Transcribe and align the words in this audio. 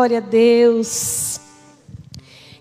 Glória 0.00 0.18
a 0.18 0.20
Deus. 0.20 1.40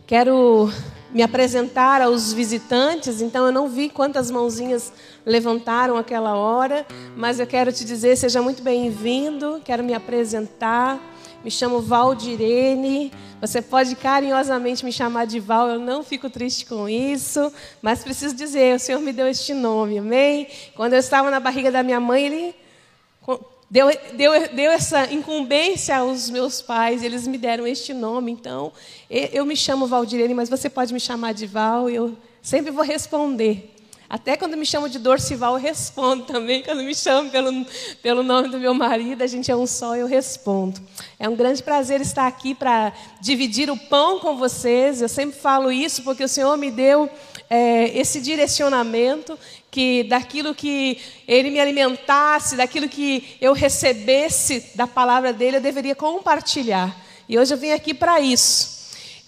Quero 0.07 0.73
me 1.11 1.21
apresentar 1.21 2.01
aos 2.01 2.33
visitantes, 2.33 3.21
então 3.21 3.45
eu 3.45 3.51
não 3.51 3.69
vi 3.69 3.89
quantas 3.89 4.31
mãozinhas 4.31 4.91
levantaram 5.23 5.97
aquela 5.97 6.35
hora, 6.35 6.83
mas 7.15 7.39
eu 7.39 7.45
quero 7.45 7.71
te 7.71 7.85
dizer, 7.85 8.15
seja 8.15 8.41
muito 8.41 8.63
bem-vindo, 8.63 9.61
quero 9.63 9.83
me 9.83 9.93
apresentar. 9.93 10.99
Me 11.43 11.51
chamo 11.51 11.79
Valdirene. 11.79 13.11
Você 13.39 13.61
pode 13.61 13.95
carinhosamente 13.95 14.83
me 14.83 14.91
chamar 14.91 15.27
de 15.27 15.39
Val, 15.39 15.69
eu 15.69 15.79
não 15.79 16.01
fico 16.01 16.31
triste 16.31 16.65
com 16.65 16.89
isso, 16.89 17.53
mas 17.83 18.03
preciso 18.03 18.35
dizer, 18.35 18.77
o 18.77 18.79
Senhor 18.79 18.99
me 18.99 19.13
deu 19.13 19.27
este 19.27 19.53
nome, 19.53 19.99
amém? 19.99 20.47
Quando 20.75 20.93
eu 20.93 20.99
estava 20.99 21.29
na 21.29 21.39
barriga 21.39 21.71
da 21.71 21.83
minha 21.83 21.99
mãe, 21.99 22.25
Ele 22.25 22.55
deu, 23.69 23.87
deu, 24.13 24.31
deu 24.49 24.71
essa 24.71 25.11
incumbência 25.11 25.97
aos 25.97 26.29
meus 26.29 26.61
pais, 26.61 27.03
eles 27.03 27.27
me 27.27 27.37
deram 27.37 27.67
este 27.67 27.93
nome. 27.93 28.31
Então, 28.31 28.71
eu 29.09 29.45
me 29.45 29.55
chamo 29.55 29.87
Valdirene, 29.87 30.33
mas 30.33 30.49
você 30.49 30.69
pode 30.69 30.93
me 30.93 30.99
chamar 30.99 31.33
de 31.33 31.45
Val, 31.45 31.89
eu 31.89 32.17
sempre 32.41 32.71
vou 32.71 32.83
responder. 32.83 33.73
Até 34.09 34.37
quando 34.37 34.55
me 34.55 34.65
chamam 34.65 34.87
de 34.87 34.99
Dorcival, 34.99 35.55
eu 35.55 35.59
respondo 35.59 36.23
também. 36.23 36.63
Quando 36.63 36.81
me 36.81 36.95
chamam 36.95 37.29
pelo, 37.29 37.65
pelo 38.01 38.23
nome 38.23 38.47
do 38.47 38.57
meu 38.57 38.73
marido, 38.73 39.21
a 39.21 39.27
gente 39.27 39.51
é 39.51 39.55
um 39.55 39.67
só, 39.67 39.97
eu 39.97 40.07
respondo. 40.07 40.79
É 41.19 41.27
um 41.27 41.35
grande 41.35 41.61
prazer 41.61 41.99
estar 41.99 42.25
aqui 42.25 42.55
para 42.55 42.93
dividir 43.19 43.69
o 43.69 43.75
pão 43.75 44.19
com 44.19 44.37
vocês. 44.37 45.01
Eu 45.01 45.09
sempre 45.09 45.37
falo 45.37 45.69
isso 45.69 46.03
porque 46.03 46.23
o 46.23 46.27
Senhor 46.27 46.55
me 46.57 46.71
deu 46.71 47.09
é, 47.49 47.97
esse 47.99 48.21
direcionamento 48.21 49.37
que 49.77 50.01
daquilo 50.01 50.55
que 50.55 50.97
Ele 51.27 51.51
me 51.51 51.59
alimentasse, 51.59 52.55
daquilo 52.55 52.89
que 52.89 53.37
eu 53.39 53.53
recebesse 53.53 54.71
da 54.73 54.87
palavra 54.87 55.31
dele, 55.31 55.57
eu 55.57 55.61
deveria 55.61 55.93
compartilhar. 55.93 56.99
E 57.29 57.37
hoje 57.37 57.53
eu 57.53 57.59
vim 57.59 57.69
aqui 57.69 57.93
para 57.93 58.19
isso. 58.19 58.76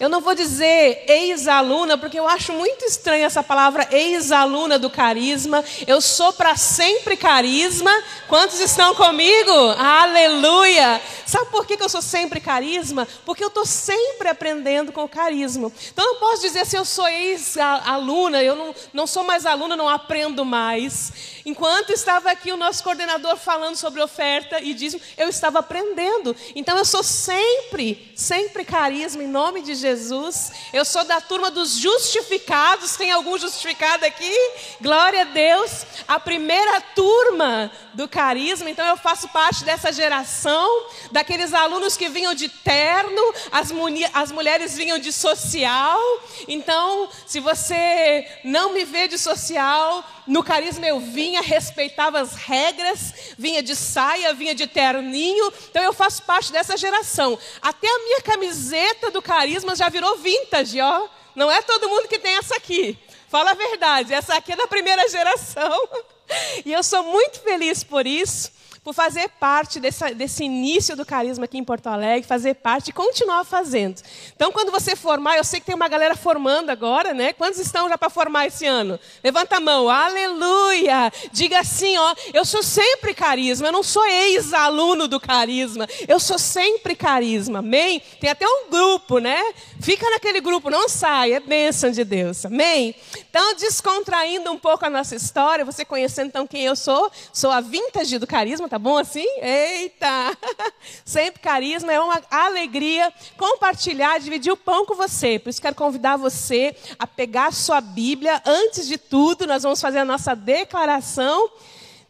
Eu 0.00 0.08
não 0.08 0.22
vou 0.22 0.34
dizer 0.34 1.04
ex-aluna, 1.06 1.98
porque 1.98 2.18
eu 2.18 2.26
acho 2.26 2.54
muito 2.54 2.86
estranha 2.86 3.26
essa 3.26 3.42
palavra 3.42 3.86
ex-aluna 3.92 4.78
do 4.78 4.88
carisma. 4.88 5.62
Eu 5.86 6.00
sou 6.00 6.32
para 6.32 6.56
sempre 6.56 7.18
carisma. 7.18 7.92
Quantos 8.26 8.60
estão 8.60 8.94
comigo? 8.94 9.52
Aleluia! 9.76 11.02
Sabe 11.26 11.50
por 11.50 11.66
que 11.66 11.76
eu 11.78 11.88
sou 11.90 12.00
sempre 12.00 12.40
carisma? 12.40 13.06
Porque 13.26 13.44
eu 13.44 13.48
estou 13.48 13.66
sempre 13.66 14.26
aprendendo 14.28 14.90
com 14.90 15.04
o 15.04 15.08
carisma. 15.08 15.70
Então 15.92 16.06
eu 16.06 16.12
não 16.14 16.18
posso 16.18 16.40
dizer 16.40 16.60
assim, 16.60 16.78
eu 16.78 16.84
sou 16.86 17.06
ex-aluna, 17.06 18.42
eu 18.42 18.56
não, 18.56 18.74
não 18.94 19.06
sou 19.06 19.22
mais 19.22 19.44
aluna, 19.44 19.76
não 19.76 19.86
aprendo 19.86 20.46
mais. 20.46 21.12
Enquanto 21.50 21.90
estava 21.90 22.30
aqui 22.30 22.52
o 22.52 22.56
nosso 22.56 22.84
coordenador 22.84 23.36
falando 23.36 23.74
sobre 23.74 24.00
oferta 24.00 24.60
e 24.60 24.72
dízimo, 24.72 25.02
eu 25.18 25.28
estava 25.28 25.58
aprendendo. 25.58 26.36
Então 26.54 26.78
eu 26.78 26.84
sou 26.84 27.02
sempre, 27.02 28.12
sempre 28.14 28.64
carisma 28.64 29.24
em 29.24 29.26
nome 29.26 29.60
de 29.60 29.74
Jesus. 29.74 30.52
Eu 30.72 30.84
sou 30.84 31.02
da 31.02 31.20
turma 31.20 31.50
dos 31.50 31.76
justificados. 31.76 32.94
Tem 32.94 33.10
algum 33.10 33.36
justificado 33.36 34.06
aqui? 34.06 34.32
Glória 34.80 35.22
a 35.22 35.24
Deus. 35.24 35.84
A 36.06 36.20
primeira 36.20 36.80
turma 36.94 37.68
do 37.94 38.06
carisma. 38.06 38.70
Então 38.70 38.86
eu 38.86 38.96
faço 38.96 39.28
parte 39.30 39.64
dessa 39.64 39.92
geração, 39.92 40.86
daqueles 41.10 41.52
alunos 41.52 41.96
que 41.96 42.08
vinham 42.08 42.32
de 42.32 42.48
terno, 42.48 43.34
as, 43.50 43.72
as 44.14 44.30
mulheres 44.30 44.76
vinham 44.76 45.00
de 45.00 45.12
social. 45.12 46.00
Então, 46.46 47.08
se 47.26 47.40
você 47.40 48.24
não 48.44 48.72
me 48.72 48.84
vê 48.84 49.08
de 49.08 49.18
social, 49.18 50.04
no 50.30 50.44
carisma 50.44 50.86
eu 50.86 51.00
vinha, 51.00 51.42
respeitava 51.42 52.20
as 52.20 52.36
regras, 52.36 53.12
vinha 53.36 53.60
de 53.60 53.74
saia, 53.74 54.32
vinha 54.32 54.54
de 54.54 54.64
terninho. 54.68 55.52
Então 55.68 55.82
eu 55.82 55.92
faço 55.92 56.22
parte 56.22 56.52
dessa 56.52 56.76
geração. 56.76 57.36
Até 57.60 57.88
a 57.88 57.98
minha 57.98 58.20
camiseta 58.20 59.10
do 59.10 59.20
carisma 59.20 59.74
já 59.74 59.88
virou 59.88 60.18
vintage, 60.18 60.80
ó. 60.80 61.08
Não 61.34 61.50
é 61.50 61.60
todo 61.62 61.88
mundo 61.88 62.06
que 62.06 62.16
tem 62.16 62.36
essa 62.38 62.54
aqui. 62.54 62.96
Fala 63.28 63.50
a 63.50 63.54
verdade, 63.54 64.14
essa 64.14 64.34
aqui 64.36 64.52
é 64.52 64.56
da 64.56 64.68
primeira 64.68 65.08
geração. 65.08 65.88
E 66.64 66.72
eu 66.72 66.80
sou 66.84 67.02
muito 67.02 67.40
feliz 67.40 67.82
por 67.82 68.06
isso 68.06 68.52
por 68.82 68.94
fazer 68.94 69.28
parte 69.38 69.78
dessa, 69.78 70.14
desse 70.14 70.42
início 70.42 70.96
do 70.96 71.04
carisma 71.04 71.44
aqui 71.44 71.58
em 71.58 71.64
Porto 71.64 71.88
Alegre, 71.88 72.26
fazer 72.26 72.54
parte 72.54 72.88
e 72.88 72.92
continuar 72.92 73.44
fazendo. 73.44 74.00
Então, 74.34 74.50
quando 74.50 74.72
você 74.72 74.96
formar, 74.96 75.36
eu 75.36 75.44
sei 75.44 75.60
que 75.60 75.66
tem 75.66 75.74
uma 75.74 75.88
galera 75.88 76.16
formando 76.16 76.70
agora, 76.70 77.12
né? 77.12 77.34
Quantos 77.34 77.60
estão 77.60 77.88
já 77.90 77.98
para 77.98 78.08
formar 78.08 78.46
esse 78.46 78.66
ano? 78.66 78.98
Levanta 79.22 79.56
a 79.56 79.60
mão, 79.60 79.90
aleluia! 79.90 81.12
Diga 81.30 81.60
assim, 81.60 81.96
ó, 81.98 82.14
eu 82.32 82.44
sou 82.44 82.62
sempre 82.62 83.12
carisma, 83.12 83.68
eu 83.68 83.72
não 83.72 83.82
sou 83.82 84.04
ex-aluno 84.06 85.06
do 85.06 85.20
carisma, 85.20 85.86
eu 86.08 86.18
sou 86.18 86.38
sempre 86.38 86.94
carisma, 86.94 87.58
amém? 87.58 88.00
Tem 88.18 88.30
até 88.30 88.46
um 88.46 88.70
grupo, 88.70 89.18
né? 89.18 89.38
Fica 89.80 90.08
naquele 90.10 90.40
grupo, 90.40 90.70
não 90.70 90.88
sai, 90.88 91.34
é 91.34 91.40
bênção 91.40 91.90
de 91.90 92.02
Deus, 92.02 92.46
amém? 92.46 92.94
Então, 93.28 93.54
descontraindo 93.56 94.50
um 94.50 94.58
pouco 94.58 94.86
a 94.86 94.90
nossa 94.90 95.14
história, 95.14 95.64
você 95.64 95.84
conhecendo 95.84 96.28
então 96.28 96.46
quem 96.46 96.64
eu 96.64 96.74
sou, 96.74 97.10
sou 97.32 97.50
a 97.50 97.60
vintage 97.60 98.18
do 98.18 98.26
carisma, 98.26 98.68
tá 98.70 98.78
bom 98.80 98.96
assim? 98.96 99.26
Eita! 99.40 100.36
Sempre 101.04 101.40
carisma, 101.40 101.92
é 101.92 102.00
uma 102.00 102.20
alegria 102.30 103.12
compartilhar, 103.36 104.18
dividir 104.18 104.52
o 104.52 104.56
pão 104.56 104.86
com 104.86 104.94
você. 104.94 105.38
Por 105.38 105.50
isso 105.50 105.62
quero 105.62 105.76
convidar 105.76 106.16
você 106.16 106.74
a 106.98 107.06
pegar 107.06 107.48
a 107.48 107.52
sua 107.52 107.80
Bíblia. 107.80 108.42
Antes 108.44 108.88
de 108.88 108.98
tudo, 108.98 109.46
nós 109.46 109.62
vamos 109.62 109.80
fazer 109.80 109.98
a 109.98 110.04
nossa 110.04 110.34
declaração 110.34 111.50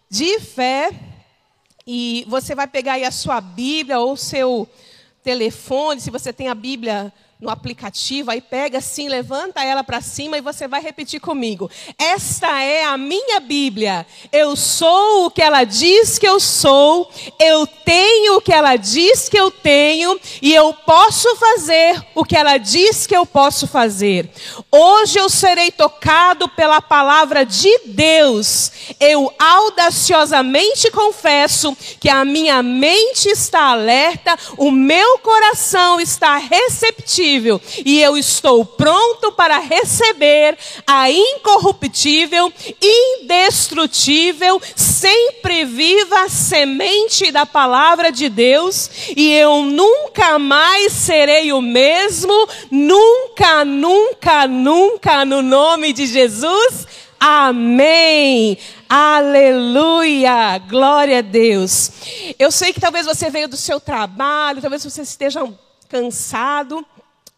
de 0.09 0.41
fé. 0.41 0.91
E 1.87 2.25
você 2.29 2.55
vai 2.55 2.67
pegar 2.67 2.95
aí 2.95 3.05
a 3.05 3.11
sua 3.11 3.41
Bíblia 3.41 3.99
ou 3.99 4.13
o 4.13 4.17
seu 4.17 4.69
telefone, 5.23 6.01
se 6.01 6.11
você 6.11 6.33
tem 6.33 6.49
a 6.49 6.55
Bíblia 6.55 7.13
no 7.41 7.49
aplicativo, 7.49 8.31
aí 8.31 8.41
pega 8.41 8.78
assim, 8.78 9.09
levanta 9.09 9.65
ela 9.65 9.83
para 9.83 10.03
cima 10.03 10.37
e 10.37 10.43
você 10.43 10.69
vai 10.69 10.83
repetir 10.83 11.21
comigo. 11.21 11.71
Esta 11.99 12.62
é 12.62 12.84
a 12.84 12.99
minha 12.99 13.41
Bíblia. 13.41 14.06
Eu 14.31 14.55
sou 14.55 15.25
o 15.25 15.31
que 15.31 15.41
ela 15.41 15.65
diz 15.65 16.19
que 16.19 16.28
eu 16.28 16.39
sou, 16.39 17.11
eu 17.39 17.67
tenho 17.67 18.37
o 18.37 18.41
que 18.43 18.53
ela 18.53 18.77
diz 18.77 19.28
que 19.28 19.39
eu 19.39 19.51
tenho 19.51 20.21
e 20.43 20.55
eu 20.55 20.75
posso 20.75 21.34
fazer 21.37 22.05
o 22.15 22.25
que 22.25 22.37
ela 22.37 22.59
diz 22.59 23.06
que 23.06 23.17
eu 23.17 23.25
posso 23.25 23.67
fazer. 23.67 24.28
Hoje 24.71 25.19
eu 25.19 25.31
serei 25.31 25.71
tocado 25.71 26.47
pela 26.51 26.83
palavra 26.83 27.47
de 27.47 27.71
Deus. 27.87 28.71
Eu 29.01 29.33
audaciosamente 29.39 30.91
confesso 30.91 31.75
que 31.99 32.11
a 32.11 32.22
minha 32.22 32.62
mente 32.62 33.31
está 33.31 33.71
alerta, 33.71 34.37
o 34.59 34.71
meu 34.71 35.19
coração 35.21 35.99
está 35.99 36.37
receptivo 36.37 37.30
e 37.85 38.03
eu 38.03 38.17
estou 38.17 38.65
pronto 38.65 39.33
para 39.33 39.59
receber 39.59 40.57
a 40.87 41.11
incorruptível, 41.11 42.53
indestrutível, 42.83 44.61
sempre 44.75 45.65
viva 45.65 46.29
semente 46.29 47.31
da 47.31 47.47
palavra 47.47 48.11
de 48.11 48.29
Deus 48.29 48.91
e 49.17 49.33
eu 49.33 49.63
nunca 49.63 50.39
mais 50.39 50.93
serei 50.93 51.53
o 51.53 51.61
mesmo, 51.61 52.33
nunca, 52.71 53.65
nunca, 53.65 54.47
nunca, 54.47 55.25
no 55.25 55.43
nome 55.43 55.93
de 55.93 56.07
Jesus. 56.07 56.87
Amém. 57.19 58.57
Aleluia! 58.89 60.59
Glória 60.59 61.19
a 61.19 61.23
Deus. 61.23 61.91
Eu 62.39 62.51
sei 62.51 62.73
que 62.73 62.81
talvez 62.81 63.05
você 63.05 63.29
veio 63.29 63.47
do 63.47 63.57
seu 63.57 63.79
trabalho, 63.79 64.63
talvez 64.63 64.83
você 64.83 65.03
esteja 65.03 65.47
cansado. 65.89 66.85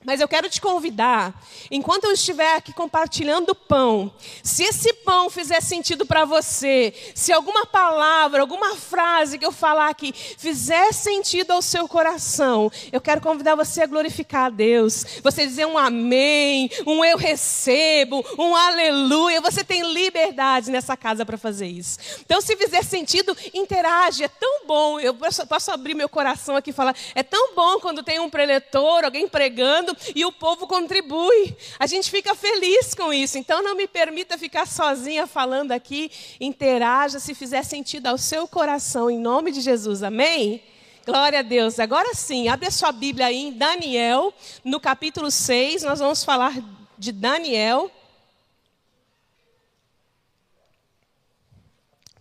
Mas 0.05 0.21
eu 0.21 0.29
quero 0.29 0.51
te 0.51 0.61
convidar, 0.61 1.41
enquanto 1.71 2.05
eu 2.05 2.13
estiver 2.13 2.57
aqui 2.57 2.73
compartilhando 2.73 3.55
pão, 3.55 4.13
se 4.43 4.65
esse 4.65 4.93
pão 4.93 5.31
fizer 5.31 5.61
sentido 5.61 6.05
para 6.05 6.25
você, 6.25 6.93
se 7.15 7.33
alguma 7.33 7.65
palavra, 7.65 8.41
alguma 8.41 8.75
frase 8.77 9.39
que 9.39 9.47
eu 9.47 9.53
falar 9.53 9.89
aqui 9.89 10.13
fizer 10.13 10.93
sentido 10.93 11.53
ao 11.53 11.63
seu 11.63 11.87
coração, 11.87 12.71
eu 12.91 13.01
quero 13.01 13.21
convidar 13.21 13.55
você 13.55 13.83
a 13.83 13.87
glorificar 13.87 14.47
a 14.47 14.51
Deus. 14.51 15.05
Você 15.23 15.47
dizer 15.47 15.67
um 15.67 15.79
amém, 15.79 16.71
um 16.87 17.05
eu 17.05 17.17
recebo, 17.17 18.25
um 18.39 18.57
aleluia. 18.57 19.41
Você 19.41 19.63
tem 19.63 19.93
liberdade 19.93 20.71
nessa 20.71 20.97
casa 20.97 21.25
para 21.25 21.39
fazer 21.39 21.67
isso. 21.67 21.99
Então, 22.25 22.41
se 22.41 22.57
fizer 22.57 22.83
sentido, 22.83 23.37
interage. 23.55 24.25
É 24.25 24.29
tão 24.29 24.67
bom. 24.67 24.99
Eu 24.99 25.15
posso, 25.15 25.47
posso 25.47 25.71
abrir 25.71 25.95
meu 25.95 26.09
coração 26.09 26.57
aqui 26.57 26.71
e 26.71 26.73
falar: 26.73 26.95
é 27.15 27.23
tão 27.23 27.55
bom 27.55 27.79
quando 27.79 28.03
tem 28.03 28.19
um 28.19 28.31
preletor, 28.31 29.05
alguém 29.05 29.29
pregando 29.29 29.92
e 30.15 30.25
o 30.25 30.33
povo 30.33 30.67
contribui. 30.67 31.57
A 31.79 31.87
gente 31.87 32.11
fica 32.11 32.35
feliz 32.35 32.95
com 32.95 33.13
isso. 33.13 33.39
Então 33.39 33.63
não 33.63 33.75
me 33.75 33.87
permita 33.87 34.39
ficar 34.39 34.67
sozinha 34.67 35.27
falando 35.27 35.73
aqui. 35.73 36.11
Interaja 36.41 37.19
se 37.19 37.35
fizer 37.35 37.63
sentido 37.63 38.07
ao 38.07 38.19
seu 38.19 38.47
coração, 38.47 39.11
em 39.11 39.19
nome 39.19 39.53
de 39.53 39.61
Jesus. 39.61 40.03
Amém? 40.03 40.63
Glória 41.05 41.41
a 41.41 41.43
Deus. 41.43 41.81
Agora 41.81 42.15
sim, 42.15 42.49
abre 42.49 42.69
a 42.69 42.71
sua 42.71 42.93
Bíblia 42.93 43.27
aí 43.27 43.37
em 43.37 43.53
Daniel, 43.53 44.33
no 44.65 44.79
capítulo 44.79 45.31
6, 45.31 45.83
nós 45.83 45.99
vamos 45.99 46.23
falar 46.23 46.55
de 46.97 47.11
Daniel. 47.11 47.91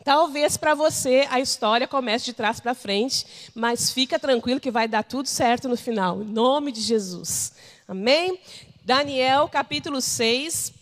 Talvez 0.04 0.58
para 0.58 0.74
você 0.74 1.28
a 1.30 1.40
história 1.40 1.88
comece 1.88 2.26
de 2.26 2.34
trás 2.34 2.60
para 2.60 2.74
frente, 2.74 3.26
mas 3.54 3.92
fica 3.92 4.18
tranquilo 4.18 4.60
que 4.60 4.72
vai 4.72 4.88
dar 4.88 5.04
tudo 5.04 5.28
certo 5.28 5.70
no 5.70 5.78
final, 5.78 6.22
em 6.22 6.26
nome 6.26 6.72
de 6.72 6.82
Jesus. 6.82 7.54
Amém? 7.88 8.40
Daniel 8.84 9.48
capítulo 9.48 10.02
6. 10.02 10.74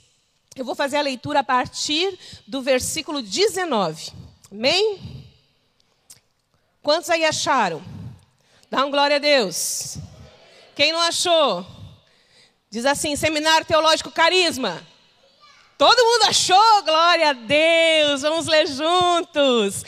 Eu 0.55 0.63
vou 0.63 0.75
fazer 0.75 0.97
a 0.97 1.01
leitura 1.01 1.39
a 1.39 1.43
partir 1.43 2.17
do 2.47 2.61
versículo 2.61 3.21
19. 3.21 4.11
Amém? 4.51 5.25
Quantos 6.81 7.09
aí 7.09 7.25
acharam? 7.25 7.81
Dá 8.69 8.85
um 8.85 8.91
glória 8.91 9.17
a 9.17 9.19
Deus. 9.19 9.97
Quem 10.75 10.93
não 10.93 11.01
achou? 11.01 11.65
Diz 12.69 12.85
assim: 12.85 13.15
Seminário 13.15 13.65
Teológico 13.65 14.11
Carisma. 14.11 14.81
Todo 15.79 16.03
mundo 16.03 16.23
achou? 16.23 16.83
Glória 16.83 17.29
a 17.29 17.31
Deus! 17.31 18.21
Vamos 18.21 18.47
ler 18.47 18.67
juntos. 18.67 19.85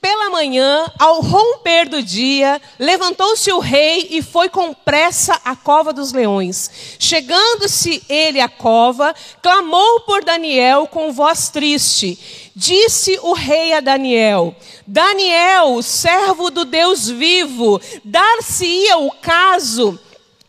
Pela 0.00 0.30
manhã, 0.30 0.92
ao 0.98 1.20
romper 1.20 1.88
do 1.88 2.02
dia, 2.02 2.60
levantou-se 2.76 3.52
o 3.52 3.60
rei 3.60 4.08
e 4.10 4.20
foi 4.20 4.48
com 4.48 4.74
pressa 4.74 5.40
à 5.44 5.54
cova 5.54 5.92
dos 5.92 6.10
leões. 6.10 6.96
Chegando-se 6.98 8.02
ele 8.08 8.40
à 8.40 8.48
cova, 8.48 9.14
clamou 9.40 10.00
por 10.00 10.24
Daniel 10.24 10.88
com 10.88 11.12
voz 11.12 11.50
triste. 11.50 12.50
Disse 12.56 13.16
o 13.22 13.32
rei 13.32 13.72
a 13.74 13.78
Daniel: 13.78 14.56
Daniel, 14.84 15.80
servo 15.84 16.50
do 16.50 16.64
Deus 16.64 17.08
vivo, 17.08 17.80
dar-se-ia 18.04 18.98
o 18.98 19.12
caso 19.12 20.00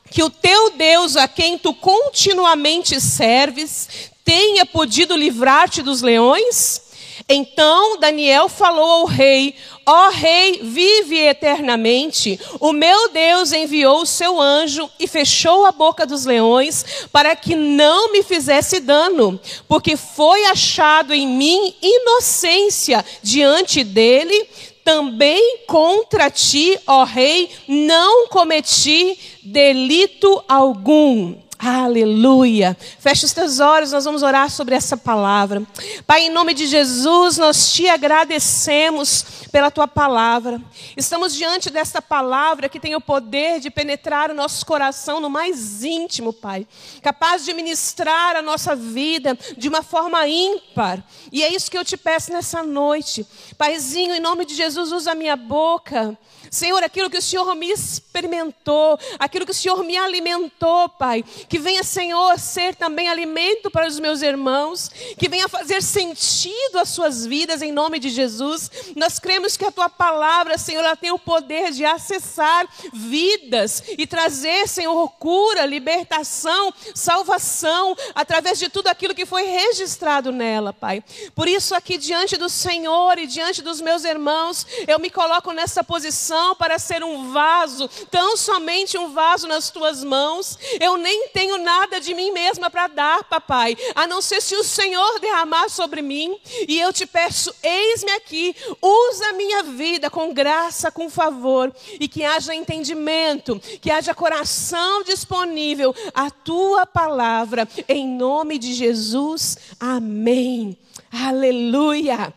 que 0.09 0.23
o 0.23 0.31
teu 0.31 0.71
Deus, 0.71 1.15
a 1.15 1.27
quem 1.27 1.59
tu 1.59 1.75
continuamente 1.75 2.99
serves, 2.99 4.09
tenha 4.29 4.63
podido 4.63 5.17
livrar-te 5.17 5.81
dos 5.81 6.03
leões? 6.03 6.83
Então 7.27 7.97
Daniel 7.97 8.47
falou 8.47 8.91
ao 8.91 9.05
rei: 9.05 9.55
Ó 9.83 10.07
oh, 10.07 10.11
rei, 10.11 10.59
vive 10.61 11.17
eternamente. 11.17 12.39
O 12.59 12.71
meu 12.71 13.09
Deus 13.09 13.51
enviou 13.51 14.03
o 14.03 14.05
seu 14.05 14.39
anjo 14.39 14.87
e 14.99 15.07
fechou 15.07 15.65
a 15.65 15.71
boca 15.71 16.05
dos 16.05 16.25
leões 16.25 17.07
para 17.11 17.35
que 17.35 17.55
não 17.55 18.11
me 18.11 18.21
fizesse 18.21 18.79
dano, 18.79 19.39
porque 19.67 19.97
foi 19.97 20.45
achado 20.45 21.11
em 21.11 21.27
mim 21.27 21.73
inocência 21.81 23.03
diante 23.23 23.83
dele. 23.83 24.47
Também 24.83 25.61
contra 25.65 26.29
ti, 26.29 26.77
ó 26.85 27.03
rei, 27.03 27.49
não 27.67 28.27
cometi 28.27 29.17
delito 29.43 30.43
algum. 30.47 31.48
Aleluia. 31.61 32.77
Feche 32.99 33.25
os 33.25 33.33
teus 33.33 33.59
olhos, 33.59 33.91
nós 33.91 34.05
vamos 34.05 34.23
orar 34.23 34.49
sobre 34.49 34.75
essa 34.75 34.95
palavra. 34.95 35.61
Pai, 36.07 36.21
em 36.21 36.29
nome 36.29 36.53
de 36.53 36.65
Jesus, 36.65 37.37
nós 37.37 37.73
te 37.73 37.85
agradecemos 37.89 39.25
pela 39.51 39.69
tua 39.69 39.85
palavra. 39.85 40.61
Estamos 40.95 41.35
diante 41.35 41.69
desta 41.69 42.01
palavra 42.01 42.69
que 42.69 42.79
tem 42.79 42.95
o 42.95 43.01
poder 43.01 43.59
de 43.59 43.69
penetrar 43.69 44.31
o 44.31 44.33
nosso 44.33 44.65
coração 44.65 45.19
no 45.19 45.29
mais 45.29 45.83
íntimo, 45.83 46.31
Pai. 46.31 46.65
Capaz 47.01 47.43
de 47.43 47.53
ministrar 47.53 48.37
a 48.37 48.41
nossa 48.41 48.73
vida 48.73 49.37
de 49.57 49.67
uma 49.67 49.83
forma 49.83 50.25
ímpar. 50.29 51.03
E 51.29 51.43
é 51.43 51.53
isso 51.53 51.69
que 51.69 51.77
eu 51.77 51.83
te 51.83 51.97
peço 51.97 52.31
nessa 52.31 52.63
noite. 52.63 53.27
Paizinho, 53.57 54.15
em 54.15 54.21
nome 54.21 54.45
de 54.45 54.55
Jesus, 54.55 54.93
usa 54.93 55.11
a 55.11 55.15
minha 55.15 55.35
boca 55.35 56.17
Senhor, 56.49 56.83
aquilo 56.83 57.09
que 57.09 57.17
o 57.17 57.21
Senhor 57.21 57.53
me 57.55 57.69
experimentou, 57.69 58.97
aquilo 59.17 59.45
que 59.45 59.51
o 59.51 59.55
Senhor 59.55 59.83
me 59.83 59.97
alimentou, 59.97 60.89
Pai, 60.89 61.23
que 61.47 61.59
venha, 61.59 61.83
Senhor, 61.83 62.39
ser 62.39 62.75
também 62.75 63.07
alimento 63.07 63.69
para 63.69 63.87
os 63.87 63.99
meus 63.99 64.21
irmãos, 64.21 64.89
que 65.17 65.29
venha 65.29 65.47
fazer 65.47 65.83
sentido 65.83 66.79
às 66.79 66.89
suas 66.89 67.25
vidas, 67.25 67.61
em 67.61 67.71
nome 67.71 67.99
de 67.99 68.09
Jesus. 68.09 68.71
Nós 68.95 69.19
cremos 69.19 69.55
que 69.55 69.65
a 69.65 69.71
tua 69.71 69.89
palavra, 69.89 70.57
Senhor, 70.57 70.83
ela 70.83 70.95
tem 70.95 71.11
o 71.11 71.19
poder 71.19 71.71
de 71.71 71.85
acessar 71.85 72.67
vidas 72.93 73.83
e 73.97 74.07
trazer, 74.07 74.67
Senhor, 74.67 75.09
cura, 75.19 75.65
libertação, 75.65 76.73
salvação, 76.95 77.95
através 78.15 78.57
de 78.57 78.69
tudo 78.69 78.87
aquilo 78.87 79.15
que 79.15 79.25
foi 79.25 79.43
registrado 79.43 80.31
nela, 80.31 80.73
Pai. 80.73 81.03
Por 81.35 81.47
isso, 81.47 81.75
aqui 81.75 81.97
diante 81.97 82.37
do 82.37 82.49
Senhor 82.49 83.17
e 83.17 83.27
diante 83.27 83.61
dos 83.61 83.81
meus 83.81 84.03
irmãos, 84.03 84.65
eu 84.87 84.99
me 84.99 85.09
coloco 85.09 85.51
nessa 85.51 85.83
posição 85.83 86.38
para 86.55 86.79
ser 86.79 87.03
um 87.03 87.31
vaso, 87.31 87.87
tão 88.09 88.35
somente 88.37 88.97
um 88.97 89.11
vaso 89.13 89.47
nas 89.47 89.69
tuas 89.69 90.03
mãos. 90.03 90.57
Eu 90.79 90.97
nem 90.97 91.29
tenho 91.29 91.57
nada 91.57 91.99
de 91.99 92.13
mim 92.13 92.31
mesma 92.31 92.69
para 92.69 92.87
dar, 92.87 93.23
papai, 93.25 93.77
a 93.95 94.07
não 94.07 94.21
ser 94.21 94.41
se 94.41 94.55
o 94.55 94.63
Senhor 94.63 95.19
derramar 95.19 95.69
sobre 95.69 96.01
mim. 96.01 96.39
E 96.67 96.79
eu 96.79 96.91
te 96.91 97.05
peço, 97.05 97.53
eis-me 97.61 98.11
aqui, 98.11 98.55
usa 98.81 99.29
a 99.29 99.33
minha 99.33 99.63
vida 99.63 100.09
com 100.09 100.33
graça, 100.33 100.91
com 100.91 101.09
favor, 101.09 101.73
e 101.99 102.07
que 102.07 102.23
haja 102.23 102.55
entendimento, 102.55 103.59
que 103.81 103.91
haja 103.91 104.15
coração 104.15 105.03
disponível 105.03 105.95
à 106.13 106.29
tua 106.29 106.85
palavra, 106.85 107.67
em 107.87 108.07
nome 108.07 108.57
de 108.57 108.73
Jesus. 108.73 109.57
Amém. 109.79 110.77
Aleluia. 111.11 112.33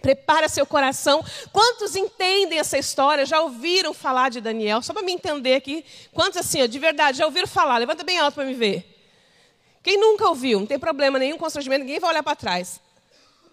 Prepara 0.00 0.48
seu 0.48 0.66
coração. 0.66 1.24
Quantos 1.52 1.94
entendem 1.96 2.58
essa 2.58 2.78
história? 2.78 3.26
Já 3.26 3.40
ouviram 3.40 3.92
falar 3.92 4.30
de 4.30 4.40
Daniel? 4.40 4.82
Só 4.82 4.92
para 4.92 5.02
me 5.02 5.12
entender 5.12 5.54
aqui. 5.54 5.84
Quantos 6.12 6.38
assim, 6.38 6.66
de 6.68 6.78
verdade, 6.78 7.18
já 7.18 7.26
ouviram 7.26 7.46
falar? 7.46 7.78
Levanta 7.78 8.04
bem 8.04 8.18
alto 8.18 8.34
para 8.34 8.44
me 8.44 8.54
ver. 8.54 8.86
Quem 9.82 9.98
nunca 9.98 10.28
ouviu? 10.28 10.60
Não 10.60 10.66
tem 10.66 10.78
problema 10.78 11.18
nenhum, 11.18 11.38
constrangimento, 11.38 11.84
ninguém 11.84 11.98
vai 11.98 12.10
olhar 12.10 12.22
para 12.22 12.36
trás. 12.36 12.80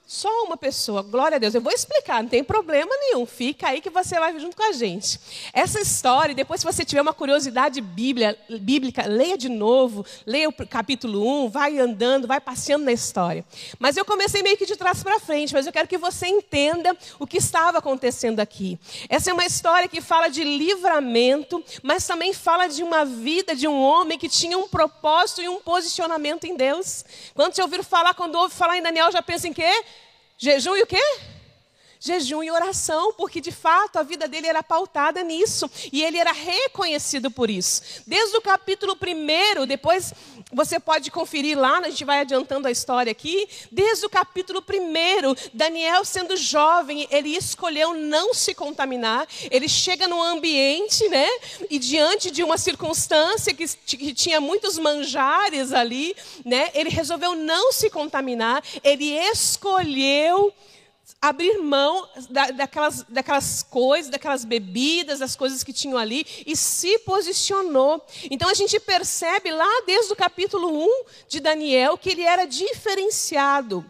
Só 0.10 0.30
uma 0.46 0.56
pessoa, 0.56 1.02
glória 1.02 1.36
a 1.36 1.38
Deus. 1.38 1.54
Eu 1.54 1.60
vou 1.60 1.74
explicar, 1.74 2.24
não 2.24 2.30
tem 2.30 2.42
problema 2.42 2.90
nenhum. 2.98 3.26
Fica 3.26 3.68
aí 3.68 3.82
que 3.82 3.90
você 3.90 4.18
vai 4.18 4.40
junto 4.40 4.56
com 4.56 4.64
a 4.64 4.72
gente. 4.72 5.20
Essa 5.52 5.82
história, 5.82 6.34
depois, 6.34 6.62
se 6.62 6.66
você 6.66 6.86
tiver 6.86 7.02
uma 7.02 7.14
curiosidade 7.14 7.82
bíblia, 7.82 8.40
bíblica, 8.62 9.06
leia 9.06 9.38
de 9.38 9.50
novo, 9.50 10.06
leia 10.26 10.48
o 10.48 10.54
capítulo 10.54 11.46
1, 11.48 11.50
vai 11.50 11.78
andando, 11.78 12.26
vai 12.26 12.40
passeando 12.40 12.86
na 12.86 12.94
história. 12.94 13.44
Mas 13.80 13.98
eu 13.98 14.06
comecei 14.06 14.42
meio 14.42 14.56
que 14.56 14.66
de 14.66 14.78
trás 14.78 15.04
para 15.04 15.20
frente, 15.20 15.54
mas 15.54 15.68
eu 15.68 15.74
quero 15.74 15.90
que 15.90 15.98
você 15.98 16.26
entenda 16.26 16.96
o 17.20 17.28
que 17.28 17.36
estava 17.36 17.80
acontecendo 17.80 18.40
aqui. 18.40 18.80
Essa 19.10 19.32
é 19.32 19.34
uma 19.34 19.46
história 19.46 19.90
que 19.90 20.00
fala 20.00 20.30
de 20.30 20.42
livramento, 20.42 21.62
mas 21.84 22.08
também 22.08 22.32
fala 22.32 22.68
de 22.68 22.82
uma 22.82 23.04
vida 23.04 23.54
de 23.54 23.68
um 23.68 23.78
homem 23.78 24.18
que 24.18 24.30
tinha 24.30 24.58
um 24.58 24.70
propósito 24.70 25.42
e 25.42 25.50
um 25.50 25.60
posicionamento 25.60 26.46
em 26.46 26.56
Deus. 26.56 27.04
Quando 27.36 27.54
você 27.54 27.62
ouvir 27.62 27.84
falar, 27.84 28.14
quando 28.14 28.36
ouve 28.36 28.56
falar 28.56 28.78
em 28.78 28.82
Daniel, 28.82 29.12
já 29.12 29.22
pensa 29.22 29.50
em 29.50 29.54
quê? 29.54 29.70
Jejum 30.38 30.76
e 30.78 30.84
o 30.84 30.88
quê? 30.88 31.02
Jejum 32.00 32.44
e 32.44 32.52
oração, 32.52 33.14
porque 33.14 33.42
de 33.42 33.52
fato 33.52 33.98
a 33.98 34.04
vida 34.04 34.28
dele 34.28 34.48
era 34.48 34.62
pautada 34.62 35.24
nisso 35.24 35.70
e 35.92 36.04
ele 36.04 36.18
era 36.18 36.32
reconhecido 36.32 37.32
por 37.32 37.50
isso. 37.50 37.82
Desde 38.06 38.38
o 38.38 38.42
capítulo 38.42 38.96
1, 38.96 39.66
depois 39.66 40.14
você 40.52 40.80
pode 40.80 41.12
conferir 41.12 41.58
lá, 41.58 41.80
a 41.80 41.90
gente 41.90 42.06
vai 42.06 42.22
adiantando 42.22 42.68
a 42.68 42.72
história 42.72 43.12
aqui. 43.12 43.48
Desde 43.72 44.06
o 44.06 44.10
capítulo 44.10 44.64
1, 44.64 45.50
Daniel, 45.54 46.06
sendo 46.06 46.38
jovem, 46.38 47.08
ele 47.12 47.36
escolheu 47.36 47.94
não 47.94 48.34
se 48.34 48.54
contaminar. 48.54 49.28
Ele 49.52 49.68
chega 49.68 50.08
num 50.08 50.22
ambiente, 50.22 51.08
né? 51.10 51.28
E 51.70 51.78
diante 51.78 52.32
de 52.32 52.44
uma 52.44 52.58
circunstância 52.58 53.54
que, 53.54 53.68
que 53.68 54.14
tinha 54.14 54.40
muitos 54.40 54.78
manjares 54.78 55.74
ali, 55.74 56.16
né? 56.46 56.72
Ele 56.74 56.90
resolveu 56.90 57.36
não 57.36 57.72
se 57.72 57.90
contaminar. 57.90 58.64
Ele 58.84 59.18
escolheu 59.18 60.54
abrir 61.22 61.58
mão 61.60 62.08
da, 62.30 62.52
daquelas, 62.52 63.04
daquelas 63.10 63.64
coisas, 63.64 64.12
daquelas 64.12 64.46
bebidas, 64.46 65.20
das 65.20 65.36
coisas 65.36 65.64
que 65.64 65.74
tinham 65.74 65.98
ali 65.98 66.26
e 66.46 66.56
se 66.56 67.00
posicionou. 67.00 68.06
Então 68.30 68.50
a 68.50 68.54
gente 68.54 68.80
percebe 68.80 69.52
lá 69.52 69.84
desde 69.86 70.14
o 70.14 70.16
capítulo 70.16 70.70
1 70.70 71.04
de 71.28 71.40
Daniel 71.40 71.98
que 71.98 72.10
ele 72.10 72.24
era 72.24 72.46
diferenciado. 72.46 73.86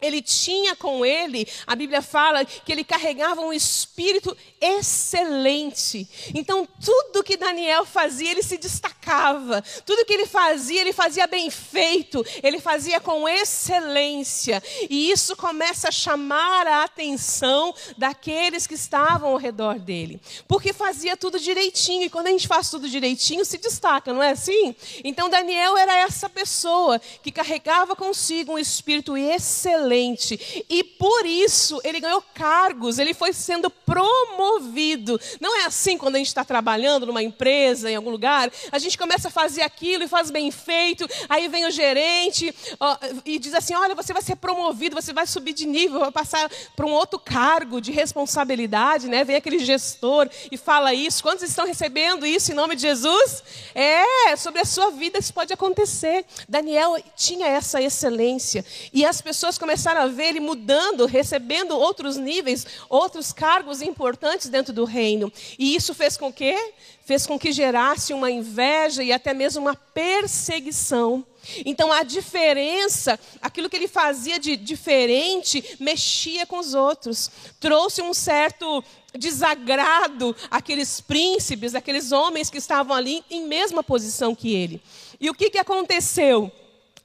Ele 0.00 0.22
tinha 0.22 0.76
com 0.76 1.04
ele, 1.04 1.46
a 1.66 1.74
Bíblia 1.74 2.00
fala 2.00 2.44
que 2.44 2.70
ele 2.70 2.84
carregava 2.84 3.40
um 3.40 3.52
espírito 3.52 4.36
excelente. 4.60 6.08
Então, 6.32 6.68
tudo 6.84 7.24
que 7.24 7.36
Daniel 7.36 7.84
fazia, 7.84 8.30
ele 8.30 8.42
se 8.42 8.56
destacava. 8.58 9.60
Tudo 9.84 10.04
que 10.04 10.12
ele 10.12 10.26
fazia, 10.26 10.80
ele 10.80 10.92
fazia 10.92 11.26
bem 11.26 11.50
feito. 11.50 12.24
Ele 12.44 12.60
fazia 12.60 13.00
com 13.00 13.28
excelência. 13.28 14.62
E 14.88 15.10
isso 15.10 15.34
começa 15.34 15.88
a 15.88 15.92
chamar 15.92 16.68
a 16.68 16.84
atenção 16.84 17.74
daqueles 17.96 18.68
que 18.68 18.74
estavam 18.74 19.30
ao 19.30 19.36
redor 19.36 19.80
dele. 19.80 20.20
Porque 20.46 20.72
fazia 20.72 21.16
tudo 21.16 21.40
direitinho. 21.40 22.04
E 22.04 22.10
quando 22.10 22.28
a 22.28 22.30
gente 22.30 22.46
faz 22.46 22.70
tudo 22.70 22.88
direitinho, 22.88 23.44
se 23.44 23.58
destaca, 23.58 24.12
não 24.12 24.22
é 24.22 24.30
assim? 24.30 24.76
Então, 25.02 25.28
Daniel 25.28 25.76
era 25.76 25.96
essa 25.96 26.28
pessoa 26.28 27.00
que 27.20 27.32
carregava 27.32 27.96
consigo 27.96 28.52
um 28.52 28.58
espírito 28.58 29.16
excelente 29.16 29.87
excelente. 29.88 30.64
E 30.68 30.84
por 30.84 31.24
isso 31.24 31.80
ele 31.82 32.00
ganhou 32.00 32.22
cargos, 32.34 32.98
ele 32.98 33.14
foi 33.14 33.32
sendo 33.32 33.70
promovido. 33.70 35.18
Não 35.40 35.60
é 35.60 35.64
assim 35.64 35.96
quando 35.96 36.16
a 36.16 36.18
gente 36.18 36.28
está 36.28 36.44
trabalhando 36.44 37.06
numa 37.06 37.22
empresa, 37.22 37.90
em 37.90 37.96
algum 37.96 38.10
lugar, 38.10 38.50
a 38.70 38.78
gente 38.78 38.98
começa 38.98 39.28
a 39.28 39.30
fazer 39.30 39.62
aquilo 39.62 40.04
e 40.04 40.08
faz 40.08 40.30
bem 40.30 40.50
feito, 40.50 41.08
aí 41.28 41.48
vem 41.48 41.66
o 41.66 41.70
gerente 41.70 42.54
ó, 42.78 42.96
e 43.24 43.38
diz 43.38 43.54
assim: 43.54 43.74
olha, 43.74 43.94
você 43.94 44.12
vai 44.12 44.22
ser 44.22 44.36
promovido, 44.36 44.94
você 44.94 45.12
vai 45.12 45.26
subir 45.26 45.52
de 45.52 45.66
nível, 45.66 46.00
vai 46.00 46.12
passar 46.12 46.50
para 46.76 46.86
um 46.86 46.92
outro 46.92 47.18
cargo 47.18 47.80
de 47.80 47.90
responsabilidade, 47.90 49.08
né? 49.08 49.24
Vem 49.24 49.36
aquele 49.36 49.58
gestor 49.58 50.28
e 50.50 50.56
fala 50.56 50.92
isso. 50.92 51.22
Quantos 51.22 51.44
estão 51.44 51.66
recebendo 51.66 52.26
isso 52.26 52.52
em 52.52 52.54
nome 52.54 52.76
de 52.76 52.82
Jesus? 52.82 53.42
É, 53.74 54.36
sobre 54.36 54.60
a 54.60 54.64
sua 54.64 54.90
vida 54.90 55.18
isso 55.18 55.32
pode 55.32 55.52
acontecer. 55.52 56.24
Daniel 56.48 56.96
tinha 57.16 57.46
essa 57.46 57.80
excelência 57.80 58.64
e 58.92 59.04
as 59.04 59.20
pessoas 59.20 59.56
começaram 59.56 59.77
a 59.86 60.06
ver 60.06 60.28
ele 60.28 60.40
mudando, 60.40 61.06
recebendo 61.06 61.76
outros 61.76 62.16
níveis, 62.16 62.66
outros 62.88 63.32
cargos 63.32 63.80
importantes 63.80 64.48
dentro 64.48 64.72
do 64.72 64.84
reino. 64.84 65.32
E 65.58 65.74
isso 65.74 65.94
fez 65.94 66.16
com 66.16 66.32
que 66.32 66.56
fez 67.04 67.26
com 67.26 67.38
que 67.38 67.52
gerasse 67.52 68.12
uma 68.12 68.30
inveja 68.30 69.02
e 69.02 69.14
até 69.14 69.32
mesmo 69.32 69.62
uma 69.62 69.74
perseguição. 69.74 71.24
Então 71.64 71.90
a 71.90 72.02
diferença, 72.02 73.18
aquilo 73.40 73.70
que 73.70 73.76
ele 73.76 73.88
fazia 73.88 74.38
de 74.38 74.56
diferente, 74.56 75.76
mexia 75.80 76.44
com 76.44 76.58
os 76.58 76.74
outros, 76.74 77.30
trouxe 77.58 78.02
um 78.02 78.12
certo 78.12 78.84
desagrado 79.16 80.36
àqueles 80.50 81.00
príncipes, 81.00 81.74
aqueles 81.74 82.12
homens 82.12 82.50
que 82.50 82.58
estavam 82.58 82.94
ali 82.94 83.24
em 83.30 83.46
mesma 83.46 83.82
posição 83.82 84.34
que 84.34 84.54
ele. 84.54 84.82
E 85.18 85.30
o 85.30 85.34
que, 85.34 85.48
que 85.48 85.58
aconteceu? 85.58 86.52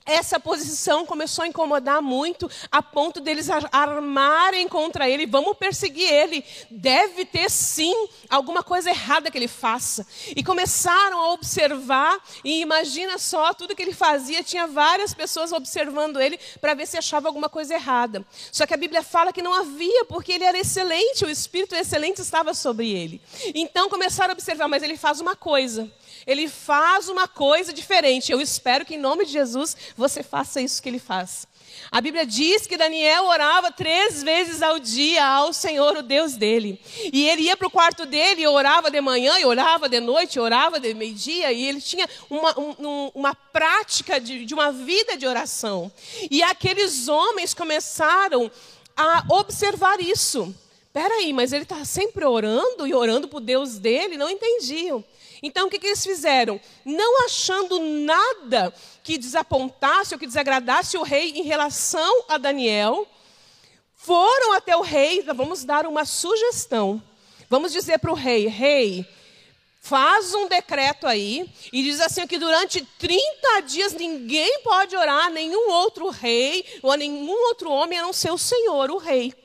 Essa 0.06 0.40
posição 0.40 1.06
começou 1.06 1.44
a 1.44 1.48
incomodar 1.48 2.02
muito, 2.02 2.50
a 2.72 2.82
ponto 2.82 3.22
deles 3.22 3.50
armarem 3.72 4.68
contra 4.68 5.10
ele. 5.10 5.26
Vamos 5.26 5.58
perseguir 5.58 6.12
ele. 6.12 6.44
Deve 6.70 7.26
ter 7.26 7.50
sim 7.50 7.94
alguma 8.30 8.64
coisa 8.64 8.90
errada 8.90 9.32
que 9.32 9.38
ele 9.38 9.48
faça. 9.48 10.06
E 10.36 10.44
começaram 10.44 11.20
a 11.20 11.32
observar, 11.32 12.20
e 12.44 12.62
imagina 12.62 13.18
só, 13.18 13.54
tudo 13.54 13.76
que 13.76 13.82
ele 13.82 13.94
fazia, 13.94 14.44
tinha 14.44 14.68
várias 14.68 15.14
pessoas 15.14 15.52
observando 15.52 16.20
ele 16.20 16.40
para 16.60 16.74
ver 16.74 16.86
se 16.86 16.98
achava 16.98 17.28
alguma 17.28 17.48
coisa 17.48 17.74
errada. 17.74 18.26
Só 18.52 18.66
que 18.66 18.74
a 18.74 18.78
Bíblia 18.78 19.04
fala 19.04 19.32
que 19.32 19.42
não 19.42 19.54
havia, 19.54 20.06
porque 20.06 20.34
ele 20.34 20.44
era 20.44 20.58
excelente, 20.58 21.26
o 21.26 21.30
Espírito 21.30 21.76
excelente 21.76 22.20
estava 22.22 22.54
sobre 22.54 22.92
ele. 22.92 23.22
Então 23.56 23.90
começaram 23.90 24.32
a 24.32 24.34
observar, 24.34 24.68
mas 24.68 24.84
ele 24.84 24.98
faz 24.98 25.22
uma 25.22 25.36
coisa. 25.36 25.92
Ele 26.26 26.48
faz 26.48 27.10
uma 27.10 27.28
coisa 27.28 27.74
diferente. 27.74 28.32
Eu 28.32 28.42
espero 28.42 28.86
que 28.86 28.96
em 28.96 29.00
nome 29.00 29.26
de 29.26 29.32
Jesus 29.32 29.76
você 29.96 30.24
faça 30.24 30.62
isso 30.62 30.82
que 30.82 30.90
ele 30.90 31.00
faz. 31.00 31.48
A 31.92 32.02
Bíblia 32.02 32.26
diz 32.26 32.66
que 32.66 32.78
Daniel 32.78 33.26
orava 33.26 33.72
três 33.72 34.24
vezes 34.24 34.62
ao 34.62 34.80
dia 34.80 35.26
ao 35.26 35.54
Senhor, 35.54 35.98
o 35.98 36.02
Deus 36.02 36.36
dele. 36.36 36.80
E 37.12 37.28
ele 37.28 37.44
ia 37.44 37.58
para 37.58 37.68
o 37.68 37.72
quarto 37.72 38.06
dele 38.06 38.46
orava 38.48 38.90
de 38.90 39.00
manhã, 39.02 39.38
e 39.40 39.46
orava 39.46 39.90
de 39.90 40.00
noite, 40.00 40.40
orava 40.40 40.80
de 40.80 40.94
meio-dia, 40.94 41.52
e 41.52 41.68
ele 41.68 41.82
tinha 41.82 42.10
uma, 42.30 42.60
um, 42.60 43.12
uma 43.14 43.36
prática 43.36 44.20
de, 44.20 44.46
de 44.46 44.54
uma 44.54 44.72
vida 44.72 45.18
de 45.18 45.28
oração. 45.28 45.92
E 46.30 46.42
aqueles 46.42 47.08
homens 47.08 47.54
começaram 47.54 48.52
a 48.96 49.24
observar 49.30 50.00
isso. 50.00 50.54
Peraí, 50.92 51.34
mas 51.34 51.52
ele 51.52 51.64
está 51.64 51.84
sempre 51.84 52.24
orando 52.24 52.86
e 52.86 52.94
orando 52.94 53.28
para 53.28 53.38
o 53.38 53.42
Deus 53.42 53.80
dele? 53.80 54.16
Não 54.16 54.30
entendiam. 54.30 55.04
Então, 55.46 55.68
o 55.68 55.70
que, 55.70 55.78
que 55.78 55.88
eles 55.88 56.02
fizeram? 56.02 56.60
Não 56.86 57.26
achando 57.26 57.78
nada 57.80 58.74
que 59.04 59.18
desapontasse 59.18 60.16
ou 60.16 60.20
que 60.20 60.26
desagradasse 60.26 60.98
o 60.98 61.04
rei 61.04 61.32
em 61.32 61.44
relação 61.44 62.24
a 62.30 62.38
Daniel, 62.38 63.06
foram 63.94 64.54
até 64.54 64.76
o 64.78 64.82
rei, 64.82 65.22
vamos 65.22 65.66
dar 65.66 65.86
uma 65.86 66.06
sugestão. 66.06 67.04
Vamos 67.50 67.74
dizer 67.74 68.00
para 68.00 68.12
o 68.12 68.16
rei: 68.16 68.48
Rei, 68.48 69.06
faz 69.82 70.34
um 70.34 70.48
decreto 70.48 71.06
aí 71.06 71.50
e 71.74 71.84
diz 71.84 72.00
assim 72.00 72.26
que 72.26 72.40
durante 72.40 72.82
30 72.98 73.62
dias 73.64 73.94
ninguém 73.94 74.62
pode 74.62 74.96
orar 74.96 75.30
nenhum 75.30 75.70
outro 75.72 76.08
rei 76.10 76.66
ou 76.82 76.96
nenhum 76.96 77.48
outro 77.48 77.70
homem 77.70 78.00
a 78.00 78.02
não 78.02 78.14
ser 78.14 78.32
o 78.32 78.38
Senhor, 78.38 78.90
o 78.90 78.98
rei. 78.98 79.43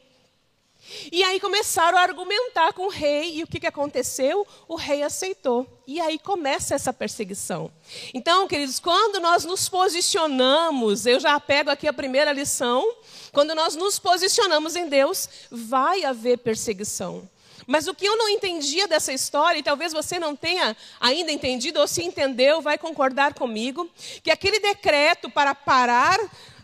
E 1.13 1.23
aí 1.23 1.39
começaram 1.41 1.99
a 1.99 2.03
argumentar 2.03 2.73
com 2.73 2.87
o 2.87 2.89
rei, 2.89 3.39
e 3.39 3.43
o 3.43 3.47
que, 3.47 3.61
que 3.61 3.67
aconteceu? 3.67 4.47
O 4.67 4.75
rei 4.75 5.03
aceitou. 5.03 5.67
E 5.87 6.01
aí 6.01 6.19
começa 6.19 6.75
essa 6.75 6.93
perseguição. 6.93 7.71
Então, 8.13 8.49
queridos, 8.49 8.79
quando 8.79 9.21
nós 9.21 9.45
nos 9.45 9.69
posicionamos, 9.69 11.07
eu 11.07 11.21
já 11.21 11.39
pego 11.41 11.71
aqui 11.71 11.87
a 11.87 11.93
primeira 11.93 12.33
lição, 12.33 12.95
quando 13.33 13.55
nós 13.55 13.75
nos 13.75 13.99
posicionamos 13.99 14.77
em 14.77 14.89
Deus, 14.89 15.29
vai 15.51 16.05
haver 16.05 16.39
perseguição. 16.39 17.29
Mas 17.67 17.87
o 17.87 17.95
que 17.95 18.07
eu 18.07 18.17
não 18.17 18.31
entendia 18.31 18.89
dessa 18.89 19.13
história, 19.13 19.59
e 19.59 19.63
talvez 19.63 19.93
você 19.93 20.19
não 20.19 20.35
tenha 20.35 20.75
ainda 20.99 21.31
entendido, 21.31 21.79
ou 21.79 21.87
se 21.87 22.03
entendeu, 22.03 22.63
vai 22.63 22.79
concordar 22.79 23.35
comigo, 23.35 23.91
que 24.23 24.31
aquele 24.31 24.59
decreto 24.59 25.29
para 25.29 25.55
parar 25.55 26.19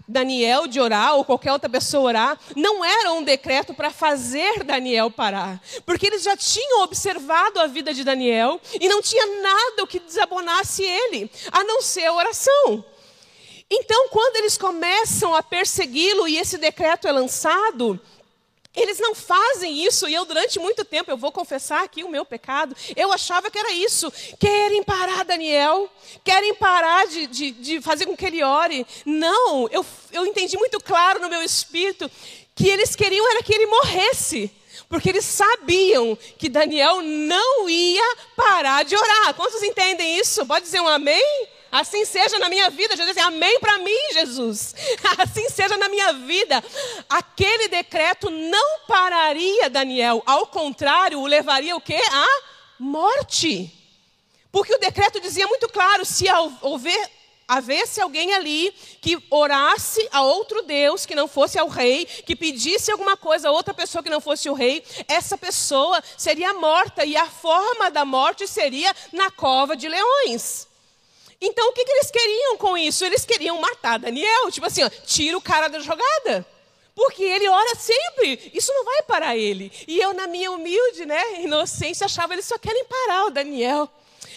Daniel 0.07 0.67
de 0.67 0.81
orar 0.81 1.15
ou 1.17 1.25
qualquer 1.25 1.53
outra 1.53 1.69
pessoa 1.69 2.05
orar, 2.05 2.39
não 2.55 2.85
era 2.85 3.13
um 3.13 3.23
decreto 3.23 3.73
para 3.73 3.91
fazer 3.91 4.63
Daniel 4.65 5.11
parar, 5.11 5.61
porque 5.87 6.07
eles 6.07 6.23
já 6.23 6.37
tinham 6.37 6.83
observado 6.83 7.61
a 7.61 7.67
vida 7.67 7.95
de 7.95 8.05
Daniel 8.05 8.61
e 8.81 8.89
não 8.89 9.01
tinha 9.01 9.41
nada 9.41 9.87
que 9.87 9.99
desabonasse 9.99 10.83
ele, 10.83 11.31
a 11.53 11.65
não 11.65 11.81
ser 11.81 12.07
a 12.07 12.13
oração. 12.13 12.85
Então, 13.71 14.09
quando 14.11 14.37
eles 14.37 14.59
começam 14.59 15.35
a 15.35 15.43
persegui-lo 15.43 16.29
e 16.29 16.37
esse 16.37 16.59
decreto 16.59 17.09
é 17.09 17.13
lançado, 17.13 18.01
eles 18.75 18.99
não 18.99 19.15
fazem 19.15 19.85
isso, 19.85 20.09
e 20.09 20.15
eu, 20.15 20.25
durante 20.25 20.59
muito 20.59 20.85
tempo, 20.85 21.11
eu 21.11 21.17
vou 21.17 21.31
confessar 21.31 21.85
aqui 21.85 22.03
o 22.03 22.09
meu 22.09 22.25
pecado, 22.25 22.77
eu 22.97 23.13
achava 23.13 23.51
que 23.51 23.59
era 23.59 23.73
isso. 23.73 24.13
Querem 24.39 24.83
parar 24.83 25.25
Daniel, 25.25 25.89
querem 26.25 26.55
parar 26.55 27.07
de, 27.07 27.27
de, 27.27 27.51
de 27.53 27.81
fazer 27.81 28.07
com 28.07 28.17
que 28.17 28.27
ele 28.27 28.43
ore. 28.43 28.87
Não, 29.05 29.69
eu, 29.71 29.85
eu 30.13 30.27
entendi 30.27 30.57
muito 30.57 30.81
claro 30.81 31.21
no 31.21 31.29
meu 31.29 31.43
espírito 31.43 32.11
que 32.55 32.69
eles 32.69 32.97
queriam 32.97 33.29
era 33.31 33.43
que 33.43 33.55
ele 33.55 33.67
morresse. 33.67 34.51
Porque 34.89 35.09
eles 35.09 35.25
sabiam 35.25 36.17
que 36.39 36.49
Daniel 36.49 37.01
não 37.01 37.69
ia 37.69 38.17
parar 38.37 38.85
de 38.85 38.95
orar. 38.97 39.35
Quantos 39.35 39.63
entendem 39.63 40.19
isso? 40.19 40.45
Pode 40.47 40.65
dizer 40.65 40.81
um 40.81 40.89
amém? 40.89 41.49
Assim 41.75 42.05
seja 42.05 42.39
na 42.39 42.49
minha 42.49 42.71
vida. 42.71 42.97
Jesus 42.97 43.17
diz 43.17 43.25
amém 43.25 43.59
para 43.59 43.79
mim, 43.79 44.13
Jesus. 44.13 44.77
Assim 45.19 45.49
seja 45.49 45.77
na 45.77 45.89
minha 45.89 46.13
vida. 46.13 46.63
Aquele 47.09 47.67
decreto 47.67 48.31
não 48.31 48.87
pararia 48.87 49.69
Daniel. 49.69 50.23
Ao 50.25 50.47
contrário, 50.47 51.19
o 51.19 51.27
levaria 51.27 51.75
o 51.75 51.81
quê? 51.81 52.01
A 52.13 52.27
morte. 52.79 53.73
Porque 54.53 54.73
o 54.73 54.79
decreto 54.79 55.19
dizia 55.19 55.49
muito 55.49 55.69
claro, 55.69 56.05
se 56.05 56.27
houver 56.63 57.11
havesse 57.49 58.01
alguém 58.01 58.33
ali 58.35 58.73
que 59.01 59.21
orasse 59.29 60.09
a 60.13 60.23
outro 60.23 60.63
Deus 60.63 61.05
que 61.05 61.17
não 61.17 61.27
fosse 61.27 61.59
ao 61.59 61.67
rei, 61.67 62.07
que 62.07 62.37
pedisse 62.37 62.93
alguma 62.93 63.17
coisa 63.17 63.49
a 63.49 63.53
outra 63.53 63.75
pessoa 63.75 64.01
que 64.01 64.09
não 64.09 64.21
fosse 64.21 64.49
o 64.49 64.55
rei, 64.55 64.85
essa 65.09 65.37
pessoa 65.37 66.01
seria 66.17 66.55
morta 66.55 67.05
e 67.05 67.17
a 67.17 67.27
forma 67.27 67.91
da 67.91 68.05
morte 68.05 68.47
seria 68.47 68.95
na 69.13 69.29
cova 69.29 69.77
de 69.77 69.89
leões. 69.89 70.69
Então, 71.41 71.69
o 71.69 71.73
que, 71.73 71.85
que 71.85 71.93
eles 71.93 72.11
queriam 72.11 72.57
com 72.57 72.77
isso? 72.77 73.05
Eles 73.05 73.25
queriam 73.25 73.61
matar 73.61 73.99
Daniel. 73.99 74.51
Tipo 74.51 74.67
assim, 74.67 74.83
ó, 74.83 74.89
tira 74.89 75.37
o 75.37 75.43
cara 75.43 75.69
da 75.69 75.81
jogada. 75.81 76.47
Porque 76.95 77.23
ele 77.23 77.49
ora 77.49 77.75
sempre. 77.75 78.51
Isso 78.55 78.73
não 78.73 78.85
vai 78.85 79.03
parar 79.03 79.37
ele. 79.37 79.73
E 79.89 79.99
eu, 79.99 80.15
na 80.15 80.27
minha 80.27 80.51
humilde 80.53 81.05
né, 81.05 81.43
inocência, 81.43 82.05
achava 82.05 82.29
que 82.29 82.35
eles 82.35 82.47
só 82.47 82.57
querem 82.59 82.85
parar 82.85 83.27
o 83.27 83.31
Daniel. 83.31 83.91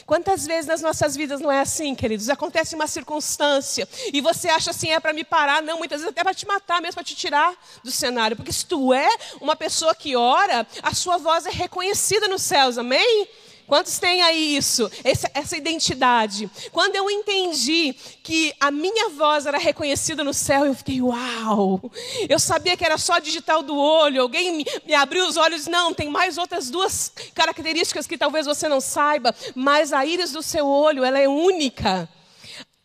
Quantas 0.08 0.48
vezes 0.48 0.66
nas 0.66 0.82
nossas 0.82 1.18
vidas 1.18 1.42
não 1.42 1.52
é 1.52 1.60
assim, 1.60 1.94
queridos? 1.94 2.30
Acontece 2.30 2.76
uma 2.76 2.88
circunstância 2.88 3.88
e 4.14 4.22
você 4.22 4.48
acha 4.48 4.72
assim, 4.72 4.90
é 4.90 5.02
para 5.02 5.12
me 5.12 5.26
parar. 5.26 5.62
Não, 5.62 5.78
muitas 5.78 6.00
vezes 6.00 6.14
até 6.14 6.24
para 6.24 6.34
te 6.34 6.48
matar 6.48 6.82
mesmo, 6.82 6.96
para 6.96 7.04
te 7.04 7.14
tirar 7.14 7.54
do 7.84 7.92
cenário. 7.92 8.38
Porque 8.38 8.54
se 8.54 8.66
tu 8.66 8.94
é 8.94 9.10
uma 9.42 9.54
pessoa 9.54 9.94
que 9.94 10.16
ora, 10.16 10.66
a 10.82 10.94
sua 10.94 11.18
voz 11.18 11.46
é 11.46 11.52
reconhecida 11.52 12.28
nos 12.30 12.42
céus, 12.42 12.78
amém? 12.78 13.28
Quantos 13.68 14.00
têm 14.00 14.22
aí 14.22 14.56
isso, 14.56 14.90
essa, 15.04 15.30
essa, 15.34 15.58
identidade? 15.58 16.50
Quando 16.72 16.96
eu 16.96 17.12
entendi 17.12 17.94
que 18.24 18.54
a 18.62 18.72
minha 18.72 19.10
voz 19.10 19.46
era 19.46 19.58
reconhecida 19.58 20.24
no 20.24 20.34
céu, 20.34 20.66
eu 20.66 20.74
fiquei, 20.74 21.02
uau! 21.02 21.92
Eu 22.30 22.40
sabia 22.40 22.78
que 22.78 22.86
era 22.86 22.98
só 22.98 23.20
digital 23.20 23.62
do 23.62 23.76
olho, 23.76 24.22
alguém 24.22 24.56
me, 24.56 24.66
me 24.86 24.94
abriu 24.94 25.28
os 25.28 25.36
olhos. 25.36 25.68
Não, 25.68 25.94
tem 25.94 26.10
mais 26.10 26.38
outras 26.38 26.70
duas 26.70 27.12
características 27.36 28.08
que 28.08 28.18
talvez 28.18 28.46
você 28.46 28.70
não 28.70 28.80
saiba, 28.80 29.36
mas 29.54 29.92
a 29.92 30.06
íris 30.06 30.32
do 30.32 30.42
seu 30.42 30.66
olho, 30.66 31.04
ela 31.04 31.20
é 31.20 31.28
única. 31.28 32.08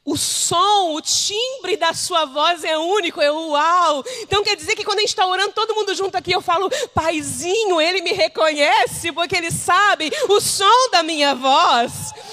O 0.05 0.17
som, 0.17 0.95
o 0.95 1.01
timbre 1.01 1.77
da 1.77 1.95
sua 1.95 2.25
voz 2.25 2.65
é 2.65 2.77
único, 2.77 3.21
é 3.21 3.31
uau. 3.31 4.05
Então 4.23 4.43
quer 4.43 4.57
dizer 4.57 4.75
que 4.75 4.83
quando 4.83 4.99
a 4.99 5.03
gente 5.03 5.11
está 5.11 5.25
orando, 5.25 5.53
todo 5.53 5.77
mundo 5.77 5.95
junto 5.95 6.17
aqui, 6.17 6.33
eu 6.33 6.41
falo, 6.41 6.69
paizinho, 6.93 7.81
ele 7.81 8.01
me 8.01 8.13
reconhece, 8.13 9.13
porque 9.13 9.37
ele 9.37 9.53
sabe 9.53 10.11
o 10.29 10.41
som 10.41 10.91
da 10.91 11.05
minha 11.05 11.37
voz. 11.37 11.93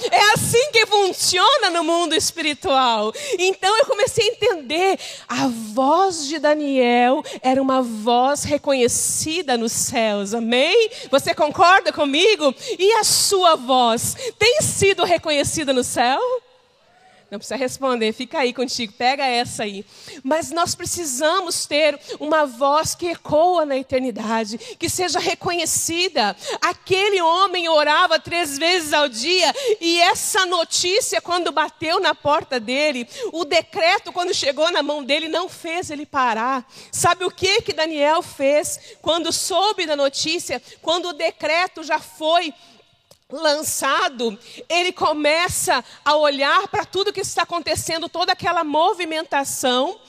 É 0.10 0.34
assim 0.34 0.72
que 0.72 0.88
funciona 0.88 1.70
no 1.70 1.84
mundo 1.84 2.16
espiritual. 2.16 3.14
Então 3.38 3.78
eu 3.78 3.86
comecei 3.86 4.28
a 4.28 4.32
entender, 4.32 5.00
a 5.28 5.48
voz 5.48 6.26
de 6.26 6.40
Daniel 6.40 7.24
era 7.40 7.62
uma 7.62 7.84
voz 7.84 8.44
reconhecida 8.44 9.56
nos 9.56 9.74
céus, 9.74 10.34
amém? 10.34 10.90
Você 11.12 11.36
concorda 11.36 11.94
comigo? 11.94 12.52
E 12.80 12.94
a 12.94 13.04
sua 13.04 13.56
voz 13.56 14.16
tem 14.40 14.60
sido 14.62 15.04
reconhecida 15.04 15.72
no 15.72 15.84
céu? 15.84 16.20
Não 17.32 17.38
precisa 17.38 17.56
responder, 17.56 18.12
fica 18.12 18.40
aí 18.40 18.52
contigo, 18.52 18.92
pega 18.94 19.24
essa 19.24 19.62
aí. 19.62 19.86
Mas 20.24 20.50
nós 20.50 20.74
precisamos 20.74 21.68
ter 21.68 22.00
uma 22.20 22.46
voz 22.46 22.96
que 22.96 23.06
ecoa 23.06 23.66
na 23.66 23.78
eternidade, 23.78 24.58
que 24.58 24.90
seja 24.90 25.20
reconhecida. 25.20 26.36
Aquele 26.60 27.22
homem 27.22 27.70
orava 27.70 28.20
três 28.20 28.58
vezes 28.58 28.94
ao 28.94 29.08
dia, 29.08 29.54
e 29.80 30.02
essa 30.02 30.44
notícia, 30.48 31.22
quando 31.22 31.52
bateu 31.52 32.00
na 32.00 32.16
porta 32.16 32.60
dele, 32.60 33.08
o 33.32 33.46
decreto, 33.46 34.12
quando 34.12 34.34
chegou 34.34 34.72
na 34.72 34.82
mão 34.82 35.04
dele, 35.04 35.28
não 35.28 35.48
fez 35.48 35.92
ele 35.92 36.08
parar. 36.08 36.68
Sabe 36.92 37.26
o 37.26 37.32
que, 37.32 37.62
que 37.62 37.74
Daniel 37.74 38.24
fez 38.24 38.80
quando 39.04 39.32
soube 39.32 39.86
da 39.86 39.96
notícia, 39.96 40.60
quando 40.82 41.10
o 41.10 41.14
decreto 41.14 41.84
já 41.84 42.00
foi 42.00 42.52
lançado, 43.32 44.38
ele 44.68 44.92
começa 44.92 45.84
a 46.04 46.16
olhar 46.16 46.68
para 46.68 46.84
tudo 46.84 47.14
que 47.14 47.22
está 47.22 47.44
acontecendo, 47.44 48.10
toda 48.10 48.32
aquela 48.34 48.64
movimentação, 48.64 50.00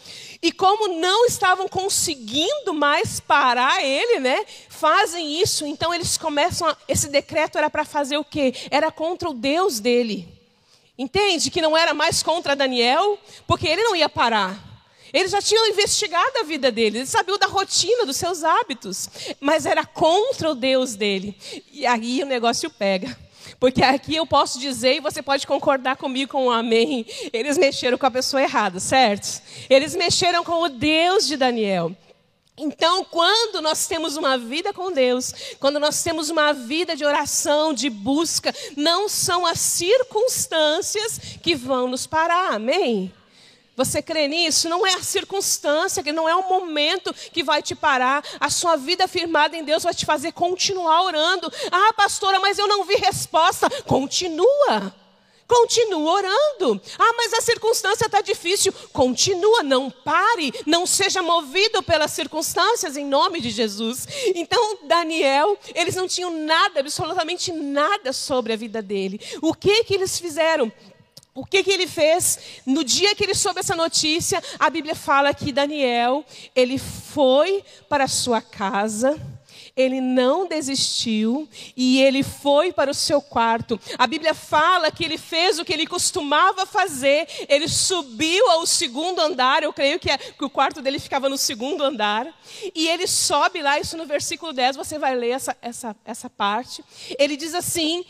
e 0.42 0.50
como 0.50 0.98
não 0.98 1.26
estavam 1.26 1.68
conseguindo 1.68 2.72
mais 2.72 3.20
parar 3.20 3.84
ele, 3.84 4.20
né? 4.20 4.46
Fazem 4.70 5.38
isso, 5.38 5.66
então 5.66 5.92
eles 5.92 6.16
começam 6.16 6.66
a, 6.66 6.76
esse 6.88 7.08
decreto 7.08 7.58
era 7.58 7.68
para 7.68 7.84
fazer 7.84 8.16
o 8.16 8.24
quê? 8.24 8.54
Era 8.70 8.90
contra 8.90 9.28
o 9.28 9.34
Deus 9.34 9.80
dele. 9.80 10.26
Entende 10.96 11.50
que 11.50 11.60
não 11.60 11.76
era 11.76 11.92
mais 11.92 12.22
contra 12.22 12.56
Daniel, 12.56 13.18
porque 13.46 13.68
ele 13.68 13.82
não 13.82 13.94
ia 13.94 14.08
parar. 14.08 14.69
Eles 15.12 15.30
já 15.30 15.42
tinham 15.42 15.66
investigado 15.68 16.38
a 16.38 16.44
vida 16.44 16.70
dele, 16.70 16.98
eles 16.98 17.10
sabiam 17.10 17.38
da 17.38 17.46
rotina, 17.46 18.06
dos 18.06 18.16
seus 18.16 18.44
hábitos, 18.44 19.08
mas 19.40 19.66
era 19.66 19.84
contra 19.84 20.50
o 20.50 20.54
Deus 20.54 20.94
dele. 20.94 21.36
E 21.72 21.86
aí 21.86 22.22
o 22.22 22.26
negócio 22.26 22.70
pega. 22.70 23.16
Porque 23.58 23.82
aqui 23.82 24.16
eu 24.16 24.26
posso 24.26 24.58
dizer, 24.58 24.96
e 24.96 25.00
você 25.00 25.20
pode 25.22 25.46
concordar 25.46 25.96
comigo 25.96 26.32
com 26.32 26.46
um 26.46 26.50
amém, 26.50 27.04
eles 27.32 27.58
mexeram 27.58 27.98
com 27.98 28.06
a 28.06 28.10
pessoa 28.10 28.42
errada, 28.42 28.80
certo? 28.80 29.42
Eles 29.68 29.94
mexeram 29.94 30.42
com 30.42 30.62
o 30.62 30.68
Deus 30.68 31.26
de 31.26 31.36
Daniel. 31.36 31.94
Então, 32.56 33.04
quando 33.04 33.62
nós 33.62 33.86
temos 33.86 34.16
uma 34.16 34.36
vida 34.36 34.72
com 34.72 34.92
Deus, 34.92 35.32
quando 35.58 35.80
nós 35.80 36.02
temos 36.02 36.28
uma 36.28 36.52
vida 36.52 36.94
de 36.94 37.04
oração, 37.04 37.72
de 37.72 37.88
busca, 37.88 38.54
não 38.76 39.08
são 39.08 39.46
as 39.46 39.60
circunstâncias 39.60 41.18
que 41.42 41.54
vão 41.54 41.88
nos 41.88 42.06
parar, 42.06 42.54
amém? 42.54 43.12
Você 43.76 44.02
crê 44.02 44.28
nisso? 44.28 44.68
Não 44.68 44.86
é 44.86 44.94
a 44.94 45.02
circunstância, 45.02 46.02
que 46.02 46.12
não 46.12 46.28
é 46.28 46.34
o 46.34 46.48
momento 46.48 47.14
que 47.32 47.42
vai 47.42 47.62
te 47.62 47.74
parar. 47.74 48.24
A 48.38 48.50
sua 48.50 48.76
vida 48.76 49.08
firmada 49.08 49.56
em 49.56 49.64
Deus 49.64 49.82
vai 49.82 49.94
te 49.94 50.04
fazer 50.04 50.32
continuar 50.32 51.02
orando. 51.02 51.50
Ah, 51.70 51.92
pastora, 51.94 52.38
mas 52.40 52.58
eu 52.58 52.68
não 52.68 52.84
vi 52.84 52.96
resposta. 52.96 53.68
Continua. 53.84 54.94
Continua 55.50 56.12
orando. 56.12 56.80
Ah, 56.96 57.12
mas 57.16 57.32
a 57.32 57.40
circunstância 57.40 58.06
está 58.06 58.20
difícil. 58.20 58.72
Continua, 58.92 59.64
não 59.64 59.90
pare, 59.90 60.52
não 60.64 60.86
seja 60.86 61.22
movido 61.22 61.82
pelas 61.82 62.12
circunstâncias 62.12 62.96
em 62.96 63.04
nome 63.04 63.40
de 63.40 63.50
Jesus. 63.50 64.06
Então, 64.32 64.78
Daniel, 64.84 65.58
eles 65.74 65.96
não 65.96 66.06
tinham 66.06 66.30
nada, 66.30 66.78
absolutamente 66.78 67.50
nada 67.50 68.12
sobre 68.12 68.52
a 68.52 68.56
vida 68.56 68.80
dele. 68.80 69.20
O 69.42 69.52
que 69.52 69.82
que 69.82 69.94
eles 69.94 70.20
fizeram? 70.20 70.70
O 71.32 71.44
que, 71.44 71.62
que 71.62 71.70
ele 71.70 71.86
fez? 71.86 72.60
No 72.66 72.82
dia 72.82 73.14
que 73.14 73.22
ele 73.22 73.34
soube 73.34 73.60
essa 73.60 73.76
notícia, 73.76 74.42
a 74.58 74.68
Bíblia 74.68 74.96
fala 74.96 75.32
que 75.32 75.52
Daniel, 75.52 76.24
ele 76.56 76.76
foi 76.76 77.64
para 77.88 78.04
a 78.04 78.08
sua 78.08 78.42
casa, 78.42 79.16
ele 79.76 80.00
não 80.00 80.46
desistiu 80.46 81.48
e 81.76 82.02
ele 82.02 82.22
foi 82.22 82.72
para 82.72 82.90
o 82.90 82.94
seu 82.94 83.20
quarto. 83.20 83.80
A 83.96 84.06
Bíblia 84.06 84.34
fala 84.34 84.90
que 84.90 85.04
ele 85.04 85.16
fez 85.16 85.58
o 85.58 85.64
que 85.64 85.72
ele 85.72 85.86
costumava 85.86 86.66
fazer, 86.66 87.28
ele 87.48 87.68
subiu 87.68 88.50
ao 88.50 88.66
segundo 88.66 89.20
andar, 89.20 89.62
eu 89.62 89.72
creio 89.72 89.98
que, 89.98 90.10
é, 90.10 90.18
que 90.18 90.44
o 90.44 90.50
quarto 90.50 90.82
dele 90.82 90.98
ficava 90.98 91.28
no 91.28 91.38
segundo 91.38 91.82
andar, 91.84 92.26
e 92.74 92.88
ele 92.88 93.06
sobe 93.06 93.62
lá, 93.62 93.78
isso 93.78 93.96
no 93.96 94.06
versículo 94.06 94.52
10, 94.52 94.76
você 94.76 94.98
vai 94.98 95.14
ler 95.14 95.30
essa, 95.30 95.56
essa, 95.62 95.96
essa 96.04 96.28
parte. 96.28 96.84
Ele 97.18 97.36
diz 97.36 97.54
assim: 97.54 98.04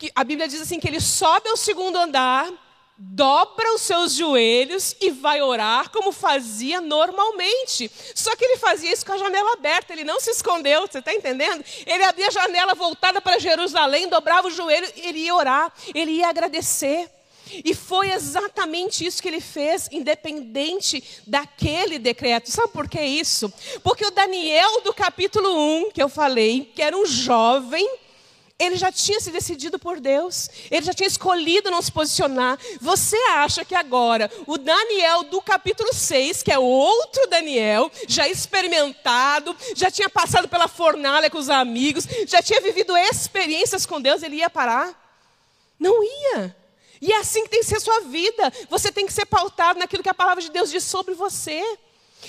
que 0.00 0.10
a 0.14 0.24
Bíblia 0.24 0.48
diz 0.48 0.62
assim 0.62 0.80
que 0.80 0.88
ele 0.88 0.98
sobe 0.98 1.46
ao 1.50 1.58
segundo 1.58 1.98
andar, 1.98 2.50
dobra 2.96 3.74
os 3.74 3.82
seus 3.82 4.14
joelhos 4.14 4.96
e 4.98 5.10
vai 5.10 5.42
orar 5.42 5.90
como 5.90 6.10
fazia 6.10 6.80
normalmente. 6.80 7.90
Só 8.14 8.34
que 8.34 8.42
ele 8.42 8.56
fazia 8.56 8.90
isso 8.90 9.04
com 9.04 9.12
a 9.12 9.18
janela 9.18 9.52
aberta, 9.52 9.92
ele 9.92 10.02
não 10.02 10.18
se 10.18 10.30
escondeu, 10.30 10.86
você 10.86 11.00
está 11.00 11.12
entendendo? 11.12 11.62
Ele 11.86 12.02
abria 12.02 12.28
a 12.28 12.30
janela 12.30 12.74
voltada 12.74 13.20
para 13.20 13.38
Jerusalém, 13.38 14.08
dobrava 14.08 14.48
o 14.48 14.50
joelho 14.50 14.90
ele 14.96 15.18
ia 15.18 15.34
orar, 15.34 15.70
ele 15.94 16.12
ia 16.12 16.28
agradecer. 16.28 17.10
E 17.62 17.74
foi 17.74 18.10
exatamente 18.10 19.04
isso 19.04 19.20
que 19.20 19.28
ele 19.28 19.40
fez, 19.40 19.86
independente 19.92 21.04
daquele 21.26 21.98
decreto. 21.98 22.50
Sabe 22.50 22.72
por 22.72 22.88
que 22.88 23.02
isso? 23.02 23.52
Porque 23.82 24.06
o 24.06 24.10
Daniel 24.10 24.80
do 24.80 24.94
capítulo 24.94 25.58
1, 25.82 25.90
que 25.90 26.02
eu 26.02 26.08
falei, 26.08 26.72
que 26.74 26.80
era 26.80 26.96
um 26.96 27.04
jovem, 27.04 27.86
ele 28.60 28.76
já 28.76 28.92
tinha 28.92 29.18
se 29.18 29.30
decidido 29.30 29.78
por 29.78 29.98
Deus. 29.98 30.50
Ele 30.70 30.84
já 30.84 30.92
tinha 30.92 31.06
escolhido 31.06 31.70
não 31.70 31.80
se 31.80 31.90
posicionar. 31.90 32.58
Você 32.80 33.16
acha 33.30 33.64
que 33.64 33.74
agora 33.74 34.30
o 34.46 34.58
Daniel 34.58 35.24
do 35.24 35.40
capítulo 35.40 35.94
6, 35.94 36.42
que 36.42 36.52
é 36.52 36.58
outro 36.58 37.26
Daniel, 37.28 37.90
já 38.06 38.28
experimentado, 38.28 39.56
já 39.74 39.90
tinha 39.90 40.10
passado 40.10 40.46
pela 40.46 40.68
fornalha 40.68 41.30
com 41.30 41.38
os 41.38 41.48
amigos, 41.48 42.06
já 42.28 42.42
tinha 42.42 42.60
vivido 42.60 42.94
experiências 42.96 43.86
com 43.86 43.98
Deus, 43.98 44.22
ele 44.22 44.36
ia 44.36 44.50
parar? 44.50 44.94
Não 45.78 46.04
ia. 46.04 46.54
E 47.00 47.12
é 47.12 47.16
assim 47.16 47.44
que 47.44 47.48
tem 47.48 47.60
que 47.60 47.66
ser 47.66 47.76
a 47.76 47.80
sua 47.80 48.00
vida. 48.00 48.52
Você 48.68 48.92
tem 48.92 49.06
que 49.06 49.12
ser 49.12 49.24
pautado 49.24 49.78
naquilo 49.78 50.02
que 50.02 50.08
a 50.10 50.14
palavra 50.14 50.42
de 50.42 50.50
Deus 50.50 50.70
diz 50.70 50.84
sobre 50.84 51.14
você. 51.14 51.62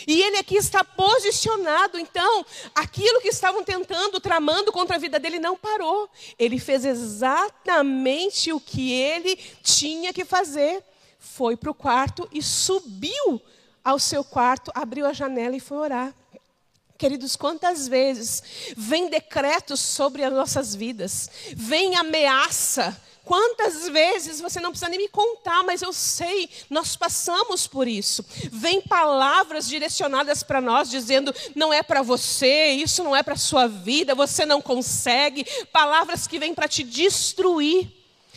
E 0.07 0.21
ele 0.21 0.37
aqui 0.37 0.55
está 0.55 0.83
posicionado, 0.83 1.99
então, 1.99 2.45
aquilo 2.73 3.21
que 3.21 3.29
estavam 3.29 3.63
tentando, 3.63 4.19
tramando 4.19 4.71
contra 4.71 4.95
a 4.95 4.99
vida 4.99 5.19
dele, 5.19 5.39
não 5.39 5.55
parou. 5.55 6.09
Ele 6.37 6.59
fez 6.59 6.85
exatamente 6.85 8.51
o 8.51 8.59
que 8.59 8.91
ele 8.91 9.35
tinha 9.63 10.13
que 10.13 10.25
fazer. 10.25 10.83
Foi 11.19 11.55
para 11.55 11.71
o 11.71 11.75
quarto 11.75 12.27
e 12.31 12.41
subiu 12.41 13.41
ao 13.83 13.99
seu 13.99 14.23
quarto, 14.23 14.71
abriu 14.73 15.05
a 15.05 15.13
janela 15.13 15.55
e 15.55 15.59
foi 15.59 15.77
orar. 15.77 16.13
Queridos, 16.97 17.35
quantas 17.35 17.87
vezes 17.87 18.43
vem 18.77 19.09
decretos 19.09 19.79
sobre 19.79 20.23
as 20.23 20.31
nossas 20.31 20.75
vidas, 20.75 21.31
vem 21.55 21.95
ameaça, 21.95 22.95
Quantas 23.23 23.87
vezes 23.87 24.41
você 24.41 24.59
não 24.59 24.71
precisa 24.71 24.89
nem 24.89 24.99
me 24.99 25.07
contar, 25.07 25.63
mas 25.63 25.81
eu 25.81 25.93
sei, 25.93 26.49
nós 26.69 26.95
passamos 26.95 27.67
por 27.67 27.87
isso. 27.87 28.25
Vem 28.51 28.81
palavras 28.81 29.67
direcionadas 29.67 30.41
para 30.41 30.59
nós 30.59 30.89
dizendo: 30.89 31.33
não 31.55 31.71
é 31.71 31.83
para 31.83 32.01
você, 32.01 32.69
isso 32.69 33.03
não 33.03 33.15
é 33.15 33.21
para 33.21 33.35
sua 33.35 33.67
vida, 33.67 34.15
você 34.15 34.45
não 34.45 34.61
consegue. 34.61 35.45
Palavras 35.71 36.25
que 36.25 36.39
vêm 36.39 36.53
para 36.53 36.67
te 36.67 36.83
destruir. 36.83 37.89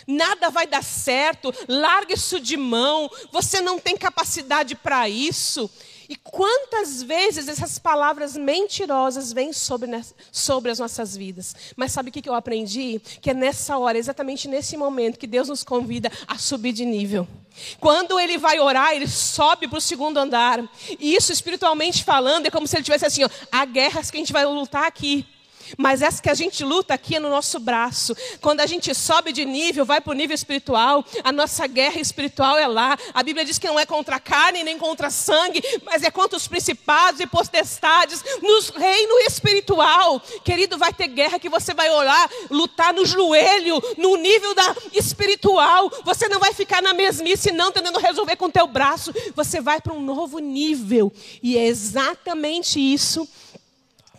Nada 0.07 0.51
vai 0.51 0.67
dar 0.67 0.85
certo, 0.85 1.53
larga 1.67 2.13
isso 2.13 2.39
de 2.39 2.59
mão, 2.59 3.11
você 3.33 3.63
não 3.63 3.79
tem 3.79 3.97
capacidade 3.97 4.75
para 4.75 5.09
isso. 5.09 5.71
E 6.09 6.17
quantas 6.17 7.03
vezes 7.03 7.49
essas 7.49 7.79
palavras 7.79 8.37
mentirosas 8.37 9.33
vêm 9.33 9.53
sobre, 9.53 9.91
sobre 10.31 10.71
as 10.71 10.79
nossas 10.79 11.17
vidas. 11.17 11.55
Mas 11.77 11.93
sabe 11.93 12.11
o 12.11 12.13
que 12.13 12.29
eu 12.29 12.35
aprendi? 12.35 13.01
Que 13.21 13.31
é 13.31 13.35
nessa 13.35 13.79
hora, 13.79 13.99
exatamente 13.99 14.49
nesse 14.49 14.77
momento, 14.77 15.19
que 15.19 15.27
Deus 15.27 15.49
nos 15.49 15.65
convida 15.65 16.11
a 16.27 16.37
subir 16.39 16.73
de 16.73 16.85
nível. 16.85 17.27
Quando 17.81 18.19
ele 18.19 18.37
vai 18.37 18.59
orar, 18.59 18.95
ele 18.95 19.07
sobe 19.07 19.69
para 19.69 19.79
o 19.79 19.81
segundo 19.81 20.19
andar. 20.19 20.63
E 20.99 21.15
isso, 21.15 21.33
espiritualmente 21.33 22.03
falando, 22.03 22.47
é 22.47 22.51
como 22.51 22.67
se 22.67 22.77
ele 22.77 22.85
tivesse 22.85 23.07
assim: 23.07 23.25
ó, 23.25 23.29
há 23.51 23.65
guerras 23.65 24.11
que 24.11 24.17
a 24.17 24.21
gente 24.21 24.33
vai 24.33 24.45
lutar 24.45 24.85
aqui. 24.85 25.27
Mas 25.77 26.03
essa 26.03 26.23
que 26.23 26.31
a 26.31 26.35
gente 26.35 26.65
luta 26.65 26.95
aqui 26.95 27.17
é 27.17 27.21
no 27.21 27.29
nosso 27.31 27.59
braço. 27.59 28.17
Quando 28.41 28.61
a 28.61 28.67
gente 28.67 28.95
sobe 28.95 29.33
de 29.33 29.45
nível, 29.45 29.85
vai 29.85 30.01
para 30.01 30.11
o 30.11 30.15
nível 30.15 30.35
espiritual, 30.35 31.05
a 31.23 31.33
nossa 31.33 31.67
guerra 31.67 32.01
espiritual 32.01 32.57
é 32.59 32.67
lá. 32.67 32.97
A 33.13 33.23
Bíblia 33.23 33.45
diz 33.45 33.59
que 33.59 33.67
não 33.67 33.79
é 33.79 33.87
contra 33.87 34.17
a 34.17 34.21
carne 34.21 34.63
nem 34.63 34.79
contra 34.79 35.11
sangue, 35.11 35.63
mas 35.85 36.03
é 36.03 36.11
contra 36.11 36.37
os 36.37 36.49
principados 36.49 37.21
e 37.21 37.27
potestades 37.27 38.23
no 38.43 38.79
reino 38.79 39.19
espiritual. 39.21 40.21
Querido, 40.45 40.79
vai 40.79 40.93
ter 40.93 41.09
guerra 41.09 41.39
que 41.39 41.49
você 41.49 41.75
vai 41.75 41.91
orar, 41.91 42.31
lutar 42.51 42.93
no 42.93 43.05
joelho, 43.05 43.81
no 43.97 44.17
nível 44.17 44.55
da 44.55 44.77
espiritual. 44.93 45.91
Você 46.05 46.29
não 46.29 46.41
vai 46.41 46.53
ficar 46.53 46.83
na 46.83 46.93
mesmice, 46.93 47.53
não, 47.53 47.73
tentando 47.73 47.99
resolver 47.99 48.37
com 48.37 48.47
o 48.47 48.53
teu 48.53 48.67
braço. 48.67 49.13
Você 49.35 49.61
vai 49.61 49.81
para 49.81 49.93
um 49.93 50.01
novo 50.01 50.39
nível. 50.39 51.13
E 51.43 51.57
é 51.57 51.67
exatamente 51.67 52.79
isso 52.81 53.29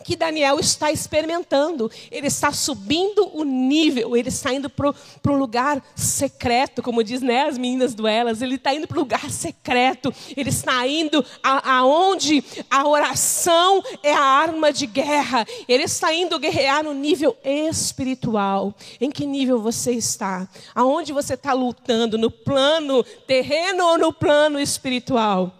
que 0.06 0.14
Daniel 0.14 0.60
está 0.60 0.92
experimentando. 0.92 1.90
Ele 2.12 2.28
está 2.28 2.52
subindo 2.52 3.28
o 3.36 3.42
nível, 3.42 4.16
ele 4.16 4.28
está 4.28 4.54
indo 4.54 4.70
para 4.70 4.92
um 5.26 5.36
lugar 5.36 5.82
secreto, 5.96 6.80
como 6.80 7.02
diz 7.02 7.20
né, 7.20 7.42
as 7.42 7.58
meninas 7.58 7.92
do 7.92 8.06
Elas. 8.06 8.40
Ele 8.40 8.54
está 8.54 8.72
indo 8.72 8.86
para 8.86 8.98
um 8.98 9.00
lugar 9.00 9.28
secreto, 9.28 10.14
ele 10.36 10.50
está 10.50 10.86
indo 10.86 11.24
aonde 11.42 12.44
a, 12.70 12.82
a 12.82 12.88
oração 12.88 13.82
é 14.00 14.14
a 14.14 14.22
arma 14.22 14.72
de 14.72 14.86
guerra. 14.86 15.44
Ele 15.66 15.82
está 15.82 16.14
indo 16.14 16.38
guerrear 16.38 16.84
no 16.84 16.94
nível 16.94 17.36
espiritual. 17.42 18.72
Em 19.00 19.10
que 19.10 19.26
nível 19.26 19.60
você 19.60 19.90
está? 19.90 20.48
Aonde 20.72 21.12
você 21.12 21.34
está 21.34 21.52
lutando? 21.52 22.16
No 22.16 22.30
plano 22.30 23.02
terreno 23.26 23.84
ou 23.84 23.98
no 23.98 24.12
plano 24.12 24.60
espiritual? 24.60 25.52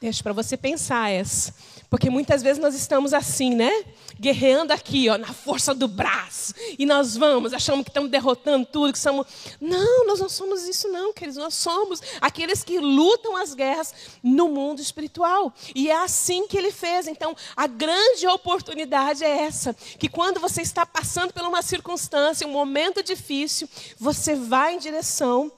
Deixa 0.00 0.22
para 0.22 0.32
você 0.32 0.56
pensar 0.56 1.10
essa. 1.10 1.54
Porque 1.90 2.08
muitas 2.08 2.40
vezes 2.40 2.62
nós 2.62 2.72
estamos 2.72 3.12
assim, 3.12 3.52
né? 3.52 3.84
Guerreando 4.18 4.72
aqui, 4.72 5.08
ó, 5.10 5.18
na 5.18 5.32
força 5.32 5.74
do 5.74 5.88
braço. 5.88 6.54
E 6.78 6.86
nós 6.86 7.16
vamos, 7.16 7.52
achamos 7.52 7.82
que 7.82 7.90
estamos 7.90 8.08
derrotando 8.08 8.64
tudo, 8.64 8.92
que 8.92 8.98
somos. 8.98 9.26
Não, 9.60 10.06
nós 10.06 10.20
não 10.20 10.28
somos 10.28 10.68
isso, 10.68 10.86
não, 10.88 11.12
queridos. 11.12 11.36
Nós 11.36 11.54
somos 11.54 12.00
aqueles 12.20 12.62
que 12.62 12.78
lutam 12.78 13.36
as 13.36 13.54
guerras 13.54 13.92
no 14.22 14.48
mundo 14.48 14.80
espiritual. 14.80 15.52
E 15.74 15.90
é 15.90 15.96
assim 15.96 16.46
que 16.46 16.56
ele 16.56 16.70
fez. 16.70 17.08
Então, 17.08 17.34
a 17.56 17.66
grande 17.66 18.24
oportunidade 18.28 19.24
é 19.24 19.42
essa: 19.42 19.74
que 19.98 20.08
quando 20.08 20.38
você 20.38 20.62
está 20.62 20.86
passando 20.86 21.32
por 21.32 21.42
uma 21.42 21.60
circunstância, 21.60 22.46
um 22.46 22.52
momento 22.52 23.02
difícil, 23.02 23.68
você 23.98 24.36
vai 24.36 24.76
em 24.76 24.78
direção 24.78 25.50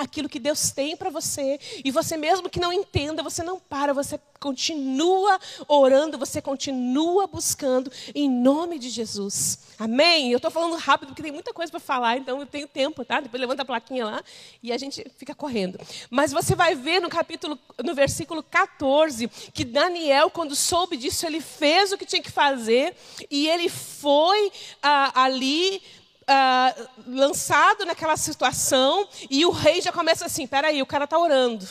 aquilo 0.00 0.28
que 0.28 0.38
Deus 0.38 0.70
tem 0.70 0.96
para 0.96 1.10
você, 1.10 1.58
e 1.84 1.90
você 1.90 2.16
mesmo 2.16 2.48
que 2.48 2.60
não 2.60 2.72
entenda, 2.72 3.22
você 3.22 3.42
não 3.42 3.58
para, 3.58 3.92
você 3.92 4.18
continua 4.40 5.38
orando, 5.68 6.16
você 6.16 6.40
continua 6.40 7.26
buscando 7.26 7.92
em 8.14 8.28
nome 8.28 8.78
de 8.78 8.88
Jesus. 8.88 9.58
Amém? 9.78 10.30
Eu 10.30 10.38
estou 10.38 10.50
falando 10.50 10.76
rápido 10.76 11.08
porque 11.08 11.22
tem 11.22 11.30
muita 11.30 11.52
coisa 11.52 11.70
para 11.70 11.78
falar, 11.78 12.16
então 12.16 12.40
eu 12.40 12.46
tenho 12.46 12.66
tempo, 12.66 13.04
tá? 13.04 13.20
Depois 13.20 13.40
levanta 13.40 13.62
a 13.62 13.66
plaquinha 13.66 14.04
lá 14.06 14.22
e 14.62 14.72
a 14.72 14.78
gente 14.78 15.04
fica 15.16 15.34
correndo. 15.34 15.78
Mas 16.08 16.32
você 16.32 16.54
vai 16.54 16.74
ver 16.74 17.00
no 17.00 17.10
capítulo, 17.10 17.58
no 17.84 17.94
versículo 17.94 18.42
14, 18.42 19.28
que 19.52 19.64
Daniel, 19.64 20.30
quando 20.30 20.56
soube 20.56 20.96
disso, 20.96 21.26
ele 21.26 21.40
fez 21.40 21.92
o 21.92 21.98
que 21.98 22.06
tinha 22.06 22.22
que 22.22 22.30
fazer 22.30 22.96
e 23.30 23.46
ele 23.46 23.68
foi 23.68 24.50
ah, 24.82 25.22
ali 25.22 25.82
uh, 26.30 26.88
lançado 27.06 27.84
naquela 27.84 28.16
situação 28.16 29.08
e 29.28 29.44
o 29.44 29.50
rei 29.50 29.80
já 29.80 29.90
começa 29.90 30.24
assim: 30.26 30.46
peraí, 30.46 30.80
o 30.80 30.86
cara 30.86 31.04
está 31.04 31.18
orando. 31.18 31.66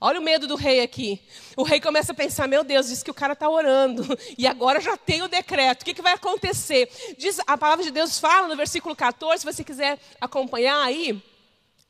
Olha 0.00 0.20
o 0.20 0.22
medo 0.22 0.46
do 0.46 0.54
rei 0.54 0.80
aqui. 0.80 1.20
O 1.56 1.64
rei 1.64 1.80
começa 1.80 2.12
a 2.12 2.14
pensar: 2.14 2.48
meu 2.48 2.64
Deus, 2.64 2.88
diz 2.88 3.02
que 3.02 3.10
o 3.10 3.14
cara 3.14 3.34
está 3.34 3.48
orando. 3.48 4.06
E 4.38 4.46
agora 4.46 4.80
já 4.80 4.96
tem 4.96 5.22
o 5.22 5.28
decreto. 5.28 5.82
O 5.82 5.84
que, 5.84 5.94
que 5.94 6.02
vai 6.02 6.14
acontecer? 6.14 6.88
Diz, 7.18 7.40
a 7.46 7.58
palavra 7.58 7.84
de 7.84 7.90
Deus 7.90 8.18
fala 8.18 8.48
no 8.48 8.56
versículo 8.56 8.94
14, 8.94 9.40
se 9.40 9.44
você 9.44 9.64
quiser 9.64 9.98
acompanhar 10.20 10.80
aí 10.84 11.20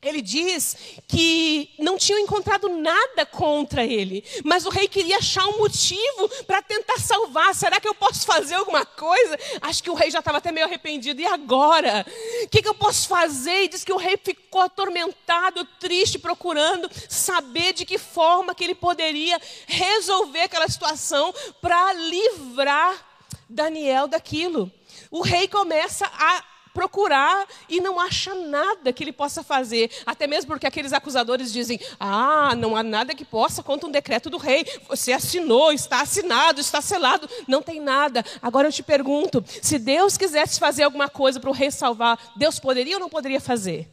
ele 0.01 0.21
diz 0.21 0.77
que 1.07 1.71
não 1.77 1.97
tinham 1.97 2.19
encontrado 2.19 2.69
nada 2.69 3.25
contra 3.25 3.83
ele, 3.83 4.23
mas 4.45 4.65
o 4.65 4.69
rei 4.69 4.87
queria 4.87 5.17
achar 5.17 5.45
um 5.47 5.57
motivo 5.57 6.29
para 6.47 6.61
tentar 6.61 6.97
salvar. 6.99 7.53
Será 7.53 7.81
que 7.81 7.87
eu 7.87 7.93
posso 7.93 8.25
fazer 8.25 8.55
alguma 8.55 8.85
coisa? 8.85 9.37
Acho 9.59 9.83
que 9.83 9.89
o 9.89 9.93
rei 9.93 10.09
já 10.09 10.19
estava 10.19 10.37
até 10.37 10.53
meio 10.53 10.65
arrependido. 10.65 11.19
E 11.19 11.25
agora? 11.25 12.05
O 12.43 12.47
que, 12.47 12.61
que 12.61 12.69
eu 12.69 12.75
posso 12.75 13.09
fazer? 13.09 13.65
E 13.65 13.67
diz 13.67 13.83
que 13.83 13.91
o 13.91 13.97
rei 13.97 14.17
ficou 14.23 14.61
atormentado, 14.61 15.65
triste, 15.79 16.17
procurando 16.17 16.89
saber 17.09 17.73
de 17.73 17.85
que 17.85 17.97
forma 17.97 18.55
que 18.55 18.63
ele 18.63 18.75
poderia 18.75 19.39
resolver 19.67 20.43
aquela 20.43 20.69
situação 20.69 21.33
para 21.61 21.91
livrar 21.91 23.05
Daniel 23.49 24.07
daquilo. 24.07 24.71
O 25.11 25.21
rei 25.21 25.47
começa 25.47 26.05
a 26.05 26.48
procurar 26.73 27.47
e 27.67 27.81
não 27.81 27.99
acha 27.99 28.33
nada 28.35 28.93
que 28.93 29.03
ele 29.03 29.11
possa 29.11 29.43
fazer. 29.43 29.91
Até 30.05 30.27
mesmo 30.27 30.47
porque 30.47 30.67
aqueles 30.67 30.93
acusadores 30.93 31.51
dizem: 31.51 31.79
ah, 31.99 32.55
não 32.55 32.75
há 32.75 32.83
nada 32.83 33.15
que 33.15 33.25
possa 33.25 33.61
contra 33.61 33.87
um 33.87 33.91
decreto 33.91 34.29
do 34.29 34.37
rei. 34.37 34.65
Você 34.87 35.11
assinou, 35.11 35.71
está 35.71 36.01
assinado, 36.01 36.61
está 36.61 36.81
selado, 36.81 37.29
não 37.47 37.61
tem 37.61 37.79
nada. 37.79 38.23
Agora 38.41 38.67
eu 38.67 38.71
te 38.71 38.83
pergunto: 38.83 39.43
se 39.61 39.77
Deus 39.77 40.17
quisesse 40.17 40.59
fazer 40.59 40.83
alguma 40.83 41.09
coisa 41.09 41.39
para 41.39 41.49
o 41.49 41.53
rei 41.53 41.71
salvar, 41.71 42.33
Deus 42.35 42.59
poderia 42.59 42.95
ou 42.95 42.99
não 42.99 43.09
poderia 43.09 43.41
fazer? 43.41 43.87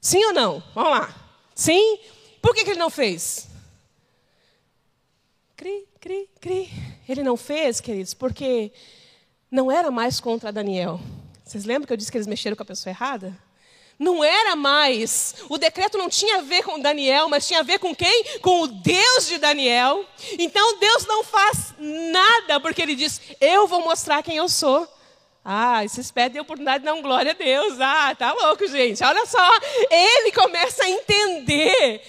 Sim 0.00 0.24
ou 0.26 0.32
não? 0.32 0.62
Vamos 0.74 0.90
lá. 0.90 1.14
Sim? 1.54 1.98
Por 2.40 2.54
que, 2.54 2.64
que 2.64 2.70
ele 2.70 2.78
não 2.78 2.90
fez? 2.90 3.48
Cri, 5.56 5.88
cri, 6.00 6.30
cri. 6.40 6.70
Ele 7.08 7.22
não 7.22 7.36
fez, 7.36 7.80
queridos, 7.80 8.14
porque 8.14 8.70
não 9.50 9.72
era 9.72 9.90
mais 9.90 10.20
contra 10.20 10.52
Daniel. 10.52 11.00
Vocês 11.48 11.64
lembram 11.64 11.86
que 11.86 11.92
eu 11.94 11.96
disse 11.96 12.12
que 12.12 12.18
eles 12.18 12.26
mexeram 12.26 12.54
com 12.54 12.62
a 12.62 12.66
pessoa 12.66 12.92
errada? 12.92 13.34
Não 13.98 14.22
era 14.22 14.54
mais. 14.54 15.34
O 15.48 15.56
decreto 15.56 15.96
não 15.96 16.06
tinha 16.06 16.36
a 16.36 16.42
ver 16.42 16.62
com 16.62 16.78
Daniel, 16.78 17.26
mas 17.30 17.48
tinha 17.48 17.60
a 17.60 17.62
ver 17.62 17.78
com 17.78 17.94
quem? 17.94 18.38
Com 18.42 18.64
o 18.64 18.68
Deus 18.68 19.26
de 19.26 19.38
Daniel. 19.38 20.04
Então 20.38 20.78
Deus 20.78 21.06
não 21.06 21.24
faz 21.24 21.72
nada, 21.78 22.60
porque 22.60 22.82
ele 22.82 22.94
diz: 22.94 23.18
Eu 23.40 23.66
vou 23.66 23.80
mostrar 23.80 24.22
quem 24.22 24.36
eu 24.36 24.46
sou. 24.46 24.86
Ah, 25.42 25.82
vocês 25.88 26.10
pedem 26.10 26.38
a 26.38 26.42
oportunidade 26.42 26.80
de 26.80 26.84
dar 26.84 26.92
um 26.92 27.00
glória 27.00 27.30
a 27.30 27.34
Deus. 27.34 27.80
Ah, 27.80 28.14
tá 28.14 28.30
louco, 28.30 28.68
gente. 28.68 29.02
Olha 29.02 29.24
só. 29.24 29.50
Ele 29.90 30.30
começa 30.32 30.84
a 30.84 30.90
entender. 30.90 32.02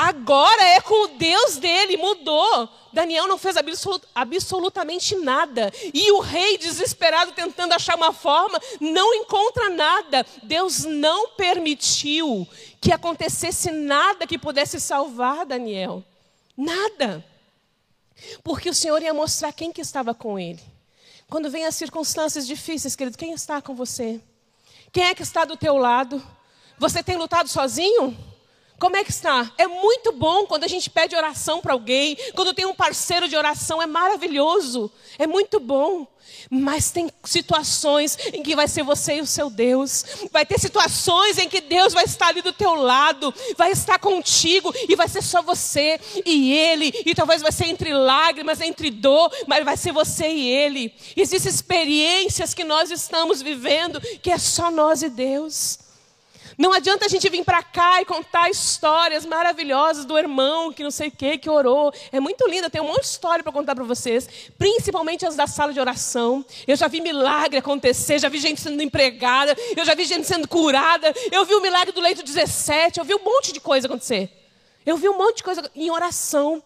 Agora 0.00 0.62
é 0.62 0.80
com 0.80 1.04
o 1.04 1.18
Deus 1.18 1.58
dele, 1.58 1.98
mudou. 1.98 2.70
Daniel 2.90 3.28
não 3.28 3.36
fez 3.36 3.54
absolut, 3.58 4.02
absolutamente 4.14 5.14
nada. 5.14 5.70
E 5.92 6.10
o 6.12 6.20
rei, 6.20 6.56
desesperado, 6.56 7.32
tentando 7.32 7.74
achar 7.74 7.96
uma 7.96 8.10
forma, 8.10 8.58
não 8.80 9.14
encontra 9.16 9.68
nada. 9.68 10.24
Deus 10.42 10.86
não 10.86 11.32
permitiu 11.32 12.48
que 12.80 12.90
acontecesse 12.90 13.70
nada 13.70 14.26
que 14.26 14.38
pudesse 14.38 14.80
salvar 14.80 15.44
Daniel. 15.44 16.02
Nada. 16.56 17.22
Porque 18.42 18.70
o 18.70 18.74
Senhor 18.74 19.02
ia 19.02 19.12
mostrar 19.12 19.52
quem 19.52 19.70
que 19.70 19.82
estava 19.82 20.14
com 20.14 20.38
ele. 20.38 20.62
Quando 21.28 21.50
vem 21.50 21.66
as 21.66 21.74
circunstâncias 21.74 22.46
difíceis, 22.46 22.96
querido, 22.96 23.18
quem 23.18 23.34
está 23.34 23.60
com 23.60 23.74
você? 23.74 24.18
Quem 24.90 25.04
é 25.04 25.14
que 25.14 25.22
está 25.22 25.44
do 25.44 25.58
teu 25.58 25.76
lado? 25.76 26.26
Você 26.78 27.02
tem 27.02 27.18
lutado 27.18 27.50
sozinho? 27.50 28.29
Como 28.80 28.96
é 28.96 29.04
que 29.04 29.10
está? 29.10 29.52
É 29.58 29.66
muito 29.66 30.10
bom 30.10 30.46
quando 30.46 30.64
a 30.64 30.68
gente 30.68 30.88
pede 30.88 31.14
oração 31.14 31.60
para 31.60 31.74
alguém, 31.74 32.16
quando 32.34 32.54
tem 32.54 32.64
um 32.64 32.74
parceiro 32.74 33.28
de 33.28 33.36
oração, 33.36 33.82
é 33.82 33.86
maravilhoso, 33.86 34.90
é 35.18 35.26
muito 35.26 35.60
bom. 35.60 36.06
Mas 36.48 36.90
tem 36.90 37.10
situações 37.22 38.16
em 38.32 38.42
que 38.42 38.56
vai 38.56 38.66
ser 38.66 38.82
você 38.82 39.16
e 39.16 39.20
o 39.20 39.26
seu 39.26 39.50
Deus. 39.50 40.02
Vai 40.32 40.46
ter 40.46 40.58
situações 40.58 41.36
em 41.36 41.46
que 41.46 41.60
Deus 41.60 41.92
vai 41.92 42.04
estar 42.04 42.28
ali 42.28 42.40
do 42.40 42.54
teu 42.54 42.74
lado, 42.74 43.34
vai 43.54 43.70
estar 43.70 43.98
contigo 43.98 44.72
e 44.88 44.96
vai 44.96 45.08
ser 45.08 45.20
só 45.20 45.42
você 45.42 46.00
e 46.24 46.50
ele. 46.50 46.90
E 47.04 47.14
talvez 47.14 47.42
vai 47.42 47.52
ser 47.52 47.66
entre 47.66 47.92
lágrimas, 47.92 48.62
entre 48.62 48.90
dor, 48.90 49.30
mas 49.46 49.62
vai 49.62 49.76
ser 49.76 49.92
você 49.92 50.26
e 50.26 50.48
ele. 50.48 50.94
Existem 51.14 51.52
experiências 51.52 52.54
que 52.54 52.64
nós 52.64 52.90
estamos 52.90 53.42
vivendo 53.42 54.00
que 54.22 54.30
é 54.30 54.38
só 54.38 54.70
nós 54.70 55.02
e 55.02 55.10
Deus. 55.10 55.79
Não 56.58 56.72
adianta 56.72 57.06
a 57.06 57.08
gente 57.08 57.28
vir 57.28 57.44
para 57.44 57.62
cá 57.62 58.00
e 58.00 58.04
contar 58.04 58.50
histórias 58.50 59.24
maravilhosas 59.24 60.04
do 60.04 60.18
irmão 60.18 60.72
que 60.72 60.82
não 60.82 60.90
sei 60.90 61.08
o 61.08 61.10
que, 61.10 61.38
que 61.38 61.50
orou. 61.50 61.92
É 62.12 62.20
muito 62.20 62.46
linda, 62.48 62.68
tem 62.68 62.80
um 62.80 62.86
monte 62.86 63.02
de 63.02 63.06
história 63.06 63.42
para 63.42 63.52
contar 63.52 63.74
para 63.74 63.84
vocês, 63.84 64.28
principalmente 64.58 65.26
as 65.26 65.36
da 65.36 65.46
sala 65.46 65.72
de 65.72 65.80
oração. 65.80 66.44
Eu 66.66 66.76
já 66.76 66.88
vi 66.88 67.00
milagre 67.00 67.58
acontecer, 67.58 68.18
já 68.18 68.28
vi 68.28 68.38
gente 68.38 68.60
sendo 68.60 68.82
empregada, 68.82 69.56
eu 69.76 69.84
já 69.84 69.94
vi 69.94 70.04
gente 70.04 70.26
sendo 70.26 70.48
curada, 70.48 71.12
eu 71.30 71.44
vi 71.44 71.54
o 71.54 71.60
milagre 71.60 71.92
do 71.92 72.00
leito 72.00 72.22
17, 72.22 72.98
eu 72.98 73.04
vi 73.04 73.14
um 73.14 73.24
monte 73.24 73.52
de 73.52 73.60
coisa 73.60 73.86
acontecer. 73.86 74.30
Eu 74.84 74.96
vi 74.96 75.08
um 75.08 75.16
monte 75.16 75.38
de 75.38 75.42
coisa 75.42 75.70
em 75.74 75.90
oração. 75.90 76.62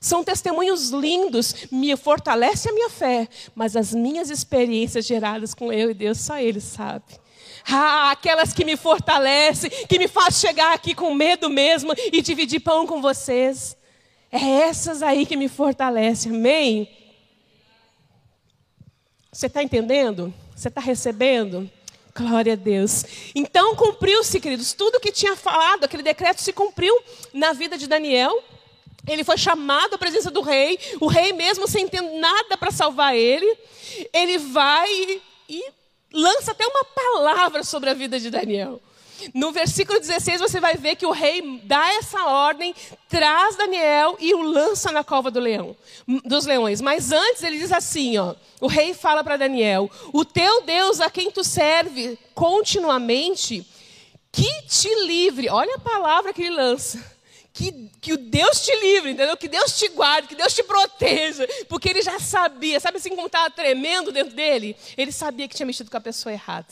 São 0.00 0.22
testemunhos 0.22 0.90
lindos, 0.90 1.66
me 1.70 1.96
fortalece 1.96 2.68
a 2.68 2.72
minha 2.72 2.88
fé, 2.88 3.28
mas 3.54 3.76
as 3.76 3.92
minhas 3.92 4.30
experiências 4.30 5.04
geradas 5.04 5.54
com 5.54 5.72
eu 5.72 5.90
e 5.90 5.94
Deus, 5.94 6.18
só 6.18 6.38
Ele 6.38 6.60
sabe. 6.60 7.21
Ah, 7.70 8.10
aquelas 8.10 8.52
que 8.52 8.64
me 8.64 8.76
fortalecem, 8.76 9.70
que 9.88 9.98
me 9.98 10.08
faz 10.08 10.40
chegar 10.40 10.74
aqui 10.74 10.94
com 10.94 11.14
medo 11.14 11.48
mesmo 11.48 11.92
e 12.12 12.20
dividir 12.20 12.60
pão 12.60 12.86
com 12.86 13.00
vocês. 13.00 13.76
É 14.30 14.38
essas 14.38 15.02
aí 15.02 15.26
que 15.26 15.36
me 15.36 15.48
fortalecem, 15.48 16.32
amém? 16.32 16.88
Você 19.30 19.46
está 19.46 19.62
entendendo? 19.62 20.32
Você 20.54 20.68
está 20.68 20.80
recebendo? 20.80 21.70
Glória 22.14 22.52
a 22.52 22.56
Deus. 22.56 23.04
Então 23.34 23.74
cumpriu-se, 23.74 24.38
queridos, 24.38 24.74
tudo 24.74 25.00
que 25.00 25.10
tinha 25.10 25.34
falado, 25.34 25.84
aquele 25.84 26.02
decreto 26.02 26.42
se 26.42 26.52
cumpriu 26.52 26.94
na 27.32 27.52
vida 27.52 27.78
de 27.78 27.86
Daniel. 27.86 28.42
Ele 29.08 29.24
foi 29.24 29.36
chamado 29.36 29.94
à 29.94 29.98
presença 29.98 30.30
do 30.30 30.42
rei, 30.42 30.78
o 31.00 31.06
rei, 31.06 31.32
mesmo 31.32 31.66
sem 31.66 31.88
ter 31.88 32.02
nada 32.02 32.56
para 32.56 32.70
salvar 32.70 33.16
ele, 33.16 33.56
ele 34.12 34.38
vai 34.38 35.20
e 35.48 35.64
lança 36.12 36.52
até 36.52 36.66
uma 36.66 36.84
palavra 36.84 37.62
sobre 37.64 37.90
a 37.90 37.94
vida 37.94 38.18
de 38.18 38.30
Daniel. 38.30 38.80
No 39.34 39.52
versículo 39.52 40.00
16 40.00 40.40
você 40.40 40.58
vai 40.58 40.76
ver 40.76 40.96
que 40.96 41.06
o 41.06 41.12
rei 41.12 41.60
dá 41.64 41.94
essa 41.94 42.24
ordem, 42.24 42.74
traz 43.08 43.56
Daniel 43.56 44.16
e 44.18 44.34
o 44.34 44.42
lança 44.42 44.90
na 44.90 45.04
cova 45.04 45.30
do 45.30 45.38
leão, 45.38 45.76
dos 46.24 46.44
leões. 46.44 46.80
Mas 46.80 47.12
antes 47.12 47.42
ele 47.42 47.58
diz 47.58 47.70
assim, 47.72 48.18
ó, 48.18 48.34
o 48.60 48.66
rei 48.66 48.94
fala 48.94 49.22
para 49.22 49.36
Daniel: 49.36 49.90
"O 50.12 50.24
teu 50.24 50.62
Deus 50.62 51.00
a 51.00 51.10
quem 51.10 51.30
tu 51.30 51.44
serve 51.44 52.18
continuamente, 52.34 53.66
que 54.32 54.62
te 54.62 54.92
livre". 55.06 55.48
Olha 55.48 55.76
a 55.76 55.80
palavra 55.80 56.32
que 56.32 56.42
ele 56.42 56.56
lança 56.56 57.12
que, 57.52 57.90
que 58.00 58.12
o 58.14 58.16
Deus 58.16 58.60
te 58.62 58.74
livre, 58.80 59.10
entendeu? 59.10 59.36
Que 59.36 59.48
Deus 59.48 59.76
te 59.76 59.88
guarde, 59.88 60.28
que 60.28 60.34
Deus 60.34 60.54
te 60.54 60.62
proteja. 60.62 61.46
Porque 61.68 61.88
ele 61.88 62.02
já 62.02 62.18
sabia, 62.18 62.80
sabe 62.80 62.96
assim 62.96 63.10
como 63.10 63.26
estava 63.26 63.50
tremendo 63.50 64.10
dentro 64.10 64.34
dele? 64.34 64.74
Ele 64.96 65.12
sabia 65.12 65.46
que 65.46 65.54
tinha 65.54 65.66
mexido 65.66 65.90
com 65.90 65.96
a 65.96 66.00
pessoa 66.00 66.32
errada. 66.32 66.66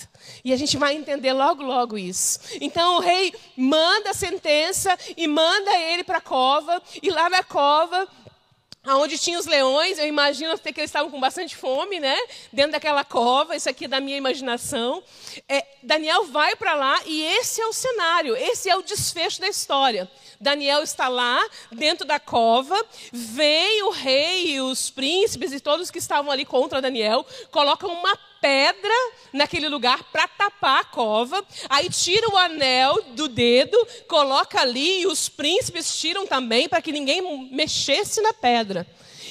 E 0.45 0.53
a 0.53 0.57
gente 0.57 0.77
vai 0.77 0.95
entender 0.95 1.33
logo, 1.33 1.63
logo 1.63 1.99
isso. 1.99 2.41
Então 2.61 2.97
o 2.97 3.01
rei 3.01 3.35
manda 3.57 4.11
a 4.11 4.15
sentença 4.15 4.97
e 5.17 5.29
manda 5.29 5.71
ele 5.79 6.03
para 6.03 6.19
a 6.19 6.23
cova. 6.23 6.83
E 7.03 7.11
lá 7.11 7.29
na 7.29 7.43
cova 7.43 8.09
Onde 8.87 9.19
tinha 9.19 9.39
os 9.39 9.45
leões, 9.45 9.99
eu 9.99 10.07
imagino 10.07 10.53
até 10.53 10.73
que 10.73 10.81
eles 10.81 10.89
estavam 10.89 11.11
com 11.11 11.21
bastante 11.21 11.55
fome, 11.55 12.01
né? 12.01 12.17
Dentro 12.51 12.73
daquela 12.73 13.05
cova, 13.05 13.55
isso 13.55 13.69
aqui 13.69 13.85
é 13.85 13.89
da 13.89 14.01
minha 14.01 14.17
imaginação. 14.17 15.03
É, 15.47 15.67
Daniel 15.83 16.25
vai 16.25 16.57
para 16.57 16.75
lá 16.75 16.99
e 17.05 17.23
esse 17.23 17.61
é 17.61 17.67
o 17.67 17.75
cenário, 17.75 18.35
esse 18.35 18.71
é 18.71 18.77
o 18.77 18.83
desfecho 18.83 19.39
da 19.39 19.49
história. 19.49 20.11
Daniel 20.41 20.83
está 20.83 21.09
lá, 21.09 21.47
dentro 21.71 22.07
da 22.07 22.19
cova, 22.19 22.75
vem 23.13 23.83
o 23.83 23.91
rei 23.91 24.53
e 24.53 24.61
os 24.63 24.89
príncipes 24.89 25.53
e 25.53 25.61
todos 25.61 25.91
que 25.91 25.99
estavam 25.99 26.33
ali 26.33 26.47
contra 26.47 26.81
Daniel, 26.81 27.27
colocam 27.51 27.93
uma 27.93 28.19
pedra 28.41 28.95
naquele 29.33 29.69
lugar 29.69 30.03
para 30.05 30.27
tapar 30.27 30.81
a 30.81 30.85
cova. 30.85 31.45
Aí 31.69 31.89
tira 31.89 32.29
o 32.31 32.37
anel 32.37 33.03
do 33.15 33.29
dedo, 33.29 33.77
coloca 34.09 34.61
ali 34.61 35.03
e 35.03 35.07
os 35.07 35.29
príncipes 35.29 35.99
tiram 35.99 36.27
também 36.27 36.69
para 36.69 36.83
que 36.83 36.93
ninguém 36.93 37.49
mexesse 37.53 38.21
na 38.21 38.33
pedra. 38.33 38.87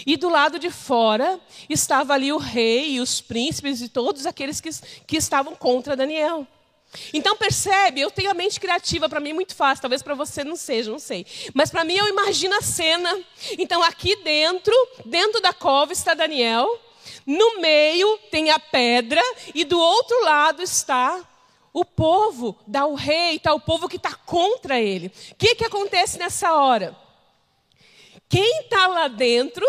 E 0.05 0.15
do 0.15 0.29
lado 0.29 0.57
de 0.57 0.69
fora 0.69 1.39
estava 1.69 2.13
ali 2.13 2.31
o 2.31 2.37
rei 2.37 2.93
e 2.93 2.99
os 3.01 3.19
príncipes 3.19 3.81
e 3.81 3.89
todos 3.89 4.25
aqueles 4.25 4.61
que, 4.61 4.69
que 5.05 5.17
estavam 5.17 5.55
contra 5.55 5.95
Daniel. 5.95 6.47
Então 7.13 7.35
percebe, 7.35 8.01
eu 8.01 8.09
tenho 8.09 8.31
a 8.31 8.33
mente 8.33 8.59
criativa, 8.59 9.07
para 9.07 9.19
mim 9.19 9.29
é 9.29 9.33
muito 9.33 9.55
fácil, 9.55 9.81
talvez 9.83 10.01
para 10.01 10.15
você 10.15 10.43
não 10.43 10.55
seja, 10.55 10.89
não 10.89 10.97
sei. 10.97 11.25
Mas 11.53 11.69
para 11.69 11.83
mim 11.83 11.95
eu 11.95 12.07
imagino 12.07 12.55
a 12.55 12.61
cena. 12.61 13.19
Então 13.57 13.83
aqui 13.83 14.15
dentro, 14.23 14.73
dentro 15.05 15.39
da 15.41 15.53
cova 15.53 15.93
está 15.93 16.13
Daniel, 16.13 16.67
no 17.29 17.61
meio 17.61 18.17
tem 18.31 18.49
a 18.49 18.57
pedra 18.57 19.21
e 19.53 19.63
do 19.63 19.79
outro 19.79 20.23
lado 20.23 20.63
está 20.63 21.23
o 21.71 21.85
povo, 21.85 22.57
dá 22.65 22.87
o 22.87 22.95
rei, 22.95 23.35
está 23.35 23.53
o 23.53 23.59
povo 23.59 23.87
que 23.87 23.97
está 23.97 24.15
contra 24.15 24.81
ele. 24.81 25.11
O 25.31 25.35
que, 25.35 25.53
que 25.53 25.63
acontece 25.63 26.17
nessa 26.17 26.53
hora? 26.53 26.97
Quem 28.27 28.61
está 28.61 28.87
lá 28.87 29.07
dentro 29.07 29.63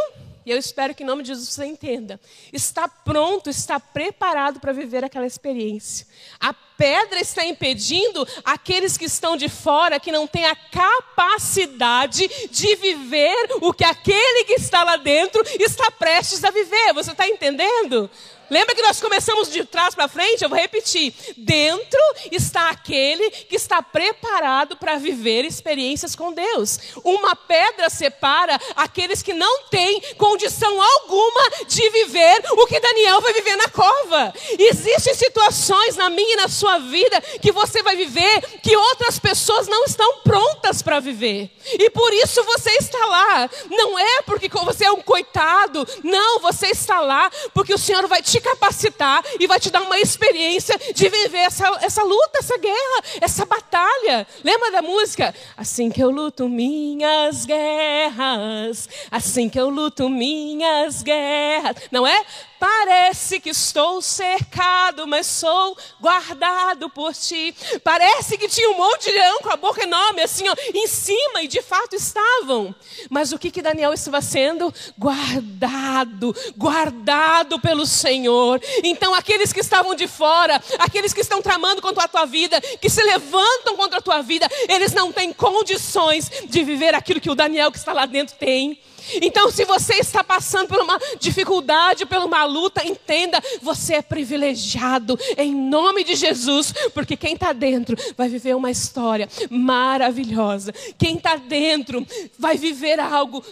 e 0.46 0.50
eu 0.50 0.56
espero 0.56 0.94
que 0.94 1.02
em 1.02 1.06
nome 1.06 1.22
de 1.22 1.28
Jesus 1.28 1.50
você 1.50 1.66
entenda. 1.66 2.18
Está 2.50 2.88
pronto, 2.88 3.50
está 3.50 3.78
preparado 3.78 4.58
para 4.58 4.72
viver 4.72 5.04
aquela 5.04 5.26
experiência. 5.26 6.06
A 6.40 6.54
pedra 6.80 7.20
está 7.20 7.44
impedindo 7.44 8.26
aqueles 8.42 8.96
que 8.96 9.04
estão 9.04 9.36
de 9.36 9.50
fora, 9.50 10.00
que 10.00 10.10
não 10.10 10.26
têm 10.26 10.46
a 10.46 10.56
capacidade 10.56 12.26
de 12.50 12.74
viver 12.76 13.36
o 13.60 13.70
que 13.70 13.84
aquele 13.84 14.44
que 14.44 14.54
está 14.54 14.82
lá 14.82 14.96
dentro 14.96 15.44
está 15.60 15.90
prestes 15.90 16.42
a 16.42 16.50
viver. 16.50 16.94
Você 16.94 17.10
está 17.10 17.28
entendendo? 17.28 18.08
Lembra 18.50 18.74
que 18.74 18.82
nós 18.82 19.00
começamos 19.00 19.48
de 19.48 19.64
trás 19.64 19.94
para 19.94 20.08
frente? 20.08 20.42
Eu 20.42 20.48
vou 20.48 20.58
repetir. 20.58 21.14
Dentro 21.36 22.00
está 22.32 22.68
aquele 22.70 23.30
que 23.30 23.54
está 23.54 23.80
preparado 23.80 24.76
para 24.76 24.96
viver 24.96 25.44
experiências 25.44 26.16
com 26.16 26.32
Deus. 26.32 26.80
Uma 27.04 27.36
pedra 27.36 27.88
separa 27.88 28.60
aqueles 28.74 29.22
que 29.22 29.32
não 29.32 29.64
têm 29.68 30.00
condição 30.18 30.82
alguma 30.82 31.50
de 31.68 31.88
viver 31.90 32.42
o 32.52 32.66
que 32.66 32.80
Daniel 32.80 33.20
vai 33.20 33.32
viver 33.32 33.54
na 33.54 33.68
cova. 33.68 34.34
Existem 34.58 35.14
situações 35.14 35.94
na 35.94 36.10
minha 36.10 36.34
e 36.34 36.36
na 36.36 36.48
sua 36.48 36.78
vida 36.78 37.20
que 37.40 37.52
você 37.52 37.84
vai 37.84 37.94
viver 37.94 38.40
que 38.62 38.76
outras 38.76 39.18
pessoas 39.20 39.68
não 39.68 39.84
estão 39.84 40.22
prontas 40.22 40.82
para 40.82 40.98
viver. 40.98 41.50
E 41.74 41.88
por 41.90 42.12
isso 42.14 42.42
você 42.42 42.70
está 42.70 43.06
lá. 43.06 43.48
Não 43.70 43.96
é 43.96 44.22
porque 44.22 44.48
você 44.48 44.86
é 44.86 44.90
um 44.90 45.00
coitado. 45.00 45.86
Não, 46.02 46.40
você 46.40 46.66
está 46.66 47.00
lá 47.00 47.30
porque 47.54 47.72
o 47.72 47.78
Senhor 47.78 48.08
vai 48.08 48.20
te 48.20 48.39
capacitar 48.40 49.24
e 49.38 49.46
vai 49.46 49.60
te 49.60 49.70
dar 49.70 49.82
uma 49.82 49.98
experiência 49.98 50.78
de 50.94 51.08
viver 51.08 51.38
essa, 51.38 51.66
essa 51.82 52.02
luta, 52.02 52.38
essa 52.38 52.58
guerra, 52.58 53.04
essa 53.20 53.44
batalha. 53.44 54.26
Lembra 54.42 54.72
da 54.72 54.82
música? 54.82 55.34
Assim 55.56 55.90
que 55.90 56.02
eu 56.02 56.10
luto 56.10 56.48
minhas 56.48 57.44
guerras, 57.44 58.88
assim 59.10 59.48
que 59.48 59.58
eu 59.60 59.68
luto 59.68 60.08
minhas 60.08 61.02
guerras. 61.02 61.76
Não 61.90 62.06
é? 62.06 62.24
Parece 62.60 63.40
que 63.40 63.48
estou 63.48 64.02
cercado, 64.02 65.06
mas 65.06 65.26
sou 65.26 65.74
guardado 65.98 66.90
por 66.90 67.14
ti. 67.14 67.54
Parece 67.82 68.36
que 68.36 68.48
tinha 68.48 68.68
um 68.70 68.76
monte 68.76 69.06
de 69.06 69.12
leão 69.12 69.38
com 69.40 69.48
a 69.48 69.56
boca 69.56 69.82
enorme, 69.82 70.20
assim, 70.20 70.46
ó, 70.46 70.54
em 70.74 70.86
cima, 70.86 71.42
e 71.42 71.48
de 71.48 71.62
fato 71.62 71.96
estavam. 71.96 72.74
Mas 73.08 73.32
o 73.32 73.38
que, 73.38 73.50
que 73.50 73.62
Daniel 73.62 73.94
estava 73.94 74.20
sendo? 74.20 74.72
Guardado, 74.98 76.36
guardado 76.54 77.58
pelo 77.58 77.86
Senhor. 77.86 78.60
Então, 78.84 79.14
aqueles 79.14 79.54
que 79.54 79.60
estavam 79.60 79.94
de 79.94 80.06
fora, 80.06 80.62
aqueles 80.78 81.14
que 81.14 81.22
estão 81.22 81.40
tramando 81.40 81.80
contra 81.80 82.04
a 82.04 82.08
tua 82.08 82.26
vida, 82.26 82.60
que 82.60 82.90
se 82.90 83.02
levantam 83.02 83.74
contra 83.74 84.00
a 84.00 84.02
tua 84.02 84.20
vida, 84.20 84.46
eles 84.68 84.92
não 84.92 85.10
têm 85.10 85.32
condições 85.32 86.30
de 86.44 86.62
viver 86.62 86.94
aquilo 86.94 87.22
que 87.22 87.30
o 87.30 87.34
Daniel 87.34 87.72
que 87.72 87.78
está 87.78 87.94
lá 87.94 88.04
dentro 88.04 88.36
tem. 88.36 88.78
Então, 89.22 89.50
se 89.50 89.64
você 89.64 89.94
está 89.94 90.22
passando 90.22 90.68
por 90.68 90.80
uma 90.80 90.98
dificuldade, 91.18 92.06
por 92.06 92.18
uma 92.18 92.44
luta, 92.44 92.86
entenda, 92.86 93.42
você 93.60 93.94
é 93.94 94.02
privilegiado 94.02 95.18
em 95.36 95.54
nome 95.54 96.04
de 96.04 96.14
Jesus, 96.14 96.72
porque 96.94 97.16
quem 97.16 97.34
está 97.34 97.52
dentro 97.52 97.96
vai 98.16 98.28
viver 98.28 98.54
uma 98.54 98.70
história 98.70 99.28
maravilhosa. 99.48 100.72
Quem 100.98 101.16
está 101.16 101.36
dentro 101.36 102.06
vai 102.38 102.56
viver 102.56 103.00
algo 103.00 103.44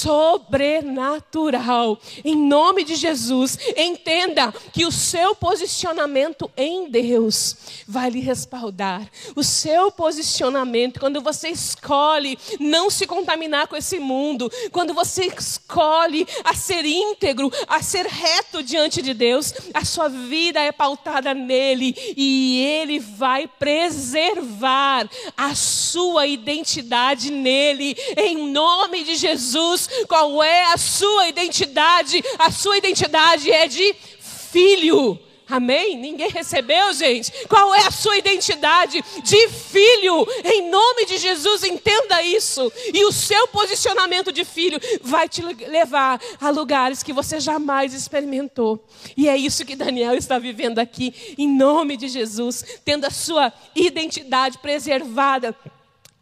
sobrenatural. 0.00 1.98
Em 2.24 2.36
nome 2.36 2.84
de 2.84 2.94
Jesus, 2.96 3.58
entenda 3.76 4.52
que 4.72 4.86
o 4.86 4.92
seu 4.92 5.34
posicionamento 5.34 6.50
em 6.56 6.88
Deus 6.90 7.56
vai 7.86 8.08
lhe 8.10 8.20
respaldar. 8.20 9.06
O 9.36 9.42
seu 9.42 9.90
posicionamento, 9.92 10.98
quando 11.00 11.20
você 11.20 11.48
escolhe 11.48 12.38
não 12.58 12.88
se 12.88 13.06
contaminar 13.06 13.66
com 13.68 13.76
esse 13.76 13.98
mundo, 13.98 14.50
quando 14.72 14.94
você 15.00 15.24
escolhe 15.26 16.26
a 16.44 16.54
ser 16.54 16.84
íntegro, 16.84 17.50
a 17.66 17.82
ser 17.82 18.04
reto 18.06 18.62
diante 18.62 19.00
de 19.00 19.14
Deus, 19.14 19.54
a 19.72 19.82
sua 19.82 20.08
vida 20.08 20.60
é 20.60 20.70
pautada 20.70 21.32
nele 21.32 21.94
e 22.14 22.62
ele 22.62 22.98
vai 22.98 23.48
preservar 23.48 25.08
a 25.34 25.54
sua 25.54 26.26
identidade 26.26 27.30
nele. 27.32 27.96
Em 28.14 28.50
nome 28.50 29.02
de 29.02 29.14
Jesus, 29.16 29.88
qual 30.06 30.42
é 30.42 30.64
a 30.64 30.76
sua 30.76 31.28
identidade? 31.28 32.22
A 32.38 32.50
sua 32.50 32.76
identidade 32.76 33.50
é 33.50 33.66
de 33.66 33.94
filho. 34.20 35.18
Amém? 35.50 35.96
Ninguém 35.96 36.30
recebeu, 36.30 36.92
gente. 36.92 37.32
Qual 37.48 37.74
é 37.74 37.86
a 37.86 37.90
sua 37.90 38.16
identidade 38.16 39.02
de 39.22 39.48
filho? 39.48 40.26
Em 40.44 40.70
nome 40.70 41.06
de 41.06 41.18
Jesus, 41.18 41.64
entenda 41.64 42.22
isso. 42.22 42.72
E 42.94 43.04
o 43.04 43.12
seu 43.12 43.48
posicionamento 43.48 44.30
de 44.32 44.44
filho 44.44 44.78
vai 45.02 45.28
te 45.28 45.42
levar 45.42 46.20
a 46.40 46.50
lugares 46.50 47.02
que 47.02 47.12
você 47.12 47.40
jamais 47.40 47.92
experimentou. 47.92 48.84
E 49.16 49.28
é 49.28 49.36
isso 49.36 49.64
que 49.64 49.74
Daniel 49.74 50.14
está 50.14 50.38
vivendo 50.38 50.78
aqui, 50.78 51.34
em 51.36 51.48
nome 51.48 51.96
de 51.96 52.08
Jesus, 52.08 52.64
tendo 52.84 53.06
a 53.06 53.10
sua 53.10 53.52
identidade 53.74 54.58
preservada 54.58 55.56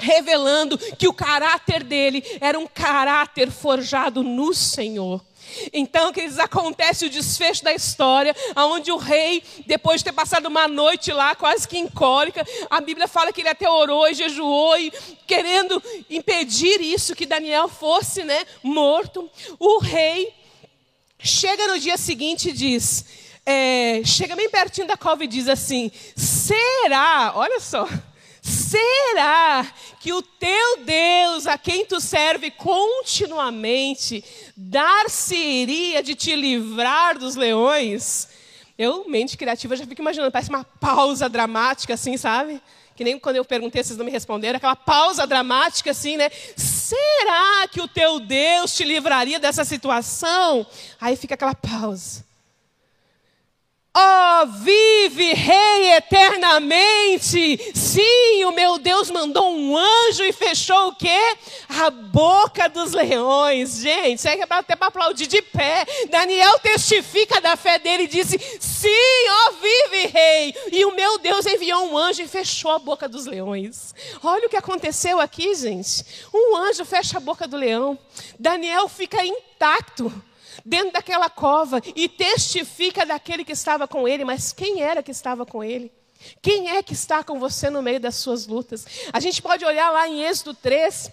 revelando 0.01 0.79
que 0.79 1.09
o 1.09 1.13
caráter 1.13 1.83
dele 1.83 2.23
era 2.41 2.59
um 2.59 2.67
caráter 2.67 3.51
forjado 3.51 4.23
no 4.23 4.55
Senhor. 4.55 5.21
Então, 5.73 6.13
queridos, 6.13 6.39
acontece 6.39 7.07
o 7.07 7.11
desfecho 7.11 7.65
da 7.65 7.73
história, 7.73 8.35
onde 8.57 8.91
o 8.91 8.97
rei, 8.97 9.43
depois 9.67 10.01
de 10.01 10.05
ter 10.05 10.13
passado 10.13 10.47
uma 10.47 10.69
noite 10.69 11.13
lá, 11.13 11.35
quase 11.35 11.67
que 11.67 11.79
em 11.79 11.89
cólica, 11.89 12.47
a 12.71 12.81
Bíblia 12.81 13.09
fala 13.09 13.33
que 13.33 13.41
ele 13.41 13.49
até 13.49 13.69
orou 13.69 14.09
e 14.09 14.15
jejuou, 14.15 14.79
e 14.79 14.93
querendo 15.27 15.83
impedir 16.09 16.81
isso, 16.81 17.15
que 17.15 17.27
Daniel 17.27 17.69
fosse 17.69 18.25
né, 18.25 18.45
morto. 18.63 19.31
O 19.59 19.79
rei 19.79 20.33
chega 21.19 21.67
no 21.67 21.79
dia 21.79 21.97
seguinte 21.97 22.51
e 22.51 22.53
diz: 22.53 23.05
é, 23.45 24.03
chega 24.05 24.37
bem 24.37 24.51
pertinho 24.51 24.87
da 24.87 24.97
cova 24.97 25.25
e 25.25 25.27
diz 25.27 25.49
assim: 25.49 25.91
será, 26.15 27.33
olha 27.35 27.61
só, 27.61 27.89
será 28.49 29.67
que 30.01 30.13
o 30.13 30.23
teu 30.23 30.85
Deus, 30.85 31.47
a 31.47 31.59
quem 31.59 31.85
tu 31.85 32.01
serve 32.01 32.51
continuamente, 32.51 34.25
dar-se-iria 34.57 36.03
de 36.03 36.15
te 36.15 36.35
livrar 36.35 37.19
dos 37.19 37.37
leões? 37.37 38.29
Eu, 38.79 39.09
mente 39.09 39.37
criativa, 39.37 39.77
já 39.77 39.87
fico 39.87 40.01
imaginando, 40.01 40.31
parece 40.31 40.51
uma 40.51 40.65
pausa 40.65 41.29
dramática, 41.29 41.95
assim, 41.95 42.17
sabe? 42.17 42.63
Que 42.95 43.05
nem 43.05 43.19
quando 43.19 43.37
eu 43.37 43.45
perguntei, 43.45 43.83
vocês 43.83 43.99
não 43.99 44.05
me 44.05 44.11
responderam, 44.11 44.57
aquela 44.57 44.77
pausa 44.77 45.27
dramática, 45.27 45.91
assim, 45.91 46.17
né? 46.17 46.31
Será 46.57 47.69
que 47.69 47.81
o 47.81 47.89
teu 47.89 48.21
Deus 48.21 48.75
te 48.75 48.85
livraria 48.85 49.39
dessa 49.39 49.65
situação? 49.65 50.67
Aí 51.01 51.17
fica 51.17 51.35
aquela 51.35 51.55
pausa. 51.55 52.28
Oh, 53.97 54.47
vive, 54.63 55.33
Rei, 55.33 55.97
eternamente. 55.97 57.73
Sim, 57.75 58.45
o 58.45 58.53
meu 58.53 58.79
Deus 58.79 59.11
mandou 59.11 59.53
um 59.53 59.77
anjo 59.77 60.23
e 60.23 60.33
fechou 60.33 60.89
o 60.89 60.95
quê? 60.95 61.37
A 61.69 61.91
boca 61.91 62.69
dos 62.69 62.93
leões. 62.93 63.81
Gente, 63.81 64.19
isso 64.19 64.29
é 64.29 64.41
até 64.49 64.77
para 64.77 64.89
aplaudir 64.89 65.27
de 65.27 65.43
pé. 65.43 65.85
Daniel 66.11 66.61
testifica 66.61 67.41
da 67.41 67.57
fé 67.57 67.79
dele 67.79 68.05
e 68.05 68.09
disse: 68.09 68.39
Sim, 68.61 68.89
ó, 69.31 69.49
oh, 69.49 69.53
vive, 69.55 70.07
Rei. 70.07 70.55
E 70.71 70.85
o 70.85 70.95
meu 70.95 71.19
Deus 71.19 71.45
enviou 71.47 71.91
um 71.91 71.99
anjo 71.99 72.23
e 72.23 72.29
fechou 72.29 72.71
a 72.71 72.79
boca 72.79 73.09
dos 73.09 73.27
leões. 73.27 73.95
Olha 74.23 74.47
o 74.47 74.51
que 74.51 74.57
aconteceu 74.57 75.19
aqui, 75.19 75.55
gente. 75.55 76.05
Um 76.33 76.57
anjo 76.57 76.85
fecha 76.85 77.17
a 77.17 77.21
boca 77.21 77.49
do 77.49 77.57
leão. 77.57 77.99
Daniel 78.39 78.89
fica 78.89 79.25
intacto 79.25 80.13
dentro 80.65 80.93
daquela 80.93 81.29
cova 81.31 81.81
e 81.95 82.09
testifica 82.09 83.05
daquele 83.05 83.45
que 83.45 83.53
estava 83.53 83.87
com 83.87 84.07
ele, 84.07 84.25
mas 84.25 84.53
quem 84.53 84.83
era 84.83 85.03
que 85.03 85.11
estava 85.11 85.45
com 85.47 85.63
ele? 85.63 85.93
Quem 86.43 86.71
é 86.71 86.83
que 86.83 86.93
está 86.93 87.23
com 87.23 87.39
você 87.39 87.71
no 87.71 87.83
meio 87.83 88.01
das 88.01 88.17
suas 88.17 88.47
lutas? 88.47 88.85
A 89.13 89.21
gente 89.21 89.41
pode 89.41 89.65
olhar 89.65 89.91
lá 89.91 90.09
em 90.09 90.25
Êxodo 90.25 90.55
3, 90.55 91.13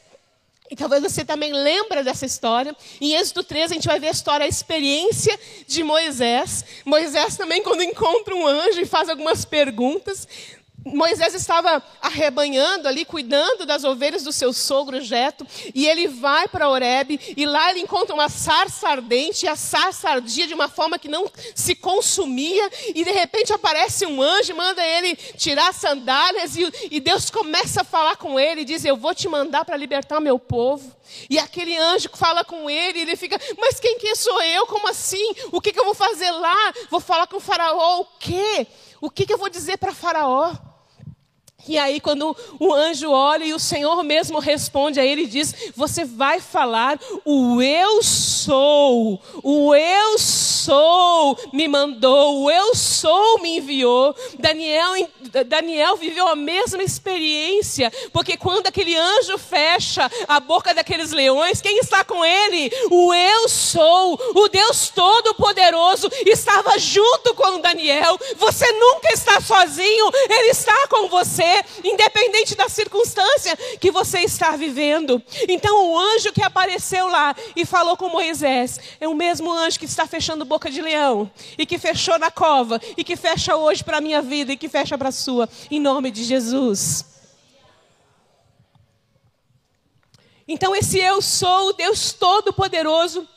e 0.70 0.76
talvez 0.76 1.04
você 1.04 1.24
também 1.24 1.54
lembra 1.54 2.04
dessa 2.04 2.26
história. 2.26 2.76
Em 3.00 3.14
Êxodo 3.14 3.44
3, 3.44 3.72
a 3.72 3.74
gente 3.76 3.88
vai 3.88 4.00
ver 4.00 4.08
a 4.08 4.12
história, 4.12 4.46
a 4.46 4.50
experiência 4.50 5.40
de 5.68 5.84
Moisés. 5.84 6.66
Moisés 6.84 7.38
também, 7.38 7.62
quando 7.62 7.84
encontra 7.84 8.36
um 8.36 8.48
anjo 8.48 8.82
e 8.82 8.86
faz 8.86 9.08
algumas 9.08 9.46
perguntas, 9.46 10.28
Moisés 10.86 11.34
estava 11.34 11.82
arrebanhando 12.00 12.88
ali, 12.88 13.06
cuidando 13.06 13.66
das 13.66 13.84
ovelhas 13.84 14.22
do 14.24 14.32
seu 14.32 14.54
sogro 14.54 15.02
Jeto, 15.02 15.46
e 15.74 15.88
ele 15.88 16.08
vai 16.08 16.48
para 16.48 16.70
Oreb, 16.70 17.20
e 17.36 17.46
lá 17.46 17.72
ele 17.72 17.80
encontra 17.80 18.14
uma 18.14 18.30
sarça 18.30 18.88
ardente, 18.88 19.46
e 19.46 19.50
a 19.50 19.56
sarça 19.56 20.10
ardia 20.10 20.46
de 20.46 20.54
uma 20.54 20.68
forma 20.68 21.00
que 21.00 21.08
não 21.08 21.30
se 21.56 21.74
consumia, 21.74 22.70
e 22.94 23.04
de 23.04 23.12
repente 23.12 23.52
aparece 23.52 24.06
um 24.06 24.22
anjo, 24.22 24.56
manda 24.56 24.86
ele 24.86 25.16
tirar 25.16 25.70
as 25.70 25.78
sandálias, 25.78 26.56
e, 26.56 26.72
e 26.92 27.00
Deus 27.00 27.32
começa 27.32 27.82
a 27.82 27.84
falar 27.84 28.18
com 28.18 28.40
ele, 28.40 28.62
e 28.62 28.66
diz, 28.66 28.86
eu 28.86 28.96
vou 28.96 29.16
te 29.16 29.28
mandar 29.28 29.66
para 29.66 29.76
libertar 29.76 30.20
meu 30.20 30.38
povo. 30.38 30.96
E 31.30 31.40
aquele 31.40 31.76
anjo 31.76 32.10
fala 32.14 32.44
com 32.46 32.70
ele, 32.70 33.00
e 33.00 33.02
ele 33.02 33.16
fica, 33.16 33.40
mas 33.58 33.80
quem 33.80 33.98
que 33.98 34.16
sou 34.16 34.40
eu? 34.44 34.68
Como 34.68 34.88
assim? 34.88 35.34
O 35.52 35.60
que, 35.60 35.74
que 35.74 35.80
eu 35.80 35.86
vou 35.86 35.96
fazer 35.96 36.30
lá? 36.30 36.74
Vou 36.92 37.00
falar 37.00 37.26
com 37.26 37.38
o 37.38 37.40
faraó, 37.40 38.02
o 38.02 38.06
quê? 38.20 38.68
O 39.02 39.10
que, 39.10 39.26
que 39.26 39.34
eu 39.34 39.38
vou 39.38 39.50
dizer 39.50 39.78
para 39.78 39.94
faraó? 39.94 40.54
E 41.68 41.78
aí, 41.78 42.00
quando 42.00 42.36
o 42.60 42.74
anjo 42.74 43.10
olha 43.12 43.44
e 43.44 43.54
o 43.54 43.60
Senhor 43.60 44.04
mesmo 44.04 44.40
responde 44.40 45.00
a 45.00 45.06
ele 45.06 45.26
diz: 45.26 45.72
Você 45.76 46.06
vai 46.06 46.40
falar, 46.40 47.00
o 47.24 47.62
eu 47.62 48.04
sou, 48.04 49.20
o 49.42 49.74
eu 49.74 50.18
sou 50.20 51.38
me 51.52 51.68
mandou, 51.68 52.44
o 52.44 52.52
eu 52.52 52.76
sou 52.76 53.40
me 53.40 53.58
enviou. 53.58 54.16
Daniel, 54.38 55.10
Daniel 55.48 55.98
viveu 55.98 56.28
a 56.28 56.36
mesma 56.36 56.84
experiência, 56.84 57.92
porque 58.14 58.38
quando 58.38 58.68
aquele 58.68 58.96
anjo 58.96 59.38
fecha 59.38 60.10
a 60.28 60.40
boca 60.40 60.74
daqueles 60.74 61.12
leões, 61.12 61.62
quem 61.62 61.80
está 61.80 62.04
com 62.04 62.24
ele? 62.24 62.72
O 62.92 63.14
eu 63.14 63.50
sou, 63.50 64.20
o 64.36 64.48
Deus 64.50 64.90
Todo-Poderoso, 64.90 66.12
estava 66.26 66.78
junto 66.78 67.34
com 67.34 67.60
Daniel. 67.60 68.20
Você 68.38 68.72
nunca 68.74 69.12
está 69.12 69.42
sozinho, 69.42 70.12
ele 70.30 70.50
está 70.50 70.88
com 70.88 71.08
você 71.08 71.55
independente 71.84 72.56
da 72.56 72.70
circunstância 72.70 73.56
que 73.80 73.92
você 73.92 74.20
está 74.20 74.56
vivendo. 74.56 75.22
Então, 75.48 75.92
o 75.92 75.98
anjo 75.98 76.32
que 76.32 76.42
apareceu 76.42 77.08
lá 77.08 77.36
e 77.56 77.66
falou 77.66 77.98
com 77.98 78.10
Moisés 78.10 78.80
é 79.00 79.08
o 79.08 79.14
mesmo 79.14 79.52
anjo 79.52 79.80
que 79.80 79.86
está 79.86 80.08
fechando 80.08 80.46
boca 80.46 80.70
de 80.70 80.82
leão 80.82 81.30
e 81.58 81.66
que 81.66 81.78
fechou 81.78 82.18
na 82.18 82.32
cova 82.32 82.82
e 82.98 83.04
que 83.04 83.16
fecha 83.16 83.56
hoje 83.56 83.84
para 83.84 83.98
a 83.98 84.02
minha 84.02 84.22
vida 84.22 84.54
e 84.54 84.58
que 84.58 84.70
fecha 84.70 84.98
para 84.98 85.10
a 85.10 85.12
sua, 85.12 85.50
em 85.70 85.80
nome 85.80 86.12
de 86.12 86.24
Jesus. 86.24 87.06
Então, 90.48 90.76
esse 90.76 91.00
eu 91.00 91.22
sou 91.22 91.70
o 91.70 91.74
Deus 91.74 92.14
Todo-Poderoso 92.14 93.28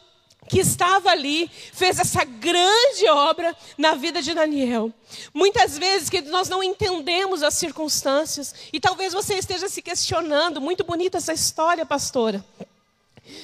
que 0.49 0.61
estava 0.61 1.11
ali, 1.11 1.51
fez 1.73 1.99
essa 1.99 2.25
grande 2.25 3.09
obra 3.09 3.55
na 3.77 3.95
vida 3.95 4.23
de 4.23 4.35
Daniel. 4.35 4.93
Muitas 5.33 5.79
vezes 5.79 6.09
que 6.09 6.23
nós 6.23 6.49
não 6.49 6.63
entendemos 6.63 7.43
as 7.43 7.55
circunstâncias, 7.55 8.55
e 8.73 8.81
talvez 8.81 9.13
você 9.13 9.35
esteja 9.35 9.69
se 9.69 9.83
questionando, 9.83 10.61
muito 10.61 10.85
bonita 10.85 11.19
essa 11.19 11.33
história, 11.33 11.85
pastora. 11.85 12.45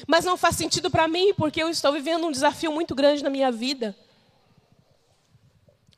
Mas 0.06 0.24
não 0.24 0.36
faz 0.36 0.56
sentido 0.56 0.90
para 0.90 1.06
mim, 1.06 1.34
porque 1.34 1.62
eu 1.62 1.68
estou 1.68 1.92
vivendo 1.92 2.26
um 2.26 2.32
desafio 2.32 2.72
muito 2.72 2.94
grande 2.94 3.22
na 3.22 3.30
minha 3.30 3.52
vida. 3.52 3.94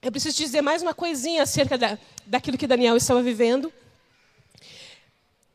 Eu 0.03 0.11
preciso 0.13 0.37
dizer 0.37 0.61
mais 0.61 0.83
uma 0.83 0.95
coisinha 0.95 1.43
acerca 1.43 1.79
da, 1.79 1.99
daquilo 2.27 2.59
que 2.59 2.67
Daniel 2.67 2.97
estava 2.97 3.23
vivendo. 3.23 3.73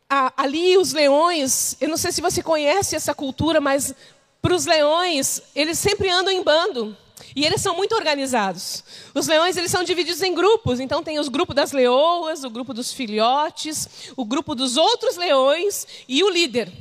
Ah, 0.10 0.34
ali, 0.36 0.78
os 0.78 0.92
leões, 0.92 1.78
eu 1.80 1.88
não 1.88 1.96
sei 1.96 2.12
se 2.12 2.20
você 2.20 2.44
conhece 2.44 2.96
essa 2.96 3.14
cultura, 3.16 3.62
mas 3.62 3.96
para 4.42 4.56
os 4.56 4.66
leões, 4.66 5.42
eles 5.56 5.78
sempre 5.78 6.10
andam 6.10 6.34
em 6.34 6.44
bando. 6.44 6.98
E 7.36 7.46
eles 7.46 7.62
são 7.62 7.76
muito 7.76 7.96
organizados. 7.96 8.84
Os 9.14 9.28
leões 9.28 9.56
eles 9.56 9.72
são 9.72 9.84
divididos 9.84 10.22
em 10.22 10.34
grupos. 10.34 10.80
Então 10.80 11.04
tem 11.04 11.20
os 11.20 11.30
grupos 11.30 11.56
das 11.56 11.72
leoas, 11.72 12.44
o 12.44 12.50
grupo 12.50 12.74
dos 12.74 12.92
filhotes, 12.92 14.12
o 14.18 14.26
grupo 14.26 14.56
dos 14.56 14.76
outros 14.76 15.16
leões 15.16 15.88
e 16.08 16.24
o 16.24 16.30
líder. 16.30 16.72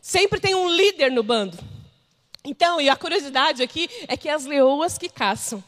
Sempre 0.00 0.38
tem 0.38 0.54
um 0.54 0.68
líder 0.68 1.10
no 1.10 1.22
bando. 1.22 1.58
Então, 2.44 2.80
e 2.80 2.88
a 2.88 2.94
curiosidade 2.94 3.62
aqui 3.62 3.88
é 4.06 4.16
que 4.16 4.28
é 4.28 4.32
as 4.32 4.44
leoas 4.44 4.96
que 4.96 5.08
caçam. 5.08 5.62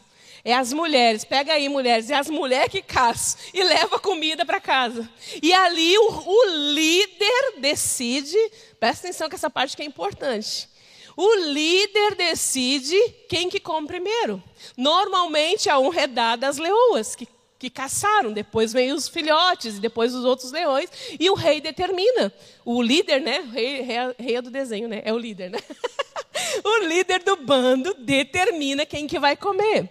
É 0.44 0.54
as 0.54 0.72
mulheres, 0.72 1.24
pega 1.24 1.52
aí 1.52 1.68
mulheres, 1.68 2.08
é 2.08 2.14
as 2.14 2.30
mulheres 2.30 2.70
que 2.70 2.80
caçam 2.80 3.40
e 3.52 3.64
leva 3.64 3.98
comida 3.98 4.46
para 4.46 4.60
casa. 4.60 5.10
E 5.42 5.52
ali 5.52 5.98
o, 5.98 6.22
o 6.24 6.44
líder 6.72 7.54
decide, 7.58 8.36
presta 8.78 9.08
atenção 9.08 9.28
que 9.28 9.34
essa 9.34 9.50
parte 9.50 9.76
que 9.76 9.82
é 9.82 9.84
importante. 9.84 10.68
O 11.20 11.34
líder 11.34 12.14
decide 12.14 12.96
quem 13.28 13.50
que 13.50 13.58
come 13.58 13.88
primeiro. 13.88 14.40
Normalmente 14.76 15.68
a 15.68 15.76
honra 15.76 16.02
é 16.02 16.06
dada 16.06 16.46
às 16.46 16.58
leoas, 16.58 17.16
que, 17.16 17.26
que 17.58 17.68
caçaram. 17.68 18.32
Depois 18.32 18.72
vem 18.72 18.92
os 18.92 19.08
filhotes, 19.08 19.78
e 19.78 19.80
depois 19.80 20.14
os 20.14 20.24
outros 20.24 20.52
leões. 20.52 20.88
E 21.18 21.28
o 21.28 21.34
rei 21.34 21.60
determina. 21.60 22.32
O 22.64 22.80
líder, 22.80 23.20
né? 23.20 23.40
Rei, 23.52 23.80
rei, 23.80 23.96
rei 24.16 24.36
é 24.36 24.42
do 24.42 24.48
desenho, 24.48 24.86
né? 24.86 25.02
É 25.04 25.12
o 25.12 25.18
líder, 25.18 25.50
né? 25.50 25.58
o 26.62 26.84
líder 26.84 27.24
do 27.24 27.34
bando 27.34 27.94
determina 27.94 28.86
quem 28.86 29.08
que 29.08 29.18
vai 29.18 29.36
comer. 29.36 29.90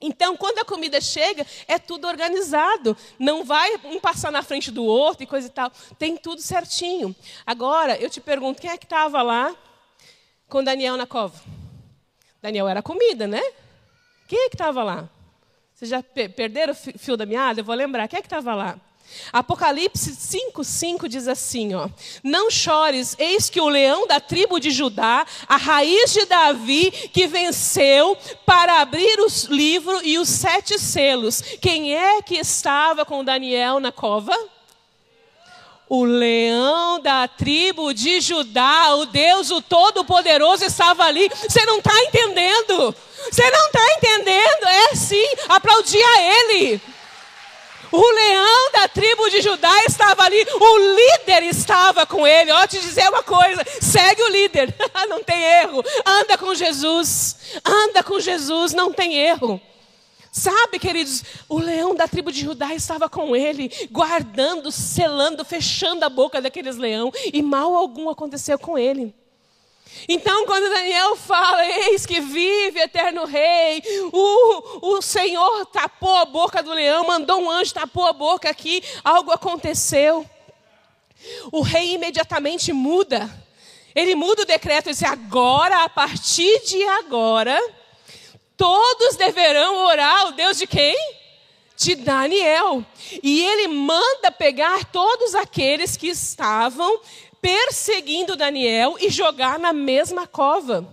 Então, 0.00 0.36
quando 0.36 0.58
a 0.58 0.64
comida 0.64 1.00
chega, 1.00 1.46
é 1.68 1.78
tudo 1.78 2.08
organizado. 2.08 2.96
Não 3.20 3.44
vai 3.44 3.78
um 3.84 4.00
passar 4.00 4.32
na 4.32 4.42
frente 4.42 4.72
do 4.72 4.82
outro 4.84 5.22
e 5.22 5.28
coisa 5.28 5.46
e 5.46 5.50
tal. 5.50 5.70
Tem 5.96 6.16
tudo 6.16 6.42
certinho. 6.42 7.14
Agora, 7.46 7.96
eu 7.98 8.10
te 8.10 8.20
pergunto, 8.20 8.60
quem 8.60 8.68
é 8.70 8.76
que 8.76 8.84
estava 8.84 9.22
lá 9.22 9.56
com 10.50 10.62
Daniel 10.62 10.96
na 10.96 11.06
cova? 11.06 11.40
Daniel 12.42 12.68
era 12.68 12.82
comida, 12.82 13.26
né? 13.26 13.42
Quem 14.28 14.46
é 14.46 14.48
que 14.48 14.56
estava 14.56 14.82
lá? 14.82 15.08
Vocês 15.74 15.90
já 15.90 16.02
perderam 16.02 16.72
o 16.72 16.76
fio 16.76 17.16
da 17.16 17.24
meada? 17.24 17.60
Eu 17.60 17.64
vou 17.64 17.74
lembrar. 17.74 18.06
Quem 18.08 18.18
é 18.18 18.20
que 18.20 18.26
estava 18.26 18.54
lá? 18.54 18.78
Apocalipse 19.32 20.12
5,5 20.12 21.08
diz 21.08 21.26
assim: 21.26 21.74
ó, 21.74 21.88
Não 22.22 22.50
chores, 22.50 23.16
eis 23.18 23.48
que 23.48 23.60
o 23.60 23.68
leão 23.68 24.06
da 24.06 24.20
tribo 24.20 24.60
de 24.60 24.70
Judá, 24.70 25.26
a 25.48 25.56
raiz 25.56 26.12
de 26.12 26.26
Davi, 26.26 26.90
que 26.90 27.26
venceu 27.26 28.16
para 28.44 28.80
abrir 28.80 29.18
o 29.20 29.26
livro 29.52 30.00
e 30.04 30.18
os 30.18 30.28
sete 30.28 30.78
selos. 30.78 31.40
Quem 31.60 31.96
é 31.96 32.22
que 32.22 32.36
estava 32.36 33.04
com 33.04 33.24
Daniel 33.24 33.80
na 33.80 33.90
cova? 33.90 34.36
O 35.90 36.04
leão 36.04 37.00
da 37.00 37.26
tribo 37.26 37.92
de 37.92 38.20
Judá, 38.20 38.94
o 38.94 39.06
Deus, 39.06 39.50
o 39.50 39.60
Todo-Poderoso, 39.60 40.64
estava 40.64 41.02
ali. 41.02 41.28
Você 41.28 41.64
não 41.64 41.78
está 41.78 41.92
entendendo? 42.04 42.94
Você 43.28 43.50
não 43.50 43.66
está 43.66 43.92
entendendo? 43.96 44.68
É 44.68 44.94
sim, 44.94 45.26
aplaudir 45.48 46.00
a 46.00 46.22
Ele. 46.22 46.80
O 47.90 48.08
leão 48.08 48.70
da 48.72 48.86
tribo 48.86 49.28
de 49.30 49.42
Judá 49.42 49.84
estava 49.84 50.22
ali, 50.22 50.46
o 50.60 50.78
líder 50.78 51.42
estava 51.42 52.06
com 52.06 52.24
ele. 52.24 52.52
Ó, 52.52 52.64
te 52.68 52.78
dizer 52.78 53.08
uma 53.08 53.24
coisa: 53.24 53.66
segue 53.80 54.22
o 54.22 54.28
líder, 54.28 54.72
não 55.10 55.24
tem 55.24 55.42
erro. 55.42 55.82
Anda 56.06 56.38
com 56.38 56.54
Jesus, 56.54 57.36
anda 57.64 58.04
com 58.04 58.20
Jesus, 58.20 58.72
não 58.72 58.92
tem 58.92 59.16
erro. 59.16 59.60
Sabe, 60.32 60.78
queridos, 60.78 61.24
o 61.48 61.58
leão 61.58 61.94
da 61.94 62.06
tribo 62.06 62.30
de 62.30 62.40
Judá 62.40 62.72
estava 62.72 63.08
com 63.08 63.34
ele, 63.34 63.68
guardando, 63.90 64.70
selando, 64.70 65.44
fechando 65.44 66.04
a 66.04 66.08
boca 66.08 66.40
daqueles 66.40 66.76
leão, 66.76 67.12
e 67.32 67.42
mal 67.42 67.74
algum 67.74 68.08
aconteceu 68.08 68.58
com 68.58 68.78
ele. 68.78 69.12
Então, 70.08 70.46
quando 70.46 70.72
Daniel 70.72 71.16
fala, 71.16 71.66
eis 71.66 72.06
que 72.06 72.20
vive 72.20 72.78
eterno 72.78 73.24
rei, 73.24 73.82
o, 74.12 74.94
o 74.94 75.02
Senhor 75.02 75.66
tapou 75.66 76.14
a 76.16 76.24
boca 76.24 76.62
do 76.62 76.72
leão, 76.72 77.08
mandou 77.08 77.40
um 77.40 77.50
anjo, 77.50 77.74
tapou 77.74 78.06
a 78.06 78.12
boca 78.12 78.48
aqui, 78.48 78.84
algo 79.02 79.32
aconteceu. 79.32 80.24
O 81.50 81.60
rei 81.60 81.94
imediatamente 81.94 82.72
muda. 82.72 83.28
Ele 83.94 84.14
muda 84.14 84.42
o 84.42 84.46
decreto 84.46 84.88
e 84.88 84.92
diz: 84.92 85.02
agora, 85.02 85.84
a 85.84 85.88
partir 85.88 86.62
de 86.64 86.82
agora, 86.84 87.60
todos 88.60 89.16
deverão 89.16 89.86
orar 89.86 90.20
ao 90.20 90.32
Deus 90.32 90.58
de 90.58 90.66
quem? 90.66 90.94
De 91.78 91.94
Daniel. 91.94 92.84
E 93.22 93.42
ele 93.42 93.68
manda 93.68 94.30
pegar 94.30 94.84
todos 94.84 95.34
aqueles 95.34 95.96
que 95.96 96.08
estavam 96.08 97.00
perseguindo 97.40 98.36
Daniel 98.36 98.96
e 99.00 99.08
jogar 99.08 99.58
na 99.58 99.72
mesma 99.72 100.26
cova. 100.26 100.86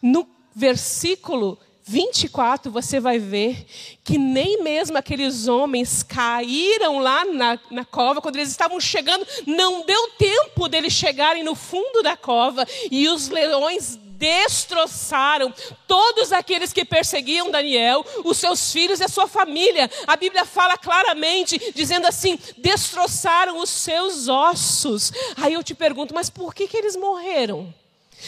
No 0.00 0.28
versículo 0.54 1.58
24, 1.82 2.70
você 2.70 3.00
vai 3.00 3.18
ver 3.18 3.66
que 4.04 4.16
nem 4.16 4.62
mesmo 4.62 4.96
aqueles 4.96 5.48
homens 5.48 6.04
caíram 6.04 7.00
lá 7.00 7.24
na, 7.24 7.58
na, 7.68 7.84
cova, 7.84 8.20
quando 8.20 8.36
eles 8.36 8.50
estavam 8.50 8.78
chegando, 8.78 9.26
não 9.44 9.84
deu 9.84 10.10
tempo 10.10 10.68
deles 10.68 10.92
chegarem 10.92 11.42
no 11.42 11.56
fundo 11.56 12.00
da 12.00 12.16
cova 12.16 12.64
e 12.92 13.08
os 13.08 13.28
leões 13.28 13.98
destroçaram 14.18 15.54
todos 15.86 16.32
aqueles 16.32 16.72
que 16.72 16.84
perseguiam 16.84 17.50
Daniel, 17.50 18.04
os 18.24 18.36
seus 18.36 18.72
filhos 18.72 18.98
e 18.98 19.04
a 19.04 19.08
sua 19.08 19.28
família. 19.28 19.88
A 20.06 20.16
Bíblia 20.16 20.44
fala 20.44 20.76
claramente, 20.76 21.72
dizendo 21.74 22.06
assim: 22.06 22.38
destroçaram 22.58 23.60
os 23.60 23.70
seus 23.70 24.26
ossos. 24.28 25.12
Aí 25.36 25.54
eu 25.54 25.62
te 25.62 25.74
pergunto, 25.74 26.12
mas 26.12 26.28
por 26.28 26.52
que, 26.52 26.66
que 26.66 26.76
eles 26.76 26.96
morreram? 26.96 27.72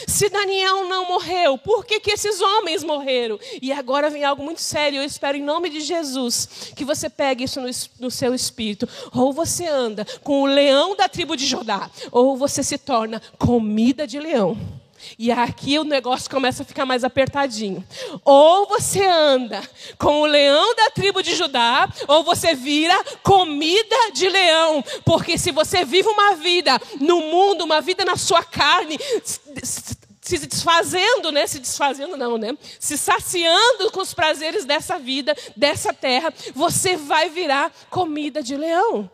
Se 0.06 0.28
Daniel 0.28 0.88
não 0.88 1.08
morreu, 1.08 1.58
por 1.58 1.84
que, 1.84 1.98
que 1.98 2.12
esses 2.12 2.40
homens 2.40 2.84
morreram? 2.84 3.40
E 3.60 3.72
agora 3.72 4.08
vem 4.08 4.22
algo 4.22 4.44
muito 4.44 4.60
sério. 4.60 4.98
Eu 4.98 5.04
espero, 5.04 5.36
em 5.36 5.42
nome 5.42 5.68
de 5.68 5.80
Jesus, 5.80 6.70
que 6.76 6.84
você 6.84 7.10
pegue 7.10 7.42
isso 7.42 7.60
no, 7.60 7.68
no, 7.98 8.08
seu 8.08 8.32
espírito. 8.32 8.88
Ou 9.12 9.32
você 9.32 9.66
anda 9.66 10.06
com 10.22 10.42
o 10.42 10.46
leão 10.46 10.94
da 10.94 11.08
tribo 11.08 11.36
de 11.36 11.44
Judá, 11.44 11.90
ou 12.12 12.36
você 12.36 12.62
se 12.62 12.78
torna 12.78 13.20
comida 13.36 14.06
de 14.06 14.20
leão. 14.20 14.79
E 15.22 15.30
aqui 15.30 15.78
o 15.78 15.84
negócio 15.84 16.30
começa 16.30 16.62
a 16.62 16.64
ficar 16.64 16.86
mais 16.86 17.04
apertadinho. 17.04 17.86
Ou 18.24 18.66
você 18.66 19.04
anda 19.04 19.60
com 19.98 20.22
o 20.22 20.24
leão 20.24 20.74
da 20.74 20.88
tribo 20.88 21.22
de 21.22 21.34
Judá, 21.34 21.86
ou 22.08 22.24
você 22.24 22.54
vira 22.54 22.98
comida 23.22 24.12
de 24.14 24.30
leão. 24.30 24.82
Porque 25.04 25.36
se 25.36 25.52
você 25.52 25.84
vive 25.84 26.08
uma 26.08 26.36
vida 26.36 26.80
no 26.98 27.20
mundo, 27.20 27.64
uma 27.64 27.82
vida 27.82 28.02
na 28.02 28.16
sua 28.16 28.42
carne, 28.42 28.98
se 30.22 30.38
desfazendo, 30.38 31.30
né? 31.30 31.46
Se 31.46 31.58
desfazendo 31.58 32.16
não, 32.16 32.38
né? 32.38 32.56
Se 32.78 32.96
saciando 32.96 33.90
com 33.92 34.00
os 34.00 34.14
prazeres 34.14 34.64
dessa 34.64 34.98
vida, 34.98 35.36
dessa 35.54 35.92
terra, 35.92 36.32
você 36.54 36.96
vai 36.96 37.28
virar 37.28 37.70
comida 37.90 38.42
de 38.42 38.56
leão. 38.56 39.10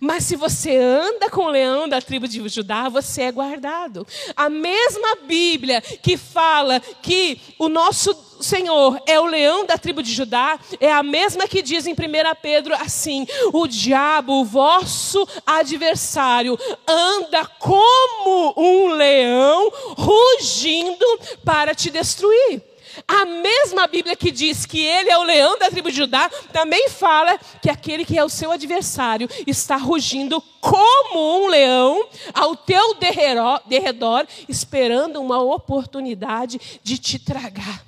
Mas 0.00 0.24
se 0.24 0.36
você 0.36 0.76
anda 0.76 1.30
com 1.30 1.42
o 1.42 1.50
leão 1.50 1.88
da 1.88 2.00
tribo 2.00 2.28
de 2.28 2.46
Judá, 2.48 2.88
você 2.88 3.22
é 3.22 3.32
guardado. 3.32 4.06
A 4.36 4.48
mesma 4.48 5.16
Bíblia 5.26 5.80
que 5.80 6.16
fala 6.16 6.80
que 6.80 7.40
o 7.58 7.68
nosso 7.68 8.14
Senhor 8.40 9.00
é 9.06 9.18
o 9.18 9.26
leão 9.26 9.66
da 9.66 9.76
tribo 9.76 10.02
de 10.02 10.12
Judá, 10.12 10.58
é 10.78 10.92
a 10.92 11.02
mesma 11.02 11.48
que 11.48 11.62
diz 11.62 11.86
em 11.86 11.92
1 11.92 11.96
Pedro 12.40 12.74
assim: 12.74 13.26
o 13.52 13.66
diabo, 13.66 14.40
o 14.40 14.44
vosso 14.44 15.26
adversário, 15.44 16.58
anda 16.86 17.44
como 17.58 18.54
um 18.56 18.88
leão 18.94 19.72
rugindo 19.96 21.06
para 21.44 21.74
te 21.74 21.90
destruir. 21.90 22.67
A 23.06 23.24
mesma 23.24 23.86
Bíblia 23.86 24.16
que 24.16 24.30
diz 24.30 24.66
que 24.66 24.80
ele 24.80 25.10
é 25.10 25.18
o 25.18 25.22
leão 25.22 25.58
da 25.58 25.70
tribo 25.70 25.90
de 25.90 25.96
Judá, 25.96 26.30
também 26.52 26.88
fala 26.88 27.38
que 27.60 27.70
aquele 27.70 28.04
que 28.04 28.18
é 28.18 28.24
o 28.24 28.28
seu 28.28 28.50
adversário 28.50 29.28
está 29.46 29.76
rugindo 29.76 30.40
como 30.60 31.44
um 31.44 31.48
leão 31.48 32.08
ao 32.34 32.56
teu 32.56 32.94
derredor, 32.94 34.26
esperando 34.48 35.20
uma 35.20 35.40
oportunidade 35.40 36.80
de 36.82 36.98
te 36.98 37.18
tragar. 37.18 37.84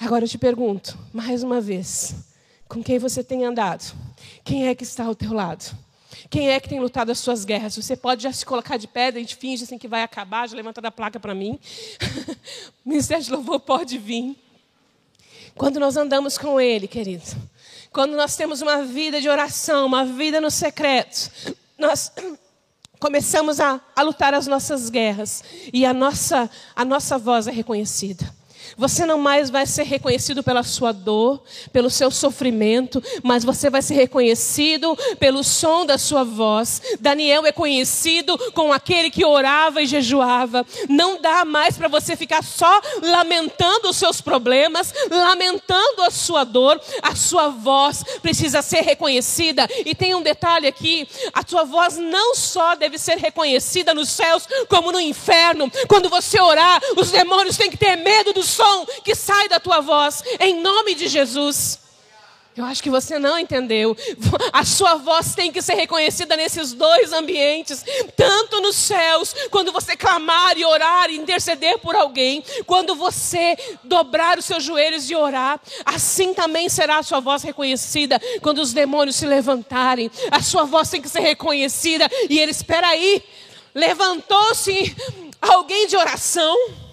Agora 0.00 0.24
eu 0.24 0.28
te 0.28 0.38
pergunto, 0.38 0.96
mais 1.12 1.42
uma 1.42 1.60
vez, 1.60 2.14
com 2.68 2.82
quem 2.82 2.98
você 2.98 3.24
tem 3.24 3.44
andado? 3.44 3.92
Quem 4.44 4.68
é 4.68 4.74
que 4.74 4.84
está 4.84 5.04
ao 5.04 5.14
teu 5.14 5.32
lado? 5.32 5.76
Quem 6.30 6.50
é 6.50 6.58
que 6.60 6.68
tem 6.68 6.80
lutado 6.80 7.10
as 7.10 7.18
suas 7.18 7.44
guerras? 7.44 7.76
Você 7.76 7.96
pode 7.96 8.22
já 8.22 8.32
se 8.32 8.44
colocar 8.44 8.76
de 8.76 8.86
pé, 8.86 9.08
a 9.08 9.12
gente 9.12 9.36
finge 9.36 9.64
assim 9.64 9.78
que 9.78 9.88
vai 9.88 10.02
acabar, 10.02 10.48
já 10.48 10.56
levanta 10.56 10.86
a 10.86 10.90
placa 10.90 11.20
para 11.20 11.34
mim. 11.34 11.58
o 12.84 12.88
Ministério 12.88 13.24
de 13.24 13.30
Louvor 13.30 13.60
pode 13.60 13.98
vir. 13.98 14.36
Quando 15.54 15.80
nós 15.80 15.96
andamos 15.96 16.38
com 16.38 16.60
Ele, 16.60 16.86
querido, 16.86 17.24
quando 17.92 18.16
nós 18.16 18.36
temos 18.36 18.62
uma 18.62 18.82
vida 18.84 19.20
de 19.20 19.28
oração, 19.28 19.86
uma 19.86 20.04
vida 20.04 20.40
no 20.40 20.50
secreto, 20.50 21.30
nós 21.76 22.12
começamos 23.00 23.60
a, 23.60 23.80
a 23.94 24.02
lutar 24.02 24.34
as 24.34 24.46
nossas 24.46 24.90
guerras 24.90 25.42
e 25.72 25.84
a 25.84 25.92
nossa, 25.92 26.50
a 26.74 26.84
nossa 26.84 27.18
voz 27.18 27.46
é 27.46 27.50
reconhecida. 27.50 28.38
Você 28.76 29.04
não 29.06 29.18
mais 29.18 29.50
vai 29.50 29.66
ser 29.66 29.84
reconhecido 29.84 30.42
pela 30.42 30.62
sua 30.62 30.92
dor, 30.92 31.42
pelo 31.72 31.90
seu 31.90 32.10
sofrimento, 32.10 33.02
mas 33.22 33.44
você 33.44 33.70
vai 33.70 33.82
ser 33.82 33.94
reconhecido 33.94 34.96
pelo 35.18 35.42
som 35.42 35.84
da 35.86 35.98
sua 35.98 36.24
voz. 36.24 36.80
Daniel 37.00 37.46
é 37.46 37.52
conhecido 37.52 38.36
com 38.52 38.72
aquele 38.72 39.10
que 39.10 39.24
orava 39.24 39.82
e 39.82 39.86
jejuava. 39.86 40.66
Não 40.88 41.20
dá 41.20 41.44
mais 41.44 41.76
para 41.76 41.88
você 41.88 42.16
ficar 42.16 42.42
só 42.42 42.80
lamentando 43.02 43.88
os 43.88 43.96
seus 43.96 44.20
problemas, 44.20 44.92
lamentando 45.10 46.02
a 46.02 46.10
sua 46.10 46.44
dor. 46.44 46.80
A 47.02 47.14
sua 47.14 47.48
voz 47.48 48.04
precisa 48.22 48.62
ser 48.62 48.80
reconhecida. 48.82 49.68
E 49.84 49.94
tem 49.94 50.14
um 50.14 50.22
detalhe 50.22 50.66
aqui: 50.66 51.08
a 51.32 51.46
sua 51.46 51.64
voz 51.64 51.96
não 51.96 52.34
só 52.34 52.74
deve 52.74 52.98
ser 52.98 53.18
reconhecida 53.18 53.94
nos 53.94 54.08
céus, 54.08 54.48
como 54.68 54.92
no 54.92 55.00
inferno. 55.00 55.70
Quando 55.88 56.08
você 56.08 56.40
orar, 56.40 56.80
os 56.96 57.10
demônios 57.10 57.56
têm 57.56 57.70
que 57.70 57.76
ter 57.76 57.96
medo 57.96 58.32
do 58.32 58.42
som 58.58 58.84
que 59.04 59.14
sai 59.14 59.48
da 59.48 59.60
tua 59.60 59.80
voz, 59.80 60.24
em 60.40 60.60
nome 60.60 60.96
de 60.96 61.06
Jesus. 61.06 61.78
Eu 62.56 62.64
acho 62.64 62.82
que 62.82 62.90
você 62.90 63.20
não 63.20 63.38
entendeu. 63.38 63.96
A 64.52 64.64
sua 64.64 64.96
voz 64.96 65.32
tem 65.32 65.52
que 65.52 65.62
ser 65.62 65.74
reconhecida 65.74 66.36
nesses 66.36 66.72
dois 66.72 67.12
ambientes, 67.12 67.84
tanto 68.16 68.60
nos 68.60 68.74
céus, 68.74 69.32
quando 69.48 69.70
você 69.70 69.96
clamar 69.96 70.58
e 70.58 70.64
orar 70.64 71.08
e 71.08 71.16
interceder 71.16 71.78
por 71.78 71.94
alguém, 71.94 72.42
quando 72.66 72.96
você 72.96 73.56
dobrar 73.84 74.38
os 74.38 74.44
seus 74.44 74.64
joelhos 74.64 75.08
e 75.08 75.14
orar, 75.14 75.60
assim 75.84 76.34
também 76.34 76.68
será 76.68 76.98
a 76.98 77.02
sua 77.04 77.20
voz 77.20 77.44
reconhecida 77.44 78.20
quando 78.42 78.58
os 78.58 78.72
demônios 78.72 79.14
se 79.14 79.26
levantarem. 79.26 80.10
A 80.32 80.42
sua 80.42 80.64
voz 80.64 80.90
tem 80.90 81.00
que 81.00 81.08
ser 81.08 81.20
reconhecida 81.20 82.10
e 82.28 82.40
ele 82.40 82.50
espera 82.50 82.88
aí. 82.88 83.22
Levantou-se 83.72 84.96
alguém 85.40 85.86
de 85.86 85.96
oração 85.96 86.87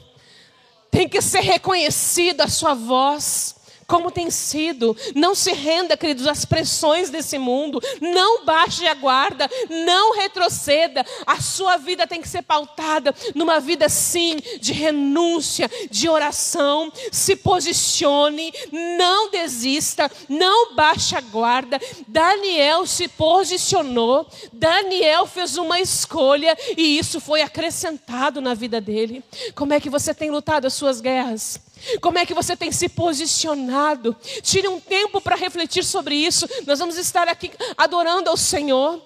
tem 0.96 1.10
que 1.10 1.22
ser 1.22 1.41
reconhecida 1.41 2.46
a 2.46 2.48
sua 2.48 2.74
voz 2.74 3.55
como 3.88 4.12
tem 4.12 4.30
sido. 4.30 4.96
Não 5.14 5.36
se 5.36 5.52
renda, 5.52 5.98
queridos, 5.98 6.28
às 6.28 6.46
pressões 6.46 7.10
desse 7.10 7.38
mundo. 7.38 7.82
Não 8.02 8.46
baixe 8.46 8.88
a 8.88 8.94
guarda. 8.94 9.50
Não 9.70 10.16
retroceda. 10.16 11.06
A 11.26 11.40
sua 11.42 11.78
vida 11.78 12.08
tem 12.08 12.22
que 12.22 12.28
ser 12.28 12.42
pautada 12.42 13.14
numa 13.34 13.60
vida, 13.60 13.88
sim, 13.90 14.38
de 14.60 14.74
renúncia, 14.74 15.70
de 15.90 16.10
oração. 16.10 16.92
Se 17.12 17.36
posicione. 17.36 18.54
Não 18.72 19.30
desista. 19.30 20.12
Não 20.28 20.76
baixe 20.76 21.16
a 21.16 21.22
guarda. 21.22 21.80
Daniel 22.08 22.86
se 22.86 23.08
posicionou. 23.08 24.28
Daniel 24.52 25.28
fez 25.28 25.58
uma 25.58 25.80
escolha 25.80 26.58
e 26.78 26.98
isso 26.98 27.20
foi 27.20 27.42
acrescentado 27.42 28.42
na 28.42 28.54
vida 28.54 28.82
dele. 28.82 29.24
Como 29.54 29.74
é 29.74 29.80
que 29.80 29.90
você 29.90 30.14
tem 30.14 30.32
lutado 30.32 30.66
as 30.66 30.74
suas 30.74 31.02
guerras? 31.02 31.60
Como 32.02 32.18
é 32.18 32.26
que 32.26 32.34
você 32.34 32.56
tem 32.56 32.72
se 32.72 32.90
posicionado? 32.90 34.16
Tire 34.42 34.68
um 34.68 34.80
tempo 34.80 35.22
para 35.22 35.36
refletir 35.36 35.84
sobre 35.84 36.16
isso. 36.16 36.48
Nós 36.66 36.80
vamos 36.80 36.98
estar 36.98 37.28
aqui 37.28 37.52
adorando 37.78 38.30
ao 38.30 38.38
Senhor. 38.38 39.02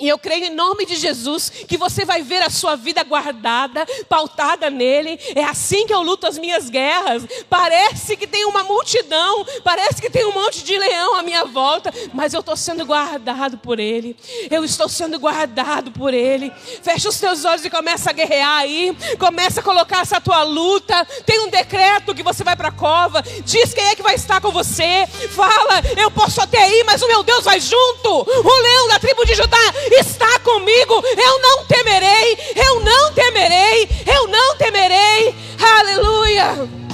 E 0.00 0.08
eu 0.08 0.18
creio 0.18 0.46
em 0.46 0.54
nome 0.54 0.86
de 0.86 0.96
Jesus 0.96 1.50
que 1.68 1.76
você 1.76 2.06
vai 2.06 2.22
ver 2.22 2.42
a 2.42 2.48
sua 2.48 2.74
vida 2.74 3.04
guardada, 3.04 3.86
pautada 4.08 4.70
nele. 4.70 5.20
É 5.34 5.44
assim 5.44 5.86
que 5.86 5.92
eu 5.92 6.00
luto 6.00 6.26
as 6.26 6.38
minhas 6.38 6.70
guerras. 6.70 7.22
Parece 7.48 8.16
que 8.16 8.26
tem 8.26 8.46
uma 8.46 8.64
multidão, 8.64 9.44
parece 9.62 10.00
que 10.00 10.08
tem 10.08 10.24
um 10.24 10.32
monte 10.32 10.64
de 10.64 10.76
leão 10.76 11.16
à 11.16 11.22
minha 11.22 11.44
volta, 11.44 11.92
mas 12.14 12.32
eu 12.32 12.40
estou 12.40 12.56
sendo 12.56 12.86
guardado 12.86 13.58
por 13.58 13.78
ele. 13.78 14.16
Eu 14.50 14.64
estou 14.64 14.88
sendo 14.88 15.18
guardado 15.18 15.90
por 15.92 16.14
ele. 16.14 16.50
Fecha 16.82 17.10
os 17.10 17.20
teus 17.20 17.44
olhos 17.44 17.64
e 17.64 17.70
começa 17.70 18.08
a 18.08 18.12
guerrear 18.14 18.58
aí. 18.58 18.96
Começa 19.18 19.60
a 19.60 19.62
colocar 19.62 20.00
essa 20.00 20.20
tua 20.20 20.42
luta. 20.42 21.06
Tem 21.26 21.40
um 21.40 21.50
decreto 21.50 22.14
que 22.14 22.22
você 22.22 22.42
vai 22.42 22.56
para 22.56 22.68
a 22.68 22.72
cova. 22.72 23.22
Diz 23.44 23.74
quem 23.74 23.84
é 23.88 23.94
que 23.94 24.02
vai 24.02 24.14
estar 24.14 24.40
com 24.40 24.50
você. 24.50 25.06
Fala, 25.34 25.82
eu 25.98 26.10
posso 26.10 26.40
até 26.40 26.70
ir, 26.70 26.84
mas 26.84 27.02
o 27.02 27.06
meu 27.06 27.22
Deus 27.22 27.44
vai 27.44 27.60
junto. 27.60 28.10
O 28.10 28.62
leão 28.62 28.88
da 28.88 28.98
tribo 28.98 29.26
de 29.26 29.34
Judá 29.34 29.58
está 29.94 30.38
comigo, 30.40 31.02
eu 31.16 31.38
não 31.40 31.64
temerei, 31.64 32.38
eu 32.56 32.80
não 32.80 33.12
temerei, 33.12 33.88
eu 34.06 34.26
não 34.28 34.56
temerei. 34.56 35.34
Aleluia! 35.58 36.89